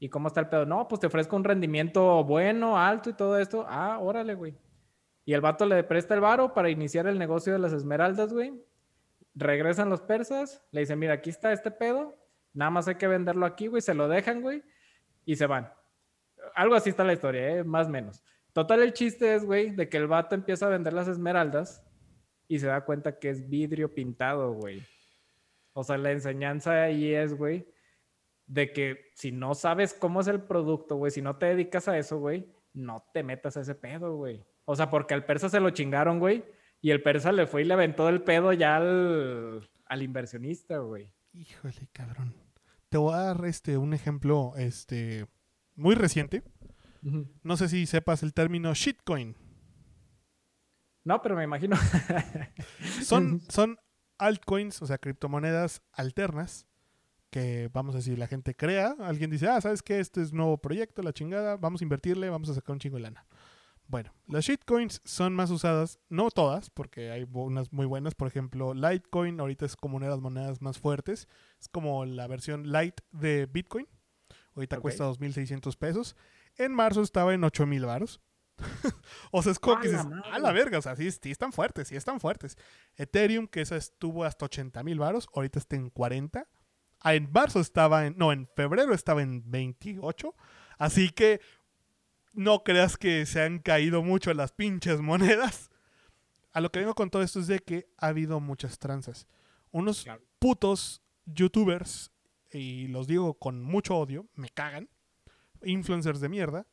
[0.00, 0.66] ¿Y cómo está el pedo?
[0.66, 3.64] No, pues te ofrezco un rendimiento bueno, alto y todo esto.
[3.68, 4.56] Ah, órale, güey.
[5.24, 8.52] Y el vato le presta el varo para iniciar el negocio de las esmeraldas, güey.
[9.34, 12.16] Regresan los persas, le dicen, mira, aquí está este pedo,
[12.52, 14.62] nada más hay que venderlo aquí, güey, se lo dejan, güey,
[15.24, 15.72] y se van.
[16.54, 17.64] Algo así está la historia, ¿eh?
[17.64, 18.22] más o menos.
[18.52, 21.84] Total, el chiste es, güey, de que el vato empieza a vender las esmeraldas
[22.46, 24.82] y se da cuenta que es vidrio pintado, güey.
[25.72, 27.66] O sea, la enseñanza ahí es, güey,
[28.46, 31.98] de que si no sabes cómo es el producto, güey, si no te dedicas a
[31.98, 34.44] eso, güey, no te metas a ese pedo, güey.
[34.64, 36.44] O sea, porque al persa se lo chingaron, güey,
[36.80, 41.12] y el persa le fue y le aventó el pedo ya al, al inversionista, güey.
[41.32, 42.34] Híjole, cabrón.
[42.88, 45.26] Te voy a dar este, un ejemplo este,
[45.74, 46.42] muy reciente.
[47.42, 49.36] No sé si sepas el término shitcoin.
[51.04, 51.76] No, pero me imagino.
[53.02, 53.78] son, son
[54.18, 56.66] altcoins, o sea, criptomonedas alternas
[57.30, 58.94] que, vamos a decir, la gente crea.
[59.00, 59.98] Alguien dice, ah, ¿sabes qué?
[59.98, 62.96] Este es un nuevo proyecto, la chingada, vamos a invertirle, vamos a sacar un chingo
[62.96, 63.26] de lana.
[63.86, 68.14] Bueno, las shitcoins son más usadas, no todas, porque hay unas muy buenas.
[68.14, 71.28] Por ejemplo, Litecoin ahorita es como una de las monedas más fuertes.
[71.60, 73.86] Es como la versión light de Bitcoin.
[74.54, 76.16] Ahorita cuesta 2.600 pesos.
[76.56, 78.20] En marzo estaba en 8.000 varos.
[79.32, 81.96] o sea, es como que dices, a la verga, o sea, sí, están fuertes, sí
[81.96, 82.56] están fuertes.
[82.96, 86.46] Ethereum, que esa estuvo hasta 80.000 varos, ahorita está en 40.
[87.00, 90.34] Ah, en marzo estaba en, no, en febrero estaba en 28.
[90.78, 91.40] Así que
[92.34, 95.70] no creas que se han caído mucho las pinches monedas.
[96.52, 99.26] A lo que vengo con todo esto es de que ha habido muchas tranzas.
[99.70, 100.06] Unos
[100.38, 102.12] putos youtubers,
[102.52, 104.88] y los digo con mucho odio, me cagan,
[105.64, 106.66] influencers de mierda,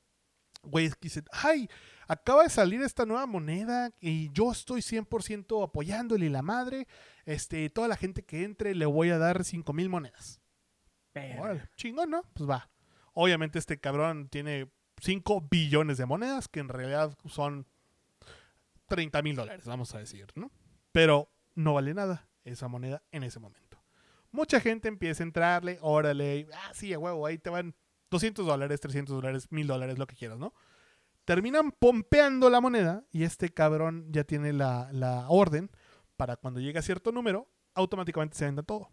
[0.63, 1.67] güeyes que dicen, ay,
[2.07, 6.87] acaba de salir esta nueva moneda y yo estoy 100% apoyándole la madre,
[7.25, 10.41] este, toda la gente que entre le voy a dar 5 mil monedas.
[11.39, 12.23] Órale, chingón, ¿no?
[12.33, 12.69] Pues va.
[13.13, 14.71] Obviamente este cabrón tiene
[15.01, 17.65] 5 billones de monedas, que en realidad son
[18.87, 20.51] 30 mil dólares, vamos a decir, ¿no?
[20.91, 23.81] Pero no vale nada esa moneda en ese momento.
[24.31, 27.75] Mucha gente empieza a entrarle, órale, ah, sí, a huevo, ahí te van
[28.11, 30.53] 200 dólares, 300 dólares, 1000 dólares, lo que quieras, ¿no?
[31.25, 35.71] Terminan pompeando la moneda y este cabrón ya tiene la, la orden
[36.15, 38.91] para cuando llegue a cierto número, automáticamente se venda todo.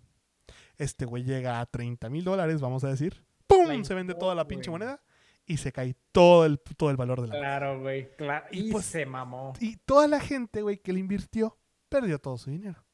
[0.78, 3.22] Este güey llega a 30 mil dólares, vamos a decir.
[3.46, 3.84] ¡Pum!
[3.84, 5.02] Se vende toda la pinche moneda
[5.48, 8.14] y se cae todo el, todo el valor de la Claro, güey.
[8.16, 8.46] Claro.
[8.52, 9.54] Y, pues, se mamó.
[9.58, 11.58] Y toda la gente, güey, que le invirtió,
[11.88, 12.84] perdió todo su dinero.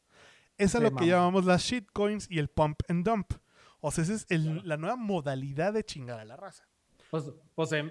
[0.57, 3.33] Esa es lo que llamamos las shitcoins y el pump and dump.
[3.81, 6.67] O sea, esa es la nueva modalidad de chingar a la raza.
[7.11, 7.25] Pues,
[7.57, 7.91] pues, em,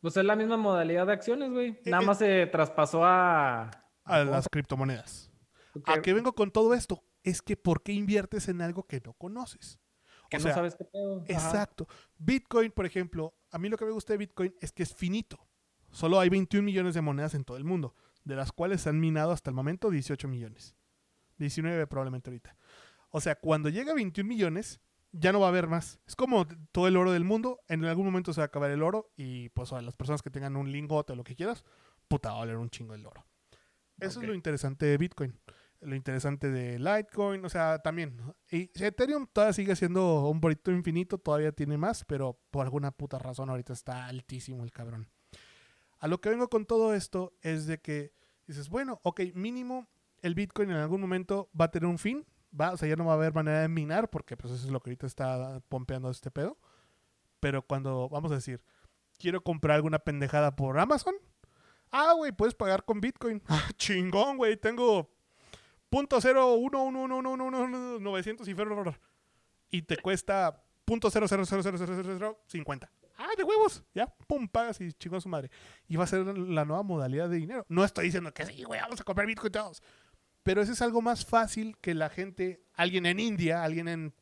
[0.00, 1.70] pues, es la misma modalidad de acciones, güey.
[1.84, 3.70] Eh, Nada eh, más se traspasó a...
[4.04, 5.30] A las criptomonedas.
[5.84, 7.04] ¿A qué vengo con todo esto?
[7.22, 9.78] Es que ¿por qué inviertes en algo que no conoces?
[10.38, 11.24] Que no sabes qué pedo.
[11.28, 11.86] Exacto.
[12.18, 15.46] Bitcoin, por ejemplo, a mí lo que me gusta de Bitcoin es que es finito.
[15.90, 17.94] Solo hay 21 millones de monedas en todo el mundo,
[18.24, 20.74] de las cuales se han minado hasta el momento 18 millones.
[21.38, 22.56] 19 probablemente ahorita.
[23.10, 24.80] O sea, cuando llega a 21 millones,
[25.12, 26.00] ya no va a haber más.
[26.06, 27.60] Es como todo el oro del mundo.
[27.68, 30.30] En algún momento se va a acabar el oro y pues a las personas que
[30.30, 31.64] tengan un lingote o lo que quieras,
[32.08, 33.26] puta, va a valer un chingo el oro.
[33.98, 35.38] Eso es lo interesante de Bitcoin
[35.82, 38.20] lo interesante de Litecoin, o sea, también.
[38.48, 43.50] Ethereum todavía sigue siendo un bonito infinito, todavía tiene más, pero por alguna puta razón
[43.50, 45.08] ahorita está altísimo el cabrón.
[45.98, 48.12] A lo que vengo con todo esto es de que
[48.46, 49.86] dices, bueno, ok, mínimo
[50.20, 52.24] el Bitcoin en algún momento va a tener un fin,
[52.58, 54.72] va, o sea, ya no va a haber manera de minar, porque pues eso es
[54.72, 56.58] lo que ahorita está pompeando este pedo.
[57.40, 58.62] Pero cuando, vamos a decir,
[59.18, 61.14] quiero comprar alguna pendejada por Amazon,
[61.90, 63.42] ah, güey, puedes pagar con Bitcoin.
[63.48, 65.11] Ah, chingón, güey, tengo
[65.92, 68.56] punto cero uno uno uno uno uno uno novecientos y
[69.68, 72.90] y te cuesta punto cero cero cero cero cero cero cincuenta.
[73.18, 73.84] Ah de huevos.
[73.94, 75.50] Ya pum pagas y chingó a su madre.
[75.86, 77.66] Y va a ser la nueva modalidad de dinero.
[77.68, 79.82] No estoy diciendo que sí güey vamos a comprar bitcoin todos.
[80.42, 84.14] Pero ese es algo más fácil que la gente alguien en India alguien en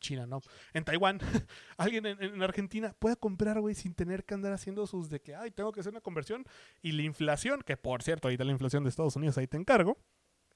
[0.00, 0.40] China, no,
[0.72, 1.20] en Taiwán,
[1.76, 5.36] alguien en, en, Argentina pueda comprar, güey, sin tener que andar haciendo sus de que,
[5.36, 6.44] ay, tengo que hacer una conversión.
[6.80, 9.96] Y la inflación, que por cierto, ahorita la inflación de Estados Unidos, ahí te encargo,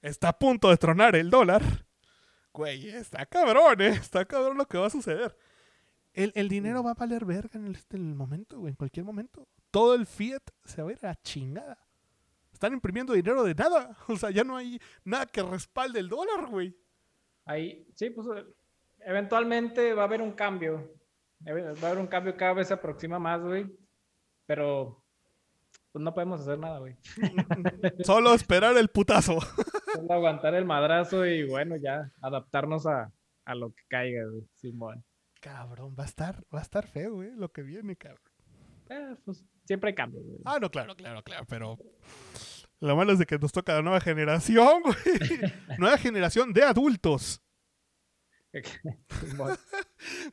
[0.06, 1.62] está a punto de tronar el dólar.
[2.52, 3.88] Güey, está cabrón, ¿eh?
[3.88, 5.36] Está cabrón lo que va a suceder.
[6.14, 9.46] El, dinero va a valer verga en este, el, momento, güey, en cualquier momento.
[9.70, 11.78] Todo el fiat se va a ir a chingada.
[12.50, 13.94] Están imprimiendo dinero de nada.
[14.08, 16.74] O sea, ya no hay nada que respalde el dólar, güey.
[17.44, 18.26] Ahí, sí, pues
[19.00, 20.94] eventualmente va a haber un cambio.
[21.46, 23.66] Va a haber un cambio cada vez se aproxima más, güey.
[24.46, 25.04] Pero
[25.96, 26.94] pues no podemos hacer nada, güey.
[28.04, 29.38] Solo esperar el putazo.
[29.94, 33.10] Solo aguantar el madrazo y bueno, ya adaptarnos a,
[33.54, 34.46] lo que caiga, güey.
[34.56, 35.02] Simón.
[35.40, 38.30] Cabrón, va a estar, va a estar feo, güey, lo que viene, cabrón.
[38.90, 40.38] Eh, pues siempre hay cambios, güey.
[40.44, 41.78] Ah, no, claro, claro, claro, pero
[42.80, 44.96] lo malo es de que nos toca la nueva generación, güey.
[45.78, 47.42] nueva generación de adultos.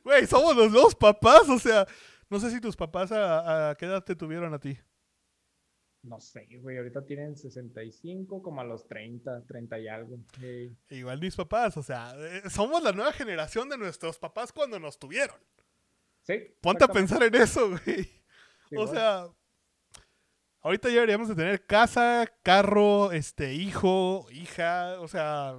[0.02, 1.86] Güey, somos los dos papás, o sea,
[2.28, 4.78] no sé si tus papás a, a qué edad te tuvieron a ti
[6.04, 10.18] no sé, güey, ahorita tienen 65 como a los 30, 30 y algo.
[10.90, 14.98] Igual mis papás, o sea, eh, somos la nueva generación de nuestros papás cuando nos
[14.98, 15.36] tuvieron.
[16.22, 16.54] Sí.
[16.60, 18.08] Ponte a pensar en eso, güey.
[18.76, 19.28] o sea,
[20.60, 25.56] ahorita ya deberíamos de tener casa, carro, este, hijo, hija, o sea,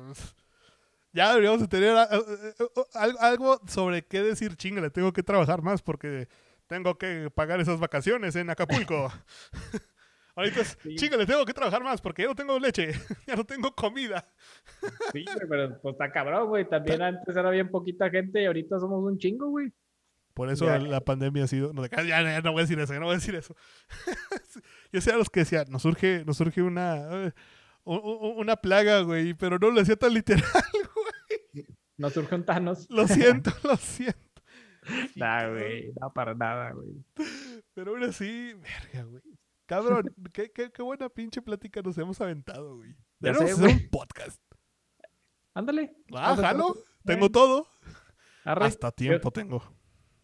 [1.11, 5.23] Ya deberíamos de tener eh, eh, algo, algo sobre qué decir, chinga, le tengo que
[5.23, 6.27] trabajar más porque
[6.67, 9.11] tengo que pagar esas vacaciones en Acapulco.
[10.36, 10.95] Ahorita es, Sí.
[10.95, 12.91] chinga, le tengo que trabajar más porque ya no tengo leche,
[13.28, 14.28] ya no tengo comida.
[15.14, 16.68] Sí, pero pues está cabrón, güey.
[16.68, 19.72] También antes era bien poquita gente y ahorita somos un chingo, güey.
[20.34, 20.78] Por eso Ya.
[20.80, 21.72] la pandemia ha sido.
[21.72, 23.56] No, ya, ya, ya no voy a decir eso, ya no voy a decir eso.
[24.91, 27.34] Yo sé a los que decían, nos surge, nos surge una,
[27.86, 30.44] una plaga, güey, pero no lo decía tan literal,
[31.53, 31.66] güey.
[31.98, 32.88] Nos surge un Thanos.
[32.90, 34.20] Lo siento, lo siento.
[35.16, 35.94] Nah, güey.
[36.02, 36.90] No, para nada, güey.
[37.74, 39.24] Pero aún así, verga, güey.
[39.66, 42.96] Cabrón, qué, qué, qué buena pinche plática nos hemos aventado, güey.
[43.22, 44.40] Sé, hacer un podcast.
[45.54, 45.96] Ándale.
[46.14, 46.76] Ah, jalo.
[47.04, 47.68] Tengo todo.
[48.44, 48.66] arre.
[48.66, 49.64] Hasta tiempo tengo.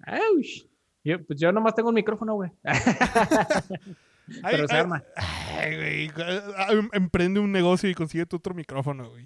[0.05, 0.63] Aush.
[1.03, 2.51] Yo, pues yo nomás tengo un micrófono, güey.
[4.43, 5.03] Ay, Pero se ay, arma.
[5.15, 6.11] Ay, güey.
[6.79, 9.25] em- Emprende un negocio y consigue tu otro micrófono, güey.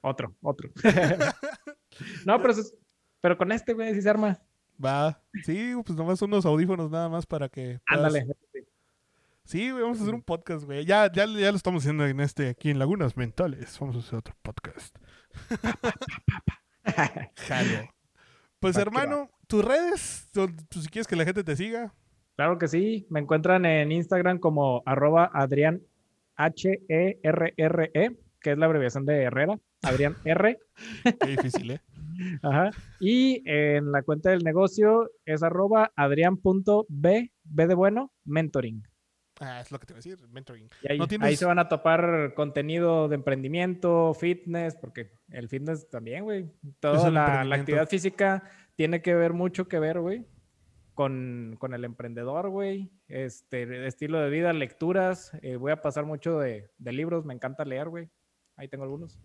[0.00, 0.70] Otro, otro.
[2.26, 2.74] no, pero, es-
[3.20, 4.38] pero con este, güey, sí se arma.
[4.84, 5.22] Va.
[5.44, 7.80] Sí, pues nomás unos audífonos nada más para que.
[7.88, 8.26] puedas- Ándale.
[8.52, 8.58] Sí,
[9.52, 10.84] güey, vamos a hacer un podcast, güey.
[10.84, 13.78] Ya, ya, ya lo estamos haciendo en este, aquí en Lagunas Mentales.
[13.78, 14.96] Vamos a hacer otro podcast.
[17.36, 17.88] Jalo.
[18.60, 21.92] Pues hermano, tus redes, don- pues, si quieres que la gente te siga.
[22.36, 23.06] Claro que sí.
[23.10, 25.82] Me encuentran en Instagram como arroba Adrián
[26.36, 29.58] H-E-R-R-E, que es la abreviación de Herrera.
[29.82, 30.58] Adrián R.
[31.20, 31.80] Qué difícil, ¿eh?
[32.42, 32.70] Ajá.
[33.00, 38.82] Y en la cuenta del negocio es arroba adrián.b, B de bueno, mentoring.
[39.40, 40.68] Ah, es lo que te iba a decir, mentoring.
[40.82, 45.48] Y ahí, ¿No ahí tienes- se van a topar contenido de emprendimiento, fitness, porque el
[45.48, 46.50] fitness también, güey.
[46.80, 48.44] Toda la, actividad física
[48.76, 50.24] tiene que ver mucho que ver, güey,
[50.94, 52.92] con, con el emprendedor, güey.
[53.08, 55.32] Este, estilo de vida, lecturas.
[55.42, 58.08] eh, voy a pasar mucho de, de libros, me encanta leer, güey.
[58.56, 59.18] Ahí tengo algunos.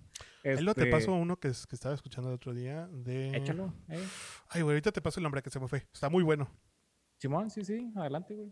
[0.43, 3.29] Ahí lo te Este, paso uno que, es- que estaba escuchando el otro día de...
[3.37, 4.03] Échalo, eh.
[4.47, 5.85] Ay, güey, ahorita te paso el nombre que se me fue.
[5.93, 6.49] Está muy bueno.
[7.17, 8.51] Simón, sí, sí, adelante, güey.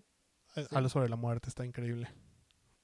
[0.58, 0.76] Eh, Sí.
[0.76, 2.10] Habla sobre la muerte, está increíble.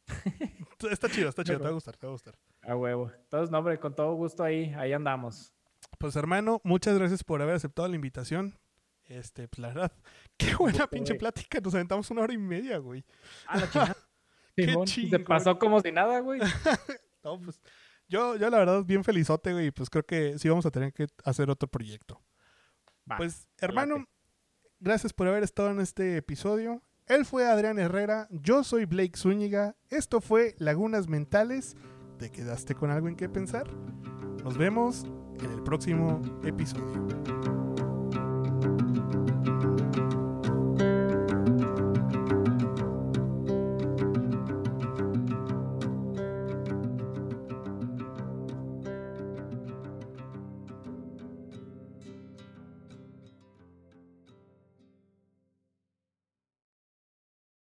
[0.91, 2.35] está chido, está chido, te va a gustar, te va a gustar.
[2.61, 3.11] A huevo.
[3.23, 5.53] Entonces, no, hombre, con todo gusto ahí, ahí andamos.
[5.97, 8.57] Pues hermano, muchas gracias por haber aceptado la invitación.
[9.05, 9.91] Este, pues la verdad,
[10.37, 11.19] qué buena gusto, pinche güey.
[11.19, 11.59] plática.
[11.59, 13.03] Nos aventamos una hora y media, güey.
[13.47, 13.97] Ah, la chingada.
[14.55, 16.39] Qué Simón, Se pasó como si nada, güey.
[17.23, 17.59] No, pues,
[18.07, 19.71] yo, yo la verdad, bien felizote, güey.
[19.71, 22.21] Pues creo que sí vamos a tener que hacer otro proyecto.
[23.09, 24.05] Va, Pues, hermano,
[24.79, 26.83] gracias por haber estado en este episodio.
[27.07, 29.75] Él fue Adrián Herrera, yo soy Blake Zúñiga.
[29.89, 31.75] Esto fue Lagunas Mentales.
[32.17, 33.67] ¿Te quedaste con algo en qué pensar?
[34.43, 35.05] Nos vemos
[35.41, 37.42] en el próximo episodio.